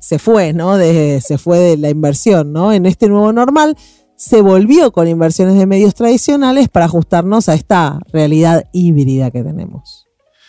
se 0.00 0.18
fue, 0.18 0.52
¿no? 0.52 0.76
De- 0.76 1.20
se 1.24 1.38
fue 1.38 1.58
de 1.58 1.76
la 1.76 1.90
inversión, 1.90 2.52
¿no? 2.52 2.72
En 2.72 2.86
este 2.86 3.08
nuevo 3.08 3.32
normal 3.32 3.76
se 4.16 4.42
volvió 4.42 4.92
con 4.92 5.08
inversiones 5.08 5.54
de 5.56 5.66
medios 5.66 5.94
tradicionales 5.94 6.68
para 6.68 6.86
ajustarnos 6.86 7.48
a 7.48 7.54
esta 7.54 8.00
realidad 8.12 8.64
híbrida 8.72 9.30
que 9.30 9.42
tenemos. 9.42 10.06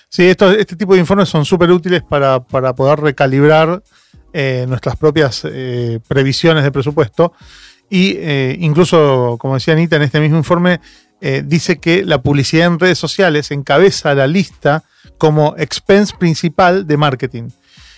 Sí, 0.09 0.23
esto- 0.23 0.51
este 0.51 0.75
tipo 0.75 0.93
de 0.93 0.99
informes 0.99 1.29
son 1.29 1.45
súper 1.45 1.71
útiles 1.71 2.01
para, 2.03 2.43
para 2.43 2.75
poder 2.75 2.99
recalibrar 2.99 3.81
eh, 4.33 4.65
nuestras 4.67 4.95
propias 4.95 5.41
eh, 5.45 5.99
previsiones 6.07 6.63
de 6.63 6.71
presupuesto. 6.71 7.33
Y 7.89 8.15
eh, 8.17 8.55
incluso, 8.59 9.37
como 9.39 9.55
decía 9.55 9.73
Anita, 9.73 9.97
en 9.97 10.03
este 10.03 10.19
mismo 10.19 10.37
informe 10.37 10.79
dice 11.43 11.77
que 11.77 12.03
la 12.03 12.23
publicidad 12.23 12.65
en 12.65 12.79
redes 12.79 12.97
sociales 12.97 13.51
encabeza 13.51 14.15
la 14.15 14.25
lista 14.25 14.83
como 15.19 15.53
expense 15.55 16.15
principal 16.17 16.87
de 16.87 16.97
marketing. 16.97 17.49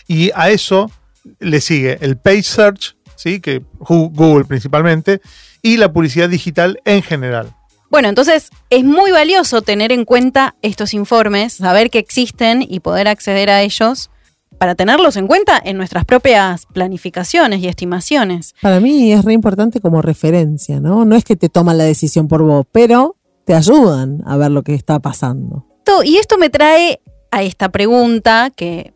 Y 0.10 0.32
a 0.36 0.50
eso 0.50 0.92
le 1.40 1.62
sigue 1.62 2.00
el 2.02 2.18
page 2.18 2.44
search, 2.44 2.98
¿sí? 3.16 3.40
que 3.40 3.62
Google 3.80 4.44
principalmente, 4.44 5.22
y 5.62 5.78
la 5.78 5.94
publicidad 5.94 6.28
digital 6.28 6.82
en 6.84 7.02
general. 7.02 7.56
Bueno, 7.90 8.10
entonces 8.10 8.50
es 8.72 8.84
muy 8.84 9.12
valioso 9.12 9.62
tener 9.62 9.92
en 9.92 10.04
cuenta 10.04 10.56
estos 10.62 10.96
informes, 10.96 11.54
saber 11.54 11.92
que 11.92 12.00
existen 12.00 12.66
y 12.68 12.80
poder 12.80 13.08
acceder 13.08 13.50
a 13.52 13.62
ellos 13.62 14.10
para 14.58 14.76
tenerlos 14.76 15.18
en 15.18 15.28
cuenta 15.28 15.62
en 15.64 15.78
nuestras 15.78 16.06
propias 16.06 16.66
planificaciones 16.74 17.62
y 17.62 17.68
estimaciones. 17.68 18.56
Para 18.62 18.80
mí 18.80 19.12
es 19.12 19.24
re 19.26 19.34
importante 19.34 19.80
como 19.80 20.02
referencia, 20.02 20.80
¿no? 20.80 21.06
No 21.06 21.16
es 21.16 21.24
que 21.24 21.36
te 21.36 21.50
toman 21.50 21.78
la 21.78 21.84
decisión 21.84 22.28
por 22.28 22.44
vos, 22.44 22.66
pero 22.72 23.16
te 23.46 23.54
ayudan 23.54 24.22
a 24.26 24.38
ver 24.38 24.52
lo 24.52 24.64
que 24.64 24.74
está 24.74 25.00
pasando. 25.00 25.66
Y 26.06 26.18
esto 26.18 26.38
me 26.38 26.50
trae 26.50 27.02
a 27.30 27.44
esta 27.44 27.70
pregunta 27.70 28.52
que 28.56 28.94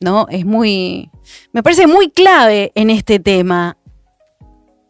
no 0.00 0.26
es 0.30 0.44
muy 0.44 1.10
me 1.52 1.62
parece 1.62 1.86
muy 1.86 2.10
clave 2.10 2.72
en 2.74 2.90
este 2.90 3.18
tema. 3.18 3.76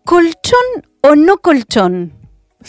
¿Colchón 0.04 0.86
o 1.02 1.14
no 1.14 1.38
colchón 1.38 2.14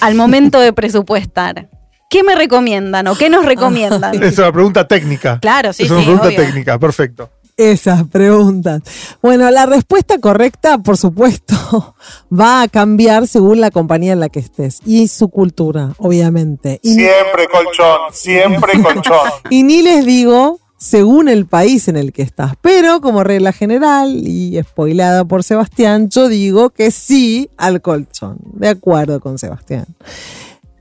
al 0.02 0.16
momento 0.16 0.60
de 0.60 0.74
presupuestar? 0.74 1.70
¿Qué 2.10 2.24
me 2.24 2.36
recomiendan 2.36 3.08
o 3.08 3.16
qué 3.16 3.30
nos 3.30 3.46
recomiendan? 3.46 4.16
Esa 4.16 4.26
es 4.28 4.38
una 4.40 4.52
pregunta 4.52 4.88
técnica. 4.88 5.40
Claro, 5.40 5.72
sí, 5.72 5.84
Es 5.84 5.92
una 5.92 6.00
sí, 6.00 6.06
pregunta 6.06 6.28
obvio. 6.28 6.38
técnica, 6.38 6.80
perfecto. 6.80 7.30
Esas 7.56 8.08
preguntas. 8.08 8.82
Bueno, 9.22 9.50
la 9.52 9.66
respuesta 9.66 10.18
correcta, 10.20 10.78
por 10.78 10.98
supuesto, 10.98 11.96
va 12.32 12.62
a 12.62 12.68
cambiar 12.68 13.28
según 13.28 13.62
la 13.62 13.70
compañía 13.70 14.14
en 14.14 14.22
la 14.22 14.30
que 14.30 14.40
estés 14.40 14.80
y 14.86 15.08
su 15.08 15.30
cultura, 15.30 15.94
obviamente. 15.98 16.80
Y, 16.84 16.94
Siempre 16.94 17.48
colchón, 17.52 18.00
siempre 18.12 18.82
colchón. 18.82 19.30
y 19.50 19.64
ni 19.64 19.82
les 19.82 20.06
digo 20.06 20.60
según 20.78 21.28
el 21.28 21.46
país 21.46 21.90
en 21.90 21.98
el 21.98 22.14
que 22.14 22.22
estás. 22.22 22.54
Pero 22.62 23.02
como 23.02 23.26
regla 23.26 23.52
general 23.52 24.26
y 24.26 24.58
spoilada 24.64 25.26
por 25.26 25.44
Sebastián, 25.44 26.10
yo 26.10 26.30
digo 26.30 26.70
que 26.70 26.90
sí 26.92 27.50
al 27.58 27.82
colchón. 27.82 28.38
De 28.54 28.70
acuerdo 28.70 29.20
con 29.20 29.38
Sebastián. 29.38 29.86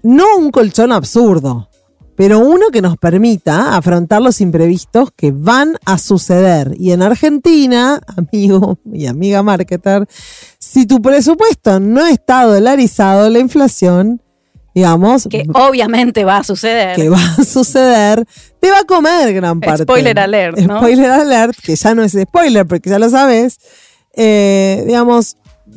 No 0.03 0.25
un 0.39 0.51
colchón 0.51 0.93
absurdo, 0.93 1.69
pero 2.17 2.41
uno 2.41 2.67
que 2.73 2.83
nos 2.83 2.97
permita 2.97 3.77
afrontar 3.77 4.21
los 4.21 4.41
imprevistos 4.41 5.11
que 5.15 5.31
van 5.33 5.77
a 5.85 5.99
suceder. 5.99 6.75
Y 6.77 6.91
en 6.91 7.03
Argentina, 7.03 8.01
amigo 8.17 8.79
y 8.93 9.07
amiga 9.07 9.43
marketer, 9.43 10.07
si 10.59 10.85
tu 10.87 11.01
presupuesto 11.01 11.79
no 11.79 12.05
está 12.07 12.43
dolarizado, 12.45 13.29
la 13.31 13.39
inflación, 13.39 14.21
digamos, 14.75 15.29
Que 15.31 15.47
obviamente 15.55 16.25
va 16.25 16.39
a 16.39 16.45
suceder. 16.45 16.97
que 16.97 17.09
va 17.09 17.21
a 17.39 17.45
suceder, 17.45 18.27
te 18.61 18.71
va 18.71 18.81
a 18.81 18.85
comer 18.85 19.33
gran 19.33 19.61
parte. 19.61 19.85
Spoiler 19.85 20.19
alert, 20.19 20.59
¿no? 20.59 20.79
Spoiler 20.79 21.11
alert, 21.11 21.57
que 21.63 21.77
ya 21.77 21.95
no 21.95 22.03
es 22.03 22.17
spoiler 22.21 22.67
porque 22.67 22.91
ya 22.91 22.99
lo 22.99 23.09
sabes. 23.11 23.59
Eh, 24.15 24.83
digamos, 24.87 25.37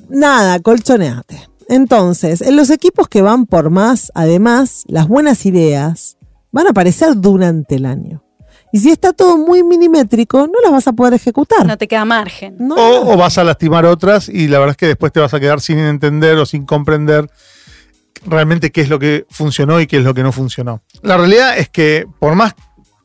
nada, 0.10 0.60
colchoneate. 0.60 1.51
Entonces, 1.72 2.42
en 2.42 2.58
los 2.58 2.70
equipos 2.70 3.08
que 3.08 3.22
van 3.22 3.46
por 3.46 3.70
más, 3.70 4.12
además, 4.14 4.84
las 4.88 5.08
buenas 5.08 5.46
ideas 5.46 6.18
van 6.52 6.68
a 6.68 6.72
aparecer 6.72 7.14
durante 7.16 7.76
el 7.76 7.86
año. 7.86 8.24
Y 8.74 8.80
si 8.80 8.90
está 8.90 9.14
todo 9.14 9.38
muy 9.38 9.64
milimétrico, 9.64 10.48
no 10.48 10.54
las 10.64 10.72
vas 10.72 10.88
a 10.88 10.94
poder 10.94 11.14
ejecutar. 11.14 11.66
No 11.66 11.78
te 11.78 11.88
queda 11.88 12.04
margen. 12.06 12.56
No, 12.60 12.76
O, 12.76 13.14
o 13.14 13.18
vas 13.18 13.38
a 13.38 13.44
lastimar 13.46 13.86
otras 13.86 14.28
y 14.30 14.48
la 14.50 14.60
verdad 14.60 14.72
es 14.72 14.78
que 14.78 14.88
después 14.88 15.12
te 15.14 15.20
vas 15.22 15.34
a 15.34 15.40
quedar 15.40 15.62
sin 15.62 15.80
entender 15.80 16.38
o 16.38 16.46
sin 16.46 16.66
comprender 16.66 17.30
realmente 18.26 18.72
qué 18.72 18.82
es 18.82 18.90
lo 18.90 19.00
que 19.00 19.26
funcionó 19.30 19.80
y 19.82 19.88
qué 19.88 19.98
es 19.98 20.04
lo 20.04 20.14
que 20.14 20.24
no 20.24 20.32
funcionó. 20.32 20.82
La 21.02 21.18
realidad 21.18 21.58
es 21.58 21.70
que 21.70 22.06
por 22.20 22.36
más 22.36 22.54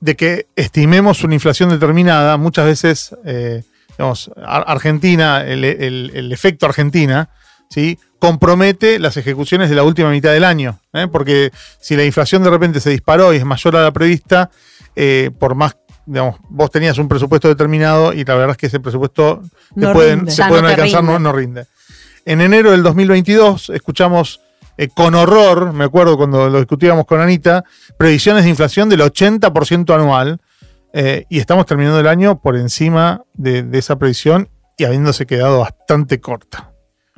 de 0.00 0.14
que 0.16 0.48
estimemos 0.56 1.24
una 1.24 1.34
inflación 1.34 1.70
determinada, 1.70 2.36
muchas 2.36 2.66
veces, 2.66 3.16
eh, 3.24 3.62
digamos, 3.90 4.30
Ar- 4.44 4.64
Argentina, 4.66 5.42
el, 5.44 5.64
el- 5.64 6.10
el 6.14 6.32
efecto 6.32 6.66
Argentina, 6.66 7.30
¿sí? 7.70 7.98
Compromete 8.18 8.98
las 8.98 9.16
ejecuciones 9.16 9.70
de 9.70 9.76
la 9.76 9.82
última 9.82 10.10
mitad 10.10 10.32
del 10.32 10.44
año. 10.44 10.78
¿eh? 10.92 11.06
Porque 11.10 11.50
si 11.80 11.96
la 11.96 12.04
inflación 12.04 12.42
de 12.42 12.50
repente 12.50 12.80
se 12.80 12.90
disparó 12.90 13.32
y 13.32 13.36
es 13.36 13.44
mayor 13.44 13.76
a 13.76 13.82
la 13.82 13.92
prevista, 13.92 14.50
eh, 14.94 15.30
por 15.38 15.54
más, 15.54 15.76
digamos, 16.06 16.36
vos 16.48 16.70
tenías 16.70 16.98
un 16.98 17.08
presupuesto 17.08 17.48
determinado 17.48 18.12
y 18.12 18.24
la 18.24 18.34
verdad 18.34 18.52
es 18.52 18.56
que 18.56 18.66
ese 18.66 18.80
presupuesto 18.80 19.42
te 19.74 19.80
No 19.80 19.92
pueden, 19.92 20.30
se 20.30 20.38
Ya 20.38 20.44
no 20.44 20.50
pueden 20.50 20.66
te 20.66 20.72
alcanzar, 20.72 21.04
no, 21.04 21.12
rinde. 21.12 21.22
no 21.22 21.32
rinde. 21.32 21.66
En 22.24 22.40
enero 22.40 22.70
del 22.72 22.82
2022 22.82 23.70
escuchamos 23.70 24.40
eh, 24.78 24.88
con 24.88 25.14
horror, 25.14 25.72
me 25.72 25.84
acuerdo 25.84 26.16
cuando 26.16 26.48
lo 26.48 26.58
discutíamos 26.58 27.06
con 27.06 27.20
Anita, 27.20 27.64
previsiones 27.96 28.44
de 28.44 28.50
inflación 28.50 28.88
del 28.88 29.00
80% 29.00 29.94
anual 29.94 30.40
eh, 30.92 31.24
y 31.28 31.38
estamos 31.38 31.66
terminando 31.66 32.00
el 32.00 32.08
año 32.08 32.40
por 32.40 32.56
encima 32.56 33.22
de, 33.34 33.62
de 33.62 33.78
esa 33.78 33.96
previsión 33.96 34.48
y 34.78 34.84
habiéndose 34.84 35.26
quedado 35.26 35.60
bastante 35.60 36.20
corta. 36.20 36.75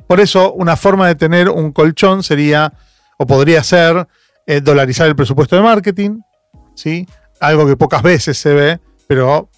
Por 0.09 0.19
eso, 0.19 0.51
una 0.53 0.75
forma 0.75 1.07
de 1.07 1.13
tener 1.13 1.49
un 1.49 1.71
colchón 1.71 2.23
sería, 2.23 2.73
o 3.19 3.27
podría 3.27 3.61
ser, 3.63 4.07
eh, 4.47 4.59
dolarizar 4.59 5.05
el 5.07 5.15
presupuesto 5.15 5.55
de 5.55 5.61
marketing, 5.61 6.21
¿sí? 6.73 7.05
algo 7.39 7.67
que 7.67 7.77
pocas 7.77 8.01
veces 8.01 8.35
se 8.35 8.51
ve, 8.55 8.79
pero 9.07 9.49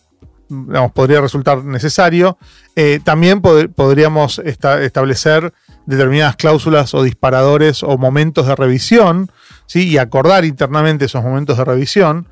digamos, 0.49 0.91
podría 0.91 1.21
resultar 1.21 1.63
necesario. 1.63 2.37
Eh, 2.75 2.99
también 3.01 3.41
pod- 3.41 3.73
podríamos 3.73 4.39
esta- 4.43 4.83
establecer 4.83 5.53
determinadas 5.85 6.35
cláusulas 6.35 6.93
o 6.95 7.01
disparadores 7.03 7.81
o 7.81 7.97
momentos 7.97 8.45
de 8.45 8.55
revisión, 8.57 9.31
¿sí? 9.67 9.87
y 9.87 9.97
acordar 9.99 10.43
internamente 10.43 11.05
esos 11.05 11.23
momentos 11.23 11.57
de 11.57 11.63
revisión. 11.63 12.27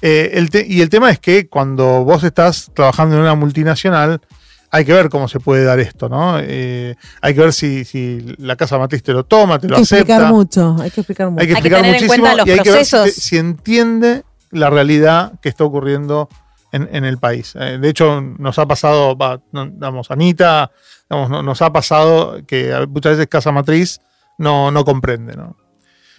Eh, 0.00 0.42
y 0.66 0.80
el 0.80 0.88
tema 0.88 1.10
es 1.10 1.18
que 1.18 1.48
cuando 1.50 2.02
vos 2.02 2.24
estás 2.24 2.70
trabajando 2.74 3.16
en 3.16 3.20
una 3.20 3.34
multinacional, 3.34 4.22
hay 4.70 4.84
que 4.84 4.92
ver 4.92 5.08
cómo 5.08 5.28
se 5.28 5.40
puede 5.40 5.64
dar 5.64 5.78
esto, 5.80 6.08
¿no? 6.08 6.38
Eh, 6.40 6.94
hay 7.22 7.34
que 7.34 7.40
ver 7.40 7.52
si, 7.52 7.84
si 7.84 8.20
la 8.38 8.56
casa 8.56 8.78
matriz 8.78 9.02
te 9.02 9.12
lo 9.12 9.24
toma, 9.24 9.58
te 9.58 9.66
hay 9.66 9.70
lo 9.70 9.76
que 9.76 9.82
acepta. 9.82 10.00
explicar 10.14 10.32
mucho, 10.32 10.76
hay 10.80 10.90
que 10.90 11.00
explicar 11.00 11.30
mucho. 11.30 11.40
Hay 11.40 11.46
que 11.48 11.54
Hay 11.56 11.62
que 11.62 11.68
explicar 11.68 11.78
tener 11.82 11.94
en 11.96 12.02
muchísimo 12.04 12.22
cuenta 12.24 12.36
los 12.36 12.46
y 12.46 12.50
hay 12.50 12.58
que 12.60 12.70
ver 12.72 12.84
si, 12.84 12.90
procesos. 12.96 13.32
entiende 13.32 14.22
la 14.50 14.70
realidad 14.70 15.32
que 15.40 15.48
está 15.48 15.64
ocurriendo 15.64 16.28
en, 16.72 16.88
en 16.92 17.04
el 17.04 17.18
país. 17.18 17.54
Eh, 17.58 17.78
de 17.80 17.88
hecho, 17.88 18.20
nos 18.20 18.58
ha 18.58 18.66
pasado, 18.66 19.16
va, 19.16 19.40
vamos, 19.52 20.10
Anita, 20.10 20.70
no- 21.08 21.42
nos 21.42 21.62
ha 21.62 21.72
pasado 21.72 22.38
que 22.46 22.72
a- 22.74 22.86
muchas 22.86 23.12
veces 23.12 23.26
Casa 23.28 23.52
Matriz 23.52 24.00
no, 24.38 24.70
no 24.70 24.84
comprende, 24.84 25.34
¿no? 25.34 25.56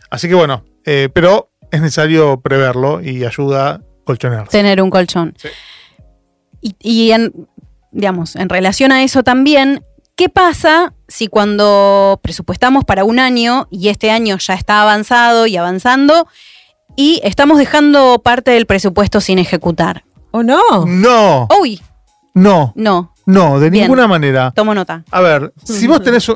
Así 0.09 0.27
que 0.27 0.33
bueno, 0.33 0.63
eh, 0.85 1.09
pero 1.13 1.51
es 1.71 1.81
necesario 1.81 2.41
preverlo 2.41 2.99
y 2.99 3.25
ayuda 3.25 3.69
a 3.75 3.81
colchonearse. 4.05 4.49
tener 4.51 4.81
un 4.81 4.89
colchón. 4.89 5.35
Sí. 5.37 5.49
Y, 6.61 6.75
y 6.79 7.11
en, 7.11 7.31
digamos, 7.91 8.35
en 8.35 8.49
relación 8.49 8.91
a 8.91 9.03
eso 9.03 9.23
también, 9.23 9.83
¿qué 10.15 10.29
pasa 10.29 10.93
si 11.07 11.27
cuando 11.27 12.19
presupuestamos 12.21 12.85
para 12.85 13.03
un 13.03 13.19
año 13.19 13.67
y 13.71 13.89
este 13.89 14.11
año 14.11 14.37
ya 14.37 14.53
está 14.53 14.81
avanzado 14.81 15.47
y 15.47 15.57
avanzando 15.57 16.27
y 16.95 17.19
estamos 17.23 17.57
dejando 17.57 18.19
parte 18.23 18.51
del 18.51 18.65
presupuesto 18.65 19.21
sin 19.21 19.39
ejecutar? 19.39 20.03
¿O 20.31 20.43
no? 20.43 20.61
No, 20.85 21.47
Uy, 21.59 21.81
no, 22.33 22.73
no, 22.75 23.13
no, 23.25 23.59
de 23.59 23.69
Bien. 23.69 23.83
ninguna 23.85 24.07
manera. 24.07 24.51
tomo 24.55 24.75
nota. 24.75 25.03
A 25.11 25.21
ver, 25.21 25.53
si 25.63 25.87
vos 25.87 26.01
tenés... 26.03 26.29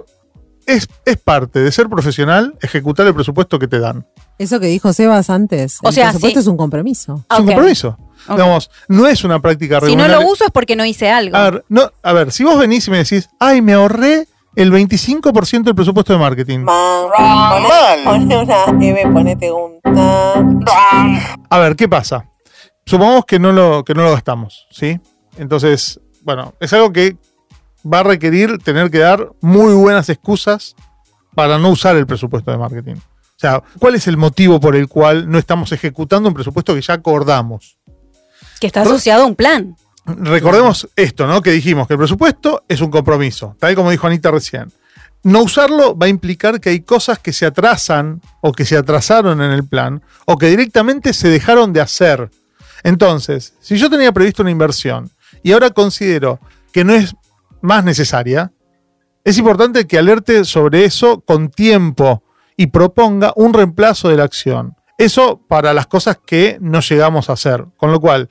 Es, 0.66 0.88
es 1.06 1.18
parte 1.18 1.60
de 1.60 1.72
ser 1.72 1.90
profesional 1.90 2.56
ejecutar 2.62 3.06
el 3.08 3.14
presupuesto 3.14 3.60
que 3.60 3.68
te 3.68 3.80
dan. 3.80 4.06
Eso 4.38 4.60
que 4.60 4.68
dijo 4.68 4.94
Sebas 4.94 5.30
antes. 5.30 5.80
O 5.84 5.90
el 5.90 5.94
sea, 5.94 6.06
presupuesto 6.10 6.40
sí. 6.40 6.44
es 6.44 6.48
un 6.48 6.58
compromiso. 6.58 7.26
Es 7.32 7.40
un 7.40 7.46
compromiso. 7.46 7.98
Digamos, 8.30 8.72
no 8.88 9.06
es 9.08 9.24
una 9.24 9.40
práctica 9.42 9.80
Si 9.82 9.96
no 9.96 10.04
regular. 10.04 10.22
lo 10.22 10.32
uso 10.32 10.46
es 10.46 10.52
porque 10.52 10.76
no 10.76 10.86
hice 10.86 11.10
algo. 11.10 11.36
A 11.36 11.50
ver, 11.50 11.66
no, 11.68 11.92
a 12.02 12.14
ver, 12.14 12.32
si 12.32 12.44
vos 12.44 12.58
venís 12.58 12.88
y 12.88 12.92
me 12.92 12.98
decís, 12.98 13.30
ay, 13.40 13.62
me 13.62 13.74
ahorré 13.74 14.28
el 14.56 14.72
25% 14.72 15.64
del 15.64 15.76
presupuesto 15.76 16.14
de 16.14 16.20
marketing. 16.20 16.60
Mal. 16.60 17.06
Una 18.06 18.66
M, 18.80 19.12
ponete 19.12 19.52
un. 19.52 19.80
A 21.50 21.60
ver, 21.60 21.76
¿qué 21.76 21.88
pasa? 21.90 22.26
Supongamos 22.86 23.26
que 23.26 23.40
no 23.40 23.52
lo, 23.52 23.84
que 23.84 23.94
no 23.94 24.04
lo 24.04 24.12
gastamos, 24.12 24.68
¿sí? 24.72 25.00
Entonces, 25.38 26.00
bueno, 26.22 26.54
es 26.60 26.72
algo 26.74 26.92
que 26.92 27.18
va 27.92 28.00
a 28.00 28.04
requerir 28.04 28.58
tener 28.60 28.90
que 28.90 29.00
dar 29.00 29.32
muy 29.42 29.74
buenas 29.74 30.10
excusas 30.10 30.76
para 31.36 31.58
no 31.58 31.70
usar 31.70 31.96
el 31.96 32.06
presupuesto 32.06 32.52
de 32.52 32.58
marketing. 32.58 32.96
O 32.96 33.40
sea, 33.44 33.64
¿cuál 33.80 33.96
es 33.96 34.08
el 34.08 34.18
motivo 34.18 34.60
por 34.60 34.76
el 34.76 34.88
cual 34.88 35.30
no 35.30 35.38
estamos 35.38 35.72
ejecutando 35.72 36.30
un 36.30 36.36
presupuesto 36.36 36.74
que 36.74 36.82
ya 36.82 36.94
acordamos? 36.94 37.78
que 38.64 38.68
está 38.68 38.84
asociado 38.84 39.24
a 39.24 39.26
un 39.26 39.36
plan. 39.36 39.76
Recordemos 40.06 40.88
esto, 40.96 41.28
¿no? 41.28 41.42
Que 41.42 41.52
dijimos 41.52 41.86
que 41.86 41.96
el 41.96 41.98
presupuesto 41.98 42.64
es 42.70 42.80
un 42.80 42.90
compromiso, 42.90 43.58
tal 43.60 43.76
como 43.76 43.92
dijo 43.92 44.08
Anita 44.08 44.32
recién. 44.32 44.72
No 45.24 45.42
usarlo 45.42 45.98
va 45.98 46.06
a 46.06 46.10
implicar 46.10 46.62
que 46.62 46.70
hay 46.70 46.80
cosas 46.80 47.20
que 47.20 47.34
se 47.34 47.46
atrasan 47.46 48.22
o 48.40 48.54
que 48.54 48.64
se 48.64 48.78
atrasaron 48.78 49.42
en 49.42 49.52
el 49.52 49.68
plan 49.68 50.02
o 50.26 50.38
que 50.38 50.48
directamente 50.48 51.12
se 51.12 51.28
dejaron 51.28 51.74
de 51.74 51.82
hacer. 51.82 52.32
Entonces, 52.84 53.54
si 53.60 53.76
yo 53.76 53.90
tenía 53.90 54.14
previsto 54.14 54.44
una 54.44 54.52
inversión 54.52 55.12
y 55.44 55.52
ahora 55.52 55.70
considero 55.72 56.40
que 56.72 56.86
no 56.86 56.94
es 56.94 57.16
más 57.64 57.84
necesaria, 57.84 58.52
es 59.24 59.38
importante 59.38 59.88
que 59.88 59.98
alerte 59.98 60.44
sobre 60.44 60.86
eso 60.86 61.22
con 61.22 61.50
tiempo 61.50 62.24
y 62.58 62.68
proponga 62.68 63.32
un 63.36 63.54
reemplazo 63.54 64.10
de 64.10 64.18
la 64.18 64.26
acción. 64.26 64.76
Eso 64.98 65.42
para 65.48 65.74
las 65.74 65.88
cosas 65.88 66.20
que 66.24 66.58
no 66.62 66.82
llegamos 66.82 67.30
a 67.30 67.34
hacer. 67.34 67.66
Con 67.78 67.92
lo 67.92 68.00
cual, 68.00 68.28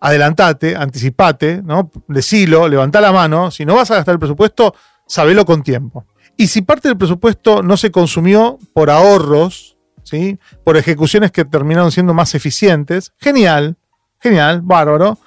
adelantate, 0.00 0.76
anticipate, 0.76 1.62
¿no? 1.62 1.90
Decilo, 2.08 2.68
levanta 2.68 3.00
la 3.00 3.12
mano. 3.12 3.50
Si 3.50 3.64
no 3.64 3.76
vas 3.76 3.90
a 3.92 3.94
gastar 3.94 4.14
el 4.14 4.18
presupuesto, 4.18 4.74
sabelo 5.06 5.44
con 5.44 5.62
tiempo. 5.62 6.04
Y 6.36 6.48
si 6.48 6.62
parte 6.62 6.88
del 6.88 6.98
presupuesto 6.98 7.62
no 7.62 7.76
se 7.76 7.92
consumió 7.92 8.58
por 8.74 8.90
ahorros, 8.90 9.76
¿sí? 10.02 10.38
Por 10.64 10.76
ejecuciones 10.76 11.30
que 11.30 11.44
terminaron 11.44 11.92
siendo 11.92 12.14
más 12.14 12.34
eficientes, 12.34 13.12
genial, 13.18 13.76
genial, 14.20 14.60
bárbaro. 14.60 15.18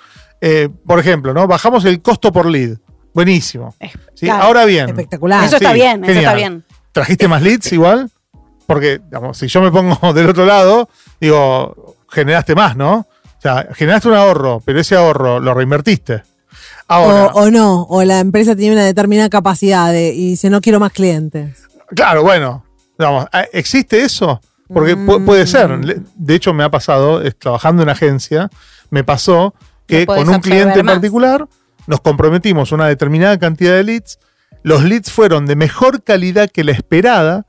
Eh, 0.42 0.70
por 0.86 1.00
ejemplo, 1.00 1.34
¿no? 1.34 1.48
Bajamos 1.48 1.86
el 1.86 2.02
costo 2.02 2.34
por 2.34 2.48
lead. 2.48 2.78
Buenísimo. 3.16 3.74
¿sí? 4.14 4.26
Claro. 4.28 4.44
Ahora 4.44 4.66
bien. 4.66 4.90
Espectacular. 4.90 5.44
eso 5.46 5.56
está 5.56 5.70
sí, 5.70 5.76
bien, 5.76 6.04
eso 6.06 6.20
está 6.20 6.34
bien. 6.36 6.64
¿Trajiste 6.92 7.28
más 7.28 7.42
leads 7.42 7.72
igual? 7.74 8.12
Porque, 8.68 9.00
digamos, 9.04 9.38
si 9.38 9.48
yo 9.48 9.62
me 9.62 9.72
pongo 9.72 10.14
del 10.14 10.30
otro 10.30 10.46
lado, 10.46 10.88
digo, 11.20 11.96
generaste 12.10 12.54
más, 12.56 12.76
¿no? 12.76 13.08
O 13.24 13.42
sea, 13.42 13.68
generaste 13.74 14.10
un 14.10 14.14
ahorro, 14.16 14.62
pero 14.66 14.80
ese 14.80 14.96
ahorro 14.96 15.40
lo 15.40 15.54
reinvertiste. 15.54 16.22
Ahora, 16.88 17.28
O, 17.28 17.44
o 17.46 17.52
no, 17.52 17.84
o 17.84 18.04
la 18.04 18.20
empresa 18.20 18.56
tiene 18.56 18.74
una 18.76 18.84
determinada 18.86 19.30
capacidad 19.30 19.92
de- 19.92 20.14
y 20.14 20.30
dice 20.32 20.50
no 20.50 20.62
quiero 20.62 20.80
más 20.80 20.92
clientes. 20.92 21.64
claro, 21.96 22.22
bueno, 22.24 22.64
digamos, 23.00 23.26
¿existe 23.54 24.02
eso? 24.04 24.42
Porque 24.72 24.98
pu- 24.98 25.24
puede 25.26 25.46
ser. 25.48 25.70
De 26.16 26.36
hecho, 26.36 26.54
me 26.54 26.64
ha 26.64 26.70
pasado, 26.70 27.22
trabajando 27.34 27.84
en 27.84 27.90
agencia, 27.90 28.50
me 28.90 29.04
pasó 29.04 29.54
que 29.88 30.06
No 30.08 30.16
con 30.16 30.30
un 30.30 30.40
cliente 30.42 30.80
en 30.80 30.86
más. 30.88 30.96
Nos 31.88 32.02
comprometimos 32.02 32.72
una 32.72 32.88
determinada 32.88 33.38
cantidad 33.38 33.74
de 33.74 33.84
leads. 33.84 34.20
Los 34.64 34.84
leads 34.84 35.12
fueron 35.12 35.46
de 35.46 35.56
mejor 35.56 36.04
calidad 36.04 36.50
que 36.50 36.64
la 36.64 36.72
esperada 36.72 37.46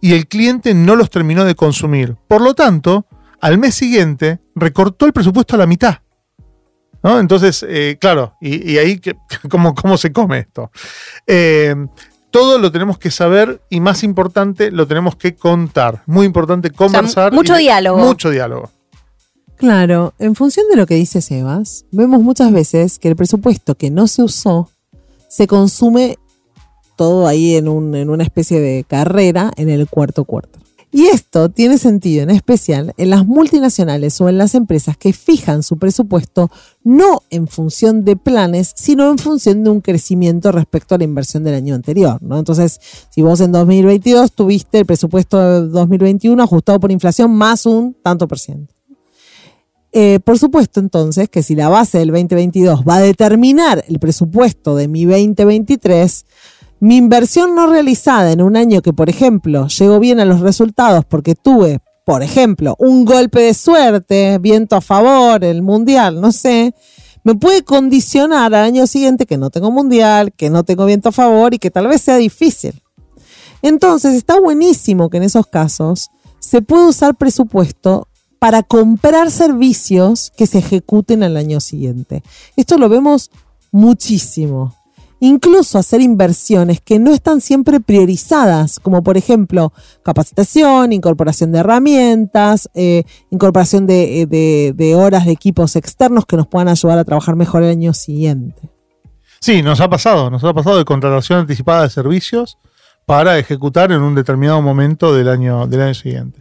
y 0.00 0.14
el 0.14 0.26
cliente 0.28 0.72
no 0.74 0.96
los 0.96 1.10
terminó 1.10 1.44
de 1.44 1.54
consumir. 1.54 2.16
Por 2.28 2.40
lo 2.40 2.54
tanto, 2.54 3.06
al 3.40 3.58
mes 3.58 3.74
siguiente 3.74 4.38
recortó 4.54 5.06
el 5.06 5.12
presupuesto 5.12 5.56
a 5.56 5.58
la 5.58 5.66
mitad. 5.66 5.98
¿no? 7.02 7.18
Entonces, 7.18 7.64
eh, 7.68 7.96
claro, 8.00 8.34
y, 8.40 8.72
y 8.72 8.78
ahí, 8.78 8.98
que- 8.98 9.16
¿cómo, 9.50 9.74
¿cómo 9.74 9.96
se 9.96 10.12
come 10.12 10.38
esto? 10.40 10.70
Eh, 11.26 11.74
todo 12.30 12.58
lo 12.58 12.70
tenemos 12.70 12.98
que 12.98 13.10
saber 13.10 13.60
y 13.70 13.80
más 13.80 14.04
importante, 14.04 14.70
lo 14.70 14.86
tenemos 14.86 15.16
que 15.16 15.34
contar. 15.34 16.02
Muy 16.06 16.26
importante 16.26 16.70
conversar. 16.70 17.32
mucho 17.32 17.56
y- 17.56 17.62
diálogo. 17.62 17.98
Mucho 17.98 18.30
diálogo. 18.30 18.70
Claro, 19.60 20.14
en 20.18 20.34
función 20.34 20.64
de 20.70 20.76
lo 20.76 20.86
que 20.86 20.94
dice 20.94 21.20
Sebas, 21.20 21.84
vemos 21.92 22.22
muchas 22.22 22.50
veces 22.50 22.98
que 22.98 23.08
el 23.08 23.14
presupuesto 23.16 23.74
que 23.74 23.90
no 23.90 24.06
se 24.06 24.22
usó 24.22 24.70
se 25.28 25.46
consume 25.46 26.16
todo 26.96 27.26
ahí 27.26 27.56
en, 27.56 27.68
un- 27.68 27.94
en 27.94 28.08
una 28.08 28.24
especie 28.24 28.58
de 28.58 28.84
carrera 28.88 29.50
en 29.56 29.68
el 29.68 29.86
cuarto 29.86 30.24
cuarto. 30.24 30.58
Y 30.92 31.08
esto 31.08 31.50
tiene 31.50 31.76
sentido 31.76 32.22
en 32.22 32.30
especial 32.30 32.94
en 32.96 33.10
las 33.10 33.26
multinacionales 33.26 34.18
o 34.22 34.30
en 34.30 34.38
las 34.38 34.54
empresas 34.54 34.96
que 34.96 35.12
fijan 35.12 35.62
su 35.62 35.76
presupuesto 35.78 36.50
no 36.82 37.20
en 37.28 37.46
función 37.46 38.02
de 38.06 38.16
planes, 38.16 38.72
sino 38.74 39.10
en 39.10 39.18
función 39.18 39.62
de 39.62 39.68
un 39.68 39.82
crecimiento 39.82 40.52
respecto 40.52 40.94
a 40.94 40.98
la 40.98 41.04
inversión 41.04 41.44
del 41.44 41.54
año 41.54 41.74
anterior. 41.74 42.18
Entonces, 42.30 42.80
si 43.10 43.20
vos 43.20 43.42
en 43.42 43.52
2022 43.52 44.32
tuviste 44.32 44.78
el 44.78 44.86
presupuesto 44.86 45.38
de 45.38 45.68
2021 45.68 46.42
ajustado 46.42 46.80
por 46.80 46.90
inflación 46.90 47.30
más 47.34 47.66
un 47.66 47.94
tanto 48.02 48.26
por 48.26 48.38
ciento. 48.38 48.72
Eh, 49.92 50.20
por 50.24 50.38
supuesto, 50.38 50.78
entonces, 50.78 51.28
que 51.28 51.42
si 51.42 51.56
la 51.56 51.68
base 51.68 51.98
del 51.98 52.08
2022 52.08 52.84
va 52.88 52.96
a 52.96 53.00
determinar 53.00 53.84
el 53.88 53.98
presupuesto 53.98 54.76
de 54.76 54.86
mi 54.86 55.04
2023, 55.04 56.26
mi 56.78 56.96
inversión 56.96 57.54
no 57.54 57.66
realizada 57.66 58.30
en 58.30 58.40
un 58.40 58.56
año 58.56 58.82
que, 58.82 58.92
por 58.92 59.10
ejemplo, 59.10 59.66
llegó 59.66 59.98
bien 59.98 60.20
a 60.20 60.24
los 60.24 60.40
resultados 60.40 61.04
porque 61.04 61.34
tuve, 61.34 61.80
por 62.06 62.22
ejemplo, 62.22 62.76
un 62.78 63.04
golpe 63.04 63.40
de 63.40 63.54
suerte, 63.54 64.38
viento 64.38 64.76
a 64.76 64.80
favor, 64.80 65.44
el 65.44 65.62
mundial, 65.62 66.20
no 66.20 66.30
sé, 66.30 66.72
me 67.24 67.34
puede 67.34 67.64
condicionar 67.64 68.54
al 68.54 68.64
año 68.64 68.86
siguiente 68.86 69.26
que 69.26 69.36
no 69.36 69.50
tengo 69.50 69.70
mundial, 69.70 70.32
que 70.32 70.50
no 70.50 70.64
tengo 70.64 70.86
viento 70.86 71.10
a 71.10 71.12
favor 71.12 71.52
y 71.52 71.58
que 71.58 71.70
tal 71.70 71.88
vez 71.88 72.00
sea 72.00 72.16
difícil. 72.16 72.80
Entonces, 73.60 74.14
está 74.14 74.40
buenísimo 74.40 75.10
que 75.10 75.18
en 75.18 75.24
esos 75.24 75.46
casos 75.46 76.08
se 76.38 76.62
pueda 76.62 76.88
usar 76.88 77.16
presupuesto 77.16 78.08
para 78.40 78.64
comprar 78.64 79.30
servicios 79.30 80.32
que 80.36 80.46
se 80.48 80.58
ejecuten 80.58 81.22
al 81.22 81.36
año 81.36 81.60
siguiente. 81.60 82.24
Esto 82.56 82.76
lo 82.78 82.88
vemos 82.88 83.30
muchísimo. 83.70 84.74
Incluso 85.22 85.76
hacer 85.78 86.00
inversiones 86.00 86.80
que 86.80 86.98
no 86.98 87.12
están 87.12 87.42
siempre 87.42 87.78
priorizadas, 87.80 88.80
como 88.80 89.02
por 89.02 89.18
ejemplo 89.18 89.74
capacitación, 90.02 90.94
incorporación 90.94 91.52
de 91.52 91.58
herramientas, 91.58 92.70
eh, 92.74 93.04
incorporación 93.30 93.86
de, 93.86 94.22
eh, 94.22 94.26
de- 94.26 94.72
de 94.74 94.94
horas 94.94 95.26
de 95.26 95.32
equipos 95.32 95.76
externos 95.76 96.24
que 96.24 96.38
nos 96.38 96.46
puedan 96.46 96.68
ayudar 96.68 96.98
a 96.98 97.04
trabajar 97.04 97.36
mejor 97.36 97.62
el 97.62 97.70
año 97.70 97.92
siguiente. 97.92 98.70
Sí, 99.40 99.60
nos 99.62 99.80
ha 99.82 99.90
pasado, 99.90 100.30
nos 100.30 100.42
ha 100.44 100.54
pasado 100.54 100.78
de 100.78 100.86
contratación 100.86 101.40
anticipada 101.40 101.82
de 101.82 101.90
servicios 101.90 102.56
para 103.04 103.38
ejecutar 103.38 103.92
en 103.92 104.00
un 104.00 104.14
determinado 104.14 104.62
momento 104.62 105.14
del 105.14 105.28
año, 105.28 105.66
del 105.66 105.82
año 105.82 105.94
siguiente. 105.94 106.40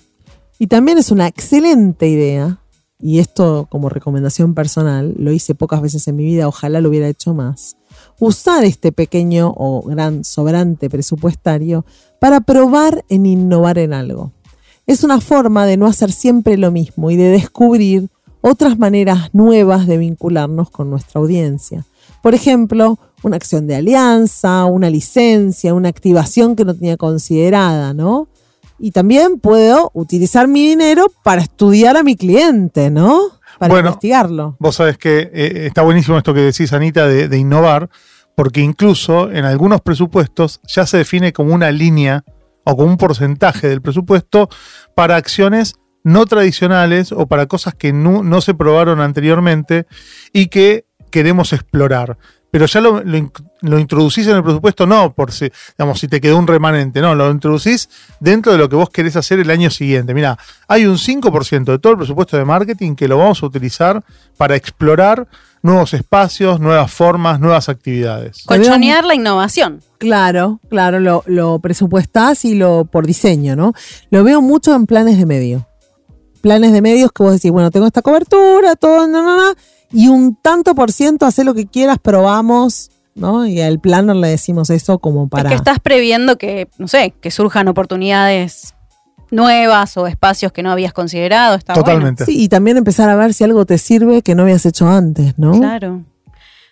Y 0.62 0.68
también 0.68 0.98
es 0.98 1.10
una 1.10 1.26
excelente 1.26 2.10
idea, 2.10 2.60
y 3.00 3.20
esto 3.20 3.68
como 3.70 3.88
recomendación 3.88 4.54
personal, 4.54 5.16
lo 5.18 5.32
hice 5.32 5.56
pocas 5.56 5.82
veces 5.82 6.06
en 6.10 6.18
mi 6.18 6.26
vida, 6.26 6.50
ojalá 6.50 6.82
lo 6.82 6.90
hubiera 6.90 7.08
hecho 7.08 7.34
más, 7.34 7.78
usar 8.20 8.66
este 8.66 8.92
pequeño 8.92 9.54
o 9.56 9.82
gran 9.84 10.26
sobrante 10.26 10.90
presupuestario 10.90 11.86
para 12.20 12.42
probar 12.42 13.06
en 13.08 13.26
innovar 13.26 13.78
en 13.78 13.94
algo. 13.94 14.34
Es 14.86 15.06
una 15.06 15.22
forma 15.22 15.66
de 15.66 15.78
no 15.78 15.86
hacer 15.86 16.12
siempre 16.12 16.58
lo 16.58 16.72
mismo 16.72 17.10
y 17.10 17.16
de 17.16 17.30
descubrir 17.30 18.10
otras 18.42 18.78
maneras 18.78 19.30
nuevas 19.32 19.88
de 19.88 19.98
vincularnos 19.98 20.70
con 20.72 20.90
nuestra 20.90 21.22
audiencia. 21.22 21.86
Por 22.22 22.36
ejemplo, 22.36 23.00
una 23.24 23.38
acción 23.38 23.66
de 23.66 23.76
alianza, 23.76 24.66
una 24.66 24.90
licencia, 24.90 25.74
una 25.74 25.88
activación 25.88 26.58
que 26.58 26.66
no 26.66 26.74
tenía 26.74 26.98
considerada, 26.98 27.94
¿no? 27.94 28.28
Y 28.80 28.92
también 28.92 29.40
puedo 29.40 29.92
utilizar 29.94 30.48
mi 30.48 30.68
dinero 30.70 31.08
para 31.24 31.42
estudiar 31.42 31.98
a 31.98 32.04
mi 32.04 32.16
cliente, 32.16 32.90
¿no? 32.90 33.20
Para 33.60 33.74
Bueno. 33.74 33.90
investigarlo. 33.90 34.56
Vos 34.60 34.76
sabés 34.76 34.98
que 34.98 35.30
eh, 35.34 35.66
está 35.68 35.82
buenísimo 35.82 36.18
esto 36.18 36.34
que 36.34 36.42
decís, 36.42 36.72
Anita, 36.74 37.08
de, 37.08 37.28
de 37.28 37.38
innovar, 37.38 37.90
porque 38.36 38.62
incluso 38.62 39.30
en 39.32 39.44
algunos 39.46 39.82
presupuestos 39.82 40.62
ya 40.68 40.86
se 40.86 40.98
define 40.98 41.34
como 41.34 41.54
una 41.54 41.72
línea 41.72 42.24
o 42.64 42.76
como 42.78 42.88
un 42.90 42.98
porcentaje 42.98 43.68
del 43.68 43.82
presupuesto 43.82 44.48
para 44.96 45.18
acciones 45.18 45.76
no 46.04 46.26
tradicionales 46.26 47.12
o 47.12 47.28
para 47.28 47.48
cosas 47.48 47.74
que 47.76 47.92
no, 47.92 48.24
no 48.24 48.40
se 48.40 48.54
probaron 48.54 49.02
anteriormente 49.02 49.86
y 50.32 50.48
que 50.48 50.86
queremos 51.12 51.52
explorar. 51.52 52.18
Pero 52.52 52.66
ya 52.66 52.82
lo, 52.82 53.04
lo 53.04 53.18
in- 53.18 53.32
lo 53.62 53.78
introducís 53.78 54.26
en 54.28 54.38
el 54.38 54.44
presupuesto, 54.44 54.88
no 54.88 55.14
por 55.14 55.32
si, 55.32 55.52
digamos, 55.78 56.00
si 56.00 56.08
te 56.08 56.20
quedó 56.20 56.38
un 56.38 56.48
remanente, 56.48 57.00
no, 57.02 57.14
lo 57.14 57.30
introducís 57.30 57.90
dentro 58.20 58.52
de 58.52 58.58
lo 58.58 58.68
que 58.70 58.76
vos 58.76 58.90
querés 58.90 59.16
hacer 59.16 59.40
el 59.40 59.50
año 59.52 59.70
siguiente. 59.70 60.14
Mira, 60.14 60.38
hay 60.68 60.86
un 60.86 60.98
5% 60.98 61.66
de 61.66 61.80
todo 61.80 61.92
el 61.94 61.98
presupuesto 62.00 62.38
de 62.38 62.46
marketing 62.46 62.96
que 62.96 63.08
lo 63.08 63.18
vamos 63.18 63.44
a 63.44 63.46
utilizar 63.46 64.04
para 64.38 64.56
explorar 64.56 65.28
nuevos 65.62 65.94
espacios, 65.94 66.60
nuevas 66.60 66.92
formas, 66.92 67.40
nuevas 67.40 67.70
actividades. 67.70 68.44
Colchonear 68.46 69.04
la 69.06 69.14
innovación. 69.14 69.82
Claro, 69.98 70.60
claro, 70.70 71.00
lo, 71.02 71.24
lo 71.28 71.60
presupuestás 71.60 72.46
y 72.46 72.56
lo 72.56 72.86
por 72.86 73.06
diseño, 73.06 73.56
¿no? 73.58 73.74
Lo 74.10 74.24
veo 74.24 74.42
mucho 74.42 74.74
en 74.74 74.86
planes 74.86 75.18
de 75.18 75.26
medio. 75.26 75.68
Planes 76.42 76.72
de 76.72 76.82
medios 76.82 77.12
que 77.12 77.22
vos 77.22 77.34
decís, 77.34 77.52
bueno, 77.52 77.70
tengo 77.70 77.86
esta 77.86 78.02
cobertura, 78.02 78.76
todo, 78.78 79.06
no, 79.08 79.22
no, 79.22 79.36
no, 79.36 79.54
y 79.92 80.08
un 80.08 80.36
tanto 80.36 80.76
por 80.76 80.92
ciento, 80.92 81.26
hace 81.26 81.44
lo 81.44 81.54
que 81.54 81.66
quieras, 81.66 81.98
probamos, 82.00 82.92
¿no? 83.16 83.46
Y 83.46 83.62
al 83.62 83.80
planner 83.80 84.16
le 84.16 84.28
decimos 84.30 84.70
eso 84.70 85.00
como 85.00 85.28
para... 85.28 85.50
Es 85.50 85.50
que 85.50 85.56
estás 85.56 85.80
previendo 85.80 86.38
que, 86.38 86.70
no 86.78 86.88
sé, 86.88 87.14
que 87.20 87.32
surjan 87.32 87.68
oportunidades 87.68 88.76
nuevas 89.32 89.96
o 89.98 90.08
espacios 90.08 90.52
que 90.52 90.64
no 90.64 90.72
habías 90.72 90.94
considerado. 90.94 91.56
Está 91.56 91.74
bueno. 91.74 91.86
Totalmente. 91.86 92.26
Sí, 92.26 92.44
y 92.44 92.50
también 92.50 92.78
empezar 92.78 93.10
a 93.10 93.16
ver 93.16 93.34
si 93.34 93.44
algo 93.44 93.66
te 93.66 93.78
sirve 93.78 94.22
que 94.22 94.36
no 94.36 94.44
habías 94.44 94.66
hecho 94.66 94.88
antes, 94.88 95.38
¿no? 95.38 95.58
Claro. 95.60 96.04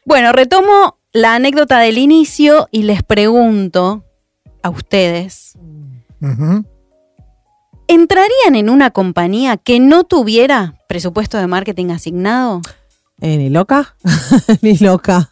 Bueno, 0.06 0.32
retomo 0.32 0.98
la 1.12 1.36
anécdota 1.36 1.80
del 1.80 1.98
inicio 1.98 2.68
y 2.72 2.84
les 2.84 3.04
pregunto 3.04 4.04
a 4.64 4.70
ustedes, 4.70 5.58
Ujú. 6.22 6.66
¿entrarían 7.88 8.56
en 8.56 8.70
una 8.70 8.92
compañía 8.92 9.58
que 9.58 9.80
no 9.80 10.04
tuviera 10.04 10.76
presupuesto 10.88 11.38
de 11.38 11.48
marketing 11.48 11.90
asignado? 11.90 12.62
Eh, 13.22 13.38
ni 13.38 13.50
loca, 13.50 13.96
ni 14.62 14.78
loca. 14.78 15.32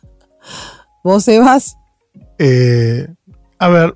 ¿Vos, 1.04 1.28
Evas? 1.28 1.76
Eh, 2.40 3.08
a 3.60 3.70
ver, 3.70 3.96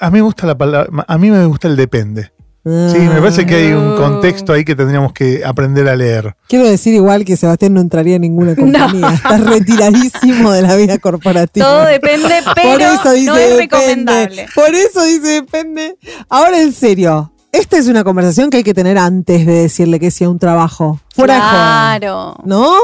a- 0.00 0.10
mí 0.10 0.18
me 0.18 0.22
gusta 0.22 0.46
la 0.46 0.56
palabra, 0.56 1.04
a 1.06 1.18
mí 1.18 1.30
me 1.30 1.44
gusta 1.46 1.68
el 1.68 1.76
depende. 1.76 2.32
Sí, 2.64 2.70
me 2.98 3.18
parece 3.20 3.44
que 3.44 3.56
hay 3.56 3.72
un 3.72 3.96
contexto 3.96 4.52
ahí 4.52 4.64
que 4.64 4.76
tendríamos 4.76 5.12
que 5.12 5.42
aprender 5.44 5.88
a 5.88 5.96
leer. 5.96 6.36
Quiero 6.48 6.64
decir 6.64 6.94
igual 6.94 7.24
que 7.24 7.36
Sebastián 7.36 7.74
no 7.74 7.80
entraría 7.80 8.14
en 8.14 8.22
ninguna 8.22 8.54
compañía. 8.56 9.14
Estás 9.14 9.40
retiradísimo 9.44 10.52
de 10.52 10.62
la 10.62 10.76
vida 10.76 10.96
corporativa. 10.98 11.66
Todo 11.66 11.84
depende, 11.86 12.28
pero 12.54 12.78
no 12.78 12.92
es 12.94 13.02
depende. 13.24 13.56
recomendable. 13.56 14.46
Por 14.54 14.72
eso 14.76 15.02
dice 15.02 15.26
depende. 15.42 15.96
Ahora 16.28 16.60
en 16.62 16.72
serio, 16.72 17.31
esta 17.52 17.76
es 17.78 17.86
una 17.86 18.02
conversación 18.02 18.50
que 18.50 18.56
hay 18.58 18.64
que 18.64 18.74
tener 18.74 18.96
antes 18.98 19.46
de 19.46 19.52
decirle 19.52 20.00
que 20.00 20.10
sea 20.10 20.28
un 20.30 20.38
trabajo. 20.38 20.98
Fuera 21.14 21.34
de. 21.34 21.40
Claro. 21.40 22.36
¿No? 22.44 22.74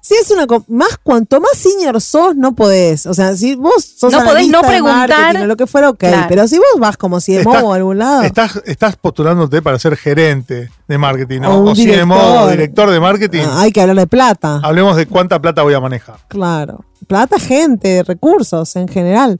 Si 0.00 0.14
es 0.14 0.30
una 0.30 0.46
más 0.68 0.96
cuanto 1.02 1.40
más 1.40 1.52
senior 1.56 2.00
sos, 2.00 2.34
no 2.34 2.54
podés. 2.54 3.04
O 3.06 3.14
sea, 3.14 3.36
si 3.36 3.54
vos 3.54 3.84
sos 3.84 4.12
No 4.12 4.24
podés 4.24 4.48
no 4.48 4.62
de 4.62 4.68
preguntar. 4.68 5.36
o 5.36 5.46
lo 5.46 5.56
que 5.56 5.66
fuera, 5.66 5.90
ok. 5.90 5.98
Claro. 5.98 6.26
Pero 6.28 6.48
si 6.48 6.56
vos 6.56 6.66
vas 6.78 6.96
como 6.96 7.20
CMO 7.20 7.40
Estás- 7.40 7.62
o 7.62 7.72
a 7.72 7.76
algún 7.76 7.98
lado. 7.98 8.22
Estás, 8.22 8.60
estás 8.64 8.96
postulándote 8.96 9.60
para 9.62 9.78
ser 9.78 9.96
gerente 9.96 10.70
de 10.88 10.98
marketing, 10.98 11.40
O 11.40 11.42
¿no? 11.42 11.60
un 11.60 11.68
O 11.68 11.74
CMO, 11.74 12.14
o 12.16 12.48
director. 12.48 12.50
director 12.50 12.90
de 12.90 13.00
marketing. 13.00 13.42
ah, 13.46 13.60
hay 13.62 13.72
que 13.72 13.80
hablar 13.82 13.96
de 13.96 14.06
plata. 14.06 14.60
Hablemos 14.64 14.96
de 14.96 15.06
cuánta 15.06 15.40
plata 15.40 15.62
voy 15.62 15.74
a 15.74 15.80
manejar. 15.80 16.16
Claro. 16.28 16.84
Plata, 17.06 17.38
gente, 17.38 18.02
recursos 18.02 18.74
en 18.76 18.88
general. 18.88 19.38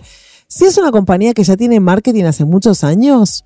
Si 0.49 0.65
es 0.67 0.77
una 0.79 0.91
compañía 0.93 1.35
que 1.35 1.45
ya 1.45 1.57
tiene 1.57 1.81
marketing 1.81 2.25
hace 2.25 2.45
muchos 2.45 2.85
años, 2.85 3.45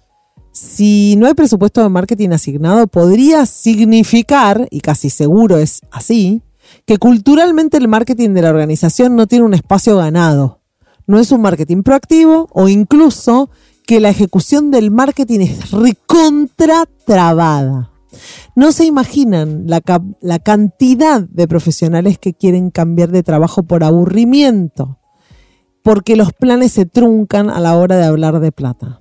si 0.52 1.16
no 1.16 1.26
hay 1.26 1.34
presupuesto 1.34 1.82
de 1.82 1.88
marketing 1.88 2.30
asignado, 2.30 2.86
podría 2.86 3.46
significar, 3.46 4.68
y 4.70 4.80
casi 4.80 5.08
seguro 5.08 5.56
es 5.56 5.80
así, 5.90 6.42
que 6.84 6.98
culturalmente 6.98 7.78
el 7.78 7.88
marketing 7.88 8.30
de 8.30 8.42
la 8.42 8.50
organización 8.50 9.16
no 9.16 9.26
tiene 9.26 9.46
un 9.46 9.54
espacio 9.54 9.96
ganado. 9.96 10.60
No 11.06 11.18
es 11.18 11.32
un 11.32 11.40
marketing 11.40 11.82
proactivo 11.82 12.48
o 12.52 12.68
incluso 12.68 13.50
que 13.86 13.98
la 13.98 14.10
ejecución 14.10 14.70
del 14.70 14.90
marketing 14.90 15.40
es 15.40 15.70
recontra 15.70 16.84
trabada. 17.06 17.90
No 18.54 18.72
se 18.72 18.84
imaginan 18.84 19.64
la, 19.66 19.82
la 20.20 20.38
cantidad 20.38 21.22
de 21.22 21.48
profesionales 21.48 22.18
que 22.18 22.34
quieren 22.34 22.70
cambiar 22.70 23.10
de 23.10 23.22
trabajo 23.22 23.62
por 23.62 23.84
aburrimiento, 23.84 24.98
porque 25.82 26.14
los 26.14 26.32
planes 26.34 26.72
se 26.72 26.84
truncan 26.84 27.48
a 27.48 27.58
la 27.58 27.76
hora 27.76 27.96
de 27.96 28.04
hablar 28.04 28.38
de 28.40 28.52
plata. 28.52 29.00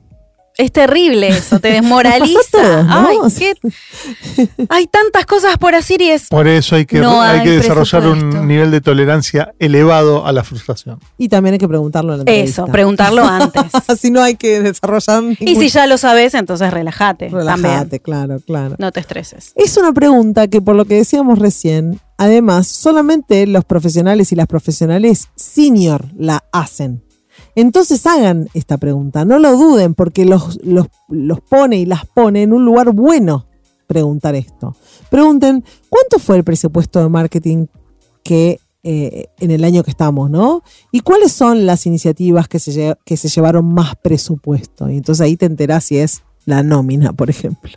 Es 0.62 0.72
terrible 0.72 1.30
eso, 1.30 1.60
te 1.60 1.70
desmoraliza. 1.74 2.88
Hay 4.70 4.86
tantas 4.86 5.26
cosas 5.26 5.58
por 5.58 5.74
hacer 5.74 6.04
y 6.04 6.12
es. 6.12 6.28
Por 6.28 6.48
eso 6.48 6.76
hay 6.76 6.86
que, 6.86 7.00
No 7.00 7.20
hay 7.20 7.40
hay 7.40 7.46
que 7.46 7.52
desarrollar 7.52 8.08
un 8.08 8.48
nivel 8.48 8.70
de 8.70 8.80
tolerancia 8.80 9.56
elevado 9.58 10.24
a 10.28 10.32
la 10.32 10.44
frustración. 10.44 11.00
Y 11.18 11.30
también 11.30 11.54
hay 11.54 11.60
que 11.60 11.68
preguntarlo 11.68 12.14
en 12.14 12.20
la 12.20 12.22
entrevista. 12.22 12.62
Eso, 12.64 12.72
preguntarlo 12.72 13.24
antes. 13.28 13.64
si 14.00 14.12
no 14.12 14.22
hay 14.22 14.36
que 14.36 14.62
desarrollar 14.62 15.24
Y 15.40 15.56
si 15.56 15.70
ya 15.70 15.88
lo 15.88 15.98
sabes, 15.98 16.36
entonces 16.36 16.72
relájate. 16.72 17.30
Relájate, 17.30 17.62
También. 17.64 18.02
claro, 18.04 18.40
claro. 18.46 18.76
No 18.78 18.92
te 18.92 19.00
estreses. 19.00 19.54
Es 19.56 19.78
una 19.78 19.94
pregunta 19.94 20.48
que 20.48 20.62
por 20.62 20.76
lo 20.76 20.86
que 20.86 20.94
decíamos 20.94 21.40
recién, 21.40 22.00
además, 22.20 22.68
solamente 22.68 23.48
los 23.48 23.66
profesionales 23.66 24.32
y 24.32 24.36
las 24.36 24.46
profesionales 24.46 25.30
senior 25.36 26.06
la 26.16 26.44
hacen. 26.52 27.02
Entonces 27.56 28.06
hagan 28.06 28.50
esta 28.54 28.78
pregunta, 28.78 29.26
no 29.26 29.40
lo 29.40 29.52
duden 29.58 29.94
porque 29.94 30.26
los, 30.26 30.60
los, 30.64 30.88
los 31.10 31.42
pone 31.42 31.78
y 31.78 31.86
las 31.86 32.06
pone 32.06 32.44
en 32.44 32.54
un 32.54 32.66
lugar 32.66 32.92
bueno 32.92 33.46
preguntar 33.88 34.36
esto. 34.36 34.76
Pregunten, 35.10 35.66
¿cuánto 35.90 36.18
fue 36.18 36.38
el 36.38 36.44
presupuesto 36.44 37.02
de 37.02 37.10
marketing 37.10 37.68
que 38.24 38.60
eh, 38.84 39.28
en 39.40 39.52
el 39.52 39.64
año 39.64 39.84
que 39.84 39.92
estamos, 39.92 40.30
¿no? 40.30 40.64
¿Y 40.92 41.02
cuáles 41.02 41.34
son 41.34 41.66
las 41.66 41.86
iniciativas 41.86 42.48
que 42.48 42.60
se, 42.60 42.96
que 43.06 43.18
se 43.18 43.28
llevaron 43.28 43.66
más 43.74 43.96
presupuesto? 43.98 44.90
Y 44.90 44.98
entonces 44.98 45.24
ahí 45.24 45.36
te 45.36 45.46
enterás 45.46 45.84
si 45.84 45.98
es 45.98 46.24
la 46.46 46.64
nómina, 46.64 47.14
por 47.14 47.30
ejemplo. 47.30 47.72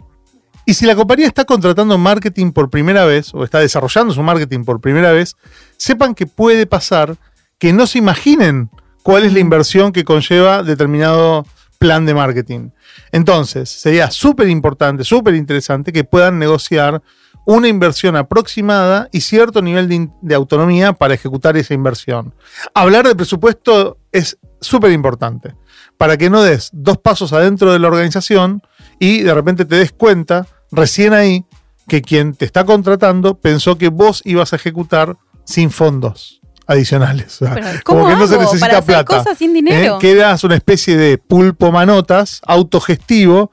Y 0.67 0.75
si 0.75 0.87
la 0.87 0.97
compañía 0.97 1.27
está 1.27 1.45
contratando 1.45 1.99
marketing 1.99 2.53
por 2.53 2.71
primera 2.71 3.05
vez 3.05 3.35
o 3.35 3.45
está 3.45 3.59
desarrollando 3.59 4.15
su 4.15 4.23
marketing 4.23 4.65
por 4.65 4.81
primera 4.81 5.13
vez, 5.13 5.37
sepan 5.77 6.15
que 6.15 6.27
puede 6.27 6.67
pasar 6.67 7.19
que 7.59 7.73
no 7.73 7.87
se 7.87 7.99
imaginen 7.99 8.71
cuál 9.05 9.25
es 9.25 9.35
la 9.35 9.39
inversión 9.39 9.93
que 9.93 10.03
conlleva 10.03 10.63
determinado 10.63 11.47
plan 11.79 12.07
de 12.07 12.15
marketing. 12.15 12.71
Entonces, 13.13 13.69
sería 13.69 14.11
súper 14.11 14.49
importante, 14.49 15.05
súper 15.05 15.35
interesante 15.35 15.93
que 15.93 16.05
puedan 16.05 16.39
negociar 16.39 17.03
una 17.45 17.69
inversión 17.69 18.17
aproximada 18.17 19.11
y 19.13 19.21
cierto 19.21 19.61
nivel 19.61 20.11
de, 20.23 20.35
autonomía 20.35 20.95
para 20.95 21.13
ejecutar 21.13 21.55
esa 21.59 21.75
inversión. 21.75 22.35
Hablar 22.73 23.07
de 23.07 23.15
presupuesto 23.15 23.99
es 24.11 24.39
súper 24.63 24.91
importante 24.93 25.55
para 25.99 26.17
que 26.17 26.31
no 26.31 26.43
des 26.43 26.71
dos 26.73 26.97
pasos 26.97 27.35
adentro 27.35 27.75
de 27.75 27.81
la 27.81 27.89
organización 27.89 28.63
y 28.99 29.21
de 29.21 29.35
repente 29.35 29.67
te 29.67 29.77
des 29.77 29.93
cuenta 29.93 30.47
recién 30.73 31.13
ahí 31.13 31.45
que 31.87 32.01
quien 32.01 32.35
te 32.35 32.47
está 32.47 32.65
contratando 32.65 33.35
pensó 33.35 33.77
que 33.77 33.89
vos 33.89 34.23
ibas 34.25 34.55
a 34.55 34.57
ejecutar 34.57 35.19
sin 35.45 35.71
fondos 35.71 36.41
adicionales. 36.67 37.41
O 37.41 37.47
sea, 37.47 37.55
Pero, 37.55 37.67
como 37.85 38.01
¿cómo 38.03 38.11
que 38.11 38.17
no 38.17 38.27
se 38.27 38.39
necesita 38.39 38.67
para 38.67 38.79
hacer 38.79 38.95
plata. 38.95 39.17
cosas 39.17 39.39
sin 39.39 39.55
dinero? 39.55 39.97
¿eh? 39.97 39.99
Que 40.01 40.13
eras 40.13 40.45
una 40.45 40.57
especie 40.57 40.97
de 40.97 41.19
pulpo 41.19 41.73
manotas 41.73 42.41
autogestivo. 42.47 43.51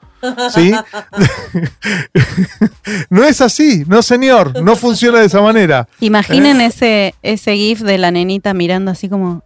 ¿Sí? 0.54 0.70
no 3.10 3.24
es 3.24 3.40
así, 3.40 3.82
no 3.88 4.02
señor, 4.02 4.62
no 4.62 4.76
funciona 4.76 5.18
de 5.18 5.26
esa 5.26 5.40
manera. 5.40 5.88
Imaginen 5.98 6.60
ese, 6.60 7.16
ese 7.22 7.56
GIF 7.56 7.80
de 7.80 7.98
la 7.98 8.12
nenita 8.12 8.54
mirando 8.54 8.92
así 8.92 9.08
como, 9.08 9.42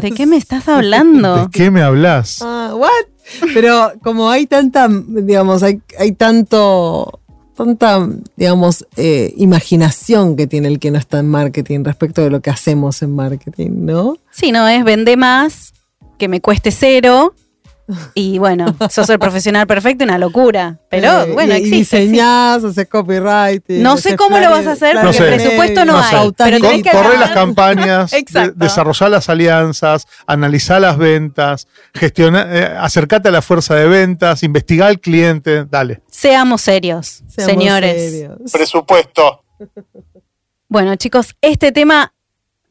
¿de 0.00 0.12
qué 0.12 0.26
me 0.26 0.36
estás 0.36 0.68
hablando? 0.68 1.36
¿De 1.46 1.50
qué 1.50 1.72
me 1.72 1.82
hablas? 1.82 2.38
What? 2.40 2.90
Pero 3.52 3.94
como 4.02 4.30
hay 4.30 4.46
tanta, 4.46 4.86
digamos, 4.88 5.64
hay, 5.64 5.80
hay 5.98 6.12
tanto, 6.12 7.18
tanta, 7.56 8.08
digamos, 8.36 8.86
eh, 8.96 9.34
imaginación 9.36 10.36
que 10.36 10.46
tiene 10.46 10.68
el 10.68 10.78
que 10.78 10.90
no 10.90 10.98
está 10.98 11.18
en 11.18 11.28
marketing 11.28 11.82
respecto 11.82 12.22
de 12.22 12.30
lo 12.30 12.40
que 12.40 12.50
hacemos 12.50 13.02
en 13.02 13.14
marketing, 13.14 13.70
¿no? 13.72 14.16
Sí, 14.30 14.52
no, 14.52 14.68
es 14.68 14.84
vende 14.84 15.16
más, 15.16 15.72
que 16.18 16.28
me 16.28 16.40
cueste 16.40 16.70
cero. 16.70 17.34
Y 18.14 18.38
bueno, 18.38 18.74
sos 18.90 19.08
el 19.10 19.18
profesional 19.20 19.66
perfecto, 19.66 20.02
una 20.04 20.18
locura. 20.18 20.78
Pero 20.88 21.22
Eh, 21.22 21.32
bueno, 21.32 21.54
y, 21.54 21.58
y 21.58 21.60
existe. 21.60 22.00
diseñás, 22.00 22.64
haces 22.64 22.88
copyright. 22.88 23.62
No 23.68 23.96
sé 23.96 24.16
cómo 24.16 24.38
lo 24.38 24.50
vas 24.50 24.66
a 24.66 24.72
hacer 24.72 24.96
porque 25.00 25.18
presupuesto 25.22 25.84
no 25.84 25.96
hay, 25.98 26.32
pero 26.36 26.58
tenés 26.60 26.82
que 26.82 26.90
Corre 26.90 27.08
agarrar- 27.10 27.18
las 27.20 27.30
campañas, 27.30 28.10
de- 28.32 28.52
desarrollar 28.56 29.10
las 29.10 29.28
alianzas, 29.28 30.06
analizar 30.26 30.80
las 30.80 30.98
ventas, 30.98 31.68
gestionar, 31.94 32.48
eh, 32.50 32.64
acercate 32.78 33.28
a 33.28 33.32
la 33.32 33.40
fuerza 33.42 33.74
de 33.76 33.86
ventas, 33.86 34.42
investigar 34.42 34.88
al 34.88 34.98
cliente, 34.98 35.64
dale. 35.64 36.02
Seamos 36.10 36.62
serios, 36.62 37.22
Seamos 37.28 37.52
señores. 37.54 38.10
serios. 38.12 38.52
Presupuesto. 38.52 39.44
Bueno, 40.68 40.96
chicos, 40.96 41.36
este 41.40 41.70
tema 41.72 42.12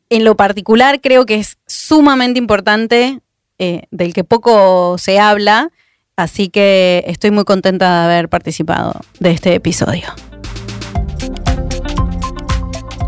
en 0.09 0.23
lo 0.23 0.35
particular 0.35 0.99
creo 1.01 1.25
que 1.25 1.35
es 1.35 1.57
sumamente 1.65 2.37
importante, 2.37 3.21
eh, 3.59 3.83
del 3.91 4.13
que 4.13 4.23
poco 4.23 4.97
se 4.97 5.19
habla, 5.19 5.69
así 6.15 6.49
que 6.49 7.03
estoy 7.07 7.31
muy 7.31 7.43
contenta 7.43 7.99
de 7.99 8.05
haber 8.05 8.29
participado 8.29 8.99
de 9.19 9.31
este 9.31 9.55
episodio. 9.55 10.07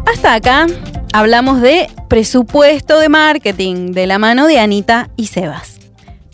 Hasta 0.05 0.33
acá 0.33 0.67
hablamos 1.13 1.61
de 1.61 1.89
presupuesto 2.07 2.99
de 2.99 3.09
marketing 3.09 3.91
de 3.91 4.07
la 4.07 4.19
mano 4.19 4.47
de 4.47 4.59
Anita 4.59 5.09
y 5.15 5.27
Sebas. 5.27 5.79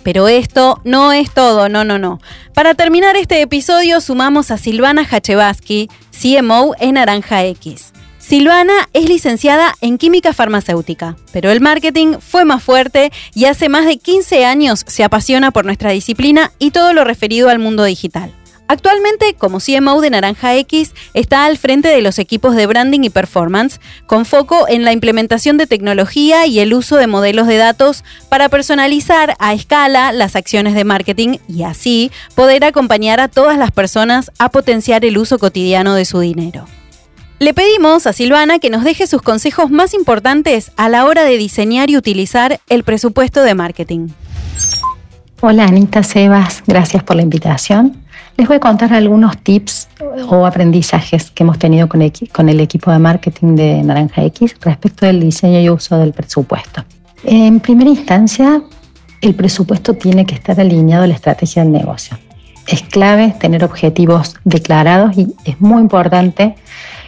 Pero 0.04 0.28
esto 0.28 0.80
no 0.84 1.14
es 1.14 1.32
todo, 1.34 1.70
no, 1.70 1.84
no, 1.84 1.98
no. 1.98 2.20
Para 2.54 2.74
terminar 2.76 3.16
este 3.16 3.42
episodio 3.42 4.02
sumamos 4.02 4.52
a 4.52 4.58
Silvana 4.58 5.08
Hachevaski, 5.10 5.90
CMO 6.12 6.76
en 6.80 6.96
Naranja 6.96 7.46
X. 7.46 7.94
Silvana 8.26 8.88
es 8.94 9.10
licenciada 9.10 9.76
en 9.82 9.98
química 9.98 10.32
farmacéutica, 10.32 11.18
pero 11.34 11.52
el 11.52 11.60
marketing 11.60 12.20
fue 12.20 12.46
más 12.46 12.64
fuerte 12.64 13.12
y 13.36 13.46
hace 13.46 13.68
más 13.68 13.86
de 13.86 13.98
15 13.98 14.46
años 14.46 14.86
se 14.88 15.04
apasiona 15.04 15.52
por 15.52 15.66
nuestra 15.66 15.92
disciplina 15.92 16.54
y 16.58 16.72
todo 16.72 16.94
lo 16.94 17.04
referido 17.04 17.50
al 17.50 17.60
mundo 17.60 17.84
digital. 17.84 18.34
Actualmente, 18.70 19.36
como 19.38 19.60
CMO 19.60 20.00
de 20.00 20.10
Naranja 20.10 20.56
X, 20.56 20.94
está 21.14 21.46
al 21.46 21.58
frente 21.58 21.90
de 21.90 22.02
los 22.02 22.18
equipos 22.18 22.56
de 22.56 22.66
branding 22.66 23.02
y 23.04 23.10
performance, 23.10 23.82
con 24.08 24.26
foco 24.26 24.70
en 24.70 24.86
la 24.86 24.94
implementación 24.94 25.58
de 25.58 25.68
tecnología 25.68 26.48
y 26.48 26.60
el 26.60 26.74
uso 26.74 26.96
de 26.96 27.08
modelos 27.08 27.48
de 27.48 27.58
datos 27.58 28.06
para 28.30 28.48
personalizar 28.48 29.36
a 29.38 29.54
escala 29.54 30.14
las 30.14 30.38
acciones 30.38 30.76
de 30.76 30.86
marketing 30.86 31.40
y 31.50 31.64
así 31.64 32.10
poder 32.36 32.64
acompañar 32.64 33.20
a 33.20 33.28
todas 33.28 33.58
las 33.58 33.72
personas 33.72 34.32
a 34.40 34.48
potenciar 34.48 35.04
el 35.04 35.18
uso 35.18 35.40
cotidiano 35.40 35.94
de 35.94 36.06
su 36.06 36.22
dinero. 36.22 36.66
Le 37.40 37.54
pedimos 37.54 38.08
a 38.08 38.14
Silvana 38.14 38.60
que 38.60 38.70
nos 38.70 38.84
deje 38.84 39.08
sus 39.08 39.22
consejos 39.22 39.70
más 39.70 39.94
importantes 39.94 40.72
a 40.78 40.88
la 40.88 41.06
hora 41.06 41.24
de 41.24 41.38
diseñar 41.38 41.90
y 41.90 41.98
utilizar 41.98 42.60
el 42.70 42.84
presupuesto 42.84 43.44
de 43.44 43.56
marketing. 43.56 44.10
Hola 45.42 45.66
Anita 45.66 46.04
Sebas, 46.04 46.64
gracias 46.66 47.04
por 47.04 47.18
la 47.18 47.22
invitación. 47.22 47.98
Les 48.38 48.48
voy 48.48 48.58
a 48.58 48.60
contar 48.60 48.94
algunos 48.94 49.38
tips 49.40 49.90
o 50.30 50.46
aprendizajes 50.46 51.32
que 51.32 51.44
hemos 51.44 51.60
tenido 51.60 51.88
con, 51.88 52.02
el 52.02 52.60
equipo 52.62 52.92
de 52.92 53.00
marketing 53.00 53.56
de 53.56 53.84
Naranja 53.84 54.24
X 54.24 54.56
respecto 54.62 55.06
del 55.06 55.20
diseño 55.20 55.60
y 55.60 55.70
uso 55.70 55.98
del 55.98 56.14
presupuesto. 56.14 56.86
En 57.24 57.60
primera 57.60 57.90
instancia, 57.90 58.64
el 59.22 59.36
presupuesto 59.36 59.94
tiene 59.96 60.26
que 60.26 60.36
estar 60.36 60.60
alineado 60.60 61.04
a 61.04 61.08
la 61.08 61.14
estrategia 61.14 61.64
del 61.64 61.72
negocio. 61.72 62.18
Es 62.66 62.82
clave 62.82 63.36
tener 63.40 63.64
objetivos 63.64 64.36
declarados 64.46 65.18
y 65.18 65.34
es 65.44 65.60
muy 65.60 65.82
importante 65.82 66.56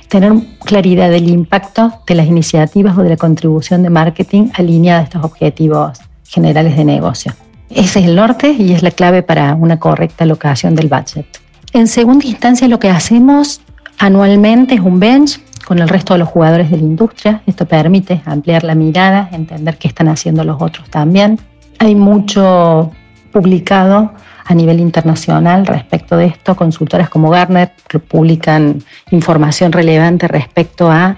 tener 0.07 0.33
claridad 0.63 1.09
del 1.09 1.29
impacto 1.29 1.93
de 2.07 2.15
las 2.15 2.27
iniciativas 2.27 2.97
o 2.97 3.01
de 3.01 3.09
la 3.09 3.17
contribución 3.17 3.83
de 3.83 3.89
marketing 3.89 4.49
alineada 4.53 5.01
a 5.01 5.03
estos 5.03 5.23
objetivos 5.23 5.99
generales 6.27 6.77
de 6.77 6.85
negocio. 6.85 7.33
Ese 7.69 7.99
es 7.99 8.05
el 8.05 8.15
norte 8.15 8.51
y 8.51 8.73
es 8.73 8.83
la 8.83 8.91
clave 8.91 9.23
para 9.23 9.55
una 9.55 9.79
correcta 9.79 10.23
alocación 10.23 10.75
del 10.75 10.87
budget. 10.87 11.25
En 11.73 11.87
segunda 11.87 12.25
instancia, 12.25 12.67
lo 12.67 12.79
que 12.79 12.89
hacemos 12.89 13.61
anualmente 13.97 14.75
es 14.75 14.81
un 14.81 14.99
bench 14.99 15.41
con 15.65 15.79
el 15.79 15.89
resto 15.89 16.13
de 16.13 16.19
los 16.19 16.29
jugadores 16.29 16.69
de 16.69 16.77
la 16.77 16.83
industria. 16.83 17.41
Esto 17.45 17.65
permite 17.65 18.21
ampliar 18.25 18.63
la 18.63 18.75
mirada, 18.75 19.29
entender 19.31 19.77
qué 19.77 19.87
están 19.87 20.07
haciendo 20.07 20.43
los 20.43 20.61
otros 20.61 20.89
también. 20.89 21.39
Hay 21.79 21.95
mucho 21.95 22.91
publicado 23.31 24.13
a 24.45 24.53
nivel 24.53 24.79
internacional 24.79 25.65
respecto 25.65 26.17
de 26.17 26.27
esto. 26.27 26.55
Consultoras 26.55 27.09
como 27.09 27.29
Gartner 27.29 27.71
publican 28.07 28.83
información 29.11 29.71
relevante 29.71 30.27
respecto 30.27 30.89
a 30.89 31.17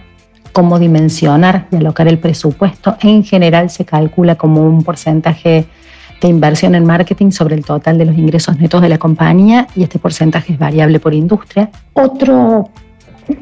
cómo 0.53 0.79
dimensionar 0.79 1.67
y 1.71 1.75
alocar 1.75 2.07
el 2.07 2.17
presupuesto. 2.17 2.97
En 3.01 3.23
general 3.23 3.69
se 3.69 3.85
calcula 3.85 4.35
como 4.35 4.63
un 4.63 4.83
porcentaje 4.83 5.67
de 6.21 6.27
inversión 6.27 6.73
en 6.73 6.85
marketing 6.85 7.31
sobre 7.31 7.55
el 7.55 7.63
total 7.63 7.97
de 7.97 8.05
los 8.05 8.17
ingresos 8.17 8.57
netos 8.57 8.81
de 8.81 8.89
la 8.89 8.97
compañía 8.97 9.67
y 9.75 9.83
este 9.83 9.99
porcentaje 9.99 10.53
es 10.53 10.59
variable 10.59 10.99
por 10.99 11.13
industria. 11.13 11.69
Otro 11.93 12.69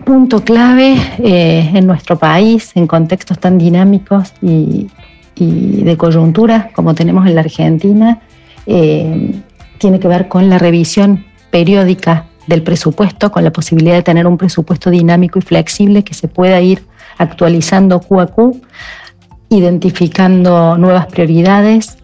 punto 0.03 0.43
clave 0.43 0.97
eh, 1.19 1.71
en 1.73 1.85
nuestro 1.87 2.17
país, 2.17 2.71
en 2.75 2.87
contextos 2.87 3.39
tan 3.39 3.57
dinámicos 3.57 4.33
y, 4.41 4.89
de 5.37 5.97
coyuntura 5.97 6.69
como 6.73 6.95
tenemos 6.95 7.27
en 7.27 7.35
la 7.35 7.41
Argentina, 7.41 8.21
eh, 8.65 9.33
tiene 9.77 9.99
que 9.99 10.07
ver 10.07 10.27
con 10.27 10.49
la 10.49 10.57
revisión 10.57 11.25
periódica 11.51 12.25
del 12.47 12.63
presupuesto, 12.63 13.31
con 13.31 13.43
la 13.43 13.51
posibilidad 13.51 13.95
de 13.95 14.03
tener 14.03 14.27
un 14.27 14.37
presupuesto 14.37 14.89
dinámico 14.89 15.39
y 15.39 15.41
flexible 15.41 16.03
que 16.03 16.13
se 16.13 16.27
pueda 16.27 16.61
ir 16.61 16.85
actualizando 17.17 17.99
Q 17.99 18.19
a 18.19 18.27
Q, 18.27 18.61
identificando 19.49 20.77
nuevas 20.77 21.07
prioridades, 21.07 21.97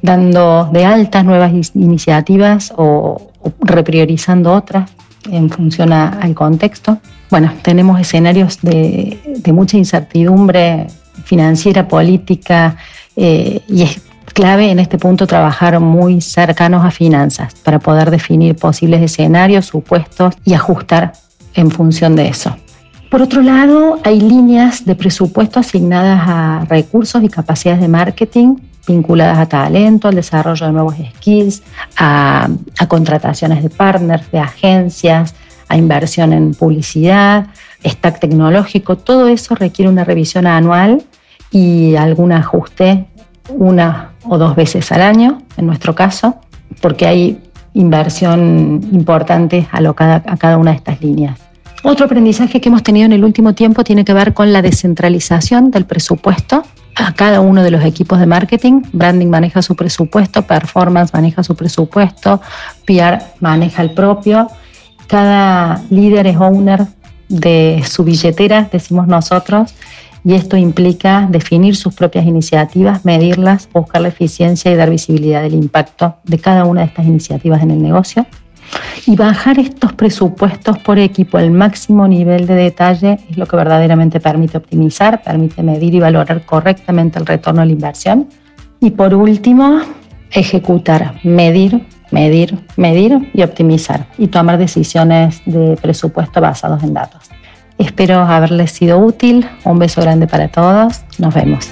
dando 0.00 0.70
de 0.72 0.84
altas 0.84 1.24
nuevas 1.24 1.52
iniciativas 1.74 2.72
o, 2.76 3.30
repriorizando 3.60 4.52
otras 4.52 4.90
en 5.30 5.50
función 5.50 5.92
al 5.92 6.34
contexto. 6.34 6.98
Bueno, 7.30 7.52
tenemos 7.62 8.00
escenarios 8.00 8.60
de, 8.62 9.18
mucha 9.52 9.76
incertidumbre 9.76 10.86
financiera, 11.24 11.86
política, 11.88 12.76
eh, 13.16 13.60
y 13.68 13.82
es 13.82 14.02
clave 14.32 14.70
en 14.70 14.78
este 14.78 14.98
punto 14.98 15.26
trabajar 15.26 15.78
muy 15.80 16.20
cercanos 16.20 16.84
a 16.84 16.90
finanzas 16.90 17.54
para 17.54 17.78
poder 17.78 18.10
definir 18.10 18.56
posibles 18.56 19.02
escenarios, 19.02 19.66
supuestos 19.66 20.34
y 20.44 20.54
ajustar 20.54 21.12
en 21.54 21.70
función 21.70 22.16
de 22.16 22.28
eso. 22.28 22.56
Por 23.10 23.20
otro 23.20 23.42
lado, 23.42 23.98
hay 24.04 24.20
líneas 24.20 24.86
de 24.86 24.94
presupuesto 24.94 25.60
asignadas 25.60 26.22
a 26.26 26.64
recursos 26.68 27.22
y 27.22 27.28
capacidades 27.28 27.80
de 27.82 27.88
marketing 27.88 28.56
vinculadas 28.86 29.38
a 29.38 29.46
talento, 29.46 30.08
al 30.08 30.14
desarrollo 30.14 30.66
de 30.66 30.72
nuevos 30.72 30.94
skills, 31.16 31.62
a, 31.96 32.48
contrataciones 32.88 33.62
de 33.62 33.70
partners, 33.70 34.30
de 34.30 34.38
agencias, 34.38 35.34
a 35.68 35.76
inversión 35.76 36.32
en 36.32 36.54
publicidad, 36.54 37.46
stack 37.84 38.20
tecnológico. 38.20 38.96
Todo 38.96 39.28
eso 39.28 39.54
requiere 39.54 39.90
una 39.90 40.04
revisión 40.04 40.46
anual 40.46 41.04
y 41.50 41.94
algún 41.96 42.32
ajuste 42.32 43.06
una 43.48 44.12
o 44.24 44.38
dos 44.38 44.56
veces 44.56 44.90
al 44.92 45.02
año, 45.02 45.42
en 45.56 45.66
nuestro 45.66 45.94
caso, 45.94 46.36
porque 46.80 47.06
hay 47.06 47.40
inversión 47.74 48.80
importante 48.92 49.66
alocada 49.70 50.22
a 50.26 50.36
cada 50.36 50.58
una 50.58 50.72
de 50.72 50.76
estas 50.78 51.00
líneas. 51.00 51.38
Otro 51.84 52.06
aprendizaje 52.06 52.60
que 52.60 52.68
hemos 52.68 52.82
tenido 52.84 53.06
en 53.06 53.12
el 53.12 53.24
último 53.24 53.54
tiempo 53.54 53.82
tiene 53.82 54.04
que 54.04 54.12
ver 54.12 54.34
con 54.34 54.52
la 54.52 54.62
descentralización 54.62 55.70
del 55.72 55.84
presupuesto 55.84 56.62
a 56.94 57.12
cada 57.14 57.40
uno 57.40 57.62
de 57.62 57.70
los 57.70 57.84
equipos 57.84 58.20
de 58.20 58.26
marketing. 58.26 58.82
Branding 58.92 59.26
maneja 59.26 59.62
su 59.62 59.74
presupuesto, 59.74 60.42
performance 60.42 61.12
maneja 61.12 61.42
su 61.42 61.56
presupuesto, 61.56 62.40
PR 62.86 63.18
maneja 63.40 63.82
el 63.82 63.92
propio. 63.92 64.48
Cada 65.08 65.82
líder 65.90 66.28
es 66.28 66.36
owner 66.36 66.86
de 67.28 67.82
su 67.88 68.04
billetera, 68.04 68.68
decimos 68.70 69.08
nosotros, 69.08 69.74
y 70.24 70.34
esto 70.34 70.56
implica 70.56 71.26
definir 71.30 71.76
sus 71.76 71.94
propias 71.94 72.26
iniciativas, 72.26 73.04
medirlas, 73.04 73.68
buscar 73.72 74.02
la 74.02 74.08
eficiencia 74.08 74.70
y 74.70 74.76
dar 74.76 74.90
visibilidad 74.90 75.42
del 75.42 75.54
impacto 75.54 76.16
de 76.24 76.38
cada 76.38 76.64
una 76.64 76.82
de 76.82 76.86
estas 76.88 77.06
iniciativas 77.06 77.62
en 77.62 77.72
el 77.72 77.82
negocio. 77.82 78.26
Y 79.06 79.16
bajar 79.16 79.58
estos 79.58 79.92
presupuestos 79.92 80.78
por 80.78 80.98
equipo 80.98 81.36
al 81.36 81.50
máximo 81.50 82.06
nivel 82.06 82.46
de 82.46 82.54
detalle 82.54 83.18
es 83.28 83.36
lo 83.36 83.46
que 83.46 83.56
verdaderamente 83.56 84.20
permite 84.20 84.58
optimizar, 84.58 85.22
permite 85.22 85.62
medir 85.62 85.94
y 85.94 86.00
valorar 86.00 86.46
correctamente 86.46 87.18
el 87.18 87.26
retorno 87.26 87.60
a 87.60 87.64
la 87.64 87.72
inversión. 87.72 88.28
Y 88.80 88.90
por 88.90 89.14
último, 89.14 89.80
ejecutar, 90.30 91.16
medir, 91.24 91.84
medir, 92.12 92.58
medir 92.76 93.30
y 93.34 93.42
optimizar 93.42 94.06
y 94.16 94.28
tomar 94.28 94.56
decisiones 94.58 95.42
de 95.44 95.76
presupuesto 95.80 96.40
basados 96.40 96.82
en 96.82 96.94
datos. 96.94 97.31
Espero 97.78 98.20
haberles 98.20 98.72
sido 98.72 98.98
útil. 98.98 99.48
Un 99.64 99.78
beso 99.78 100.00
grande 100.00 100.26
para 100.26 100.48
todos. 100.48 101.02
Nos 101.18 101.34
vemos. 101.34 101.68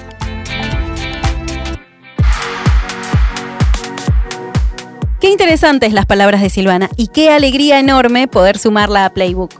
Qué 5.19 5.29
interesantes 5.29 5.93
las 5.93 6.07
palabras 6.07 6.41
de 6.41 6.49
Silvana 6.49 6.89
y 6.97 7.07
qué 7.07 7.29
alegría 7.29 7.79
enorme 7.79 8.27
poder 8.27 8.57
sumarla 8.57 9.05
a 9.05 9.13
Playbook. 9.13 9.51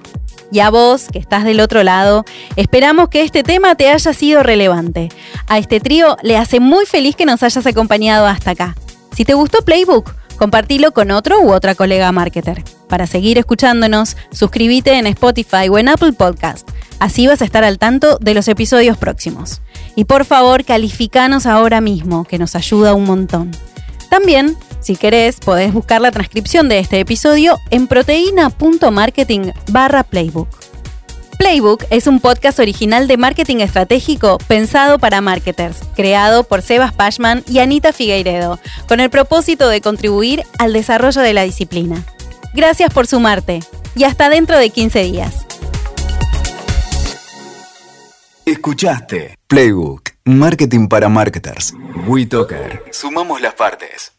Y 0.52 0.60
a 0.60 0.70
vos, 0.70 1.08
que 1.12 1.20
estás 1.20 1.46
del 1.46 1.60
otro 1.62 1.84
lado, 1.84 2.26
esperamos 2.56 3.10
que 3.10 3.22
este 3.22 3.44
tema 3.44 3.76
te 3.76 3.90
haya 3.90 4.12
sido 4.12 4.44
relevante. 4.44 5.10
A 5.48 5.60
este 5.60 5.80
trío 5.80 6.18
le 6.24 6.36
hace 6.36 6.60
muy 6.60 6.86
feliz 6.86 7.16
que 7.16 7.26
nos 7.26 7.44
hayas 7.44 7.66
acompañado 7.68 8.26
hasta 8.26 8.52
acá. 8.52 8.76
Si 9.16 9.24
te 9.24 9.34
gustó 9.34 9.62
Playbook, 9.62 10.14
compartilo 10.42 10.92
con 10.92 11.12
otro 11.12 11.40
u 11.40 11.54
otra 11.54 11.76
colega 11.76 12.12
marketer. 12.12 12.64
Para 12.90 13.06
seguir 13.06 13.38
escuchándonos, 13.38 14.18
suscríbete 14.32 14.98
en 14.98 15.06
Spotify 15.06 15.70
o 15.70 15.78
en 15.78 15.88
Apple 15.88 16.14
Podcast. 16.14 16.68
Así 16.98 17.28
vas 17.28 17.44
a 17.44 17.46
estar 17.46 17.64
al 17.64 17.78
tanto 17.78 18.18
de 18.18 18.34
los 18.34 18.48
episodios 18.48 18.98
próximos. 18.98 19.62
Y 19.96 20.06
por 20.06 20.26
favor, 20.26 20.66
calificanos 20.66 21.46
ahora 21.46 21.80
mismo, 21.80 22.24
que 22.24 22.40
nos 22.40 22.56
ayuda 22.56 22.96
un 22.96 23.04
montón. 23.04 23.52
También 24.10 24.58
si 24.80 24.96
querés, 24.96 25.40
podés 25.40 25.74
buscar 25.74 26.02
la 26.02 26.10
transcripción 26.10 26.70
de 26.70 26.80
este 26.80 27.00
episodio 27.00 27.60
en 27.70 27.86
proteína.marketing 27.86 29.52
barra 29.70 30.02
playbook. 30.02 30.71
Playbook 31.42 31.86
es 31.90 32.06
un 32.06 32.20
podcast 32.20 32.60
original 32.60 33.08
de 33.08 33.18
marketing 33.18 33.62
estratégico 33.62 34.38
pensado 34.48 35.00
para 35.00 35.22
marketers, 35.22 35.80
creado 35.96 36.44
por 36.44 36.62
Sebas 36.62 36.94
Pashman 36.94 37.44
y 37.48 37.58
Anita 37.58 37.94
Figueiredo, 37.94 38.60
con 38.88 39.00
el 39.00 39.10
propósito 39.10 39.68
de 39.68 39.82
contribuir 39.82 40.44
al 40.60 40.72
desarrollo 40.72 41.20
de 41.20 41.34
la 41.34 41.42
disciplina. 41.42 42.06
Gracias 42.54 42.94
por 42.94 43.08
sumarte 43.08 43.62
y 43.96 44.04
hasta 44.04 44.30
dentro 44.30 44.60
de 44.60 44.70
15 44.70 45.02
días. 45.02 45.48
Escuchaste 48.46 49.36
Playbook, 49.48 50.12
Marketing 50.26 50.90
para 50.90 51.10
Marketers. 51.10 51.74
WeToker. 52.06 52.84
Sumamos 52.92 53.42
las 53.42 53.56
partes. 53.56 54.12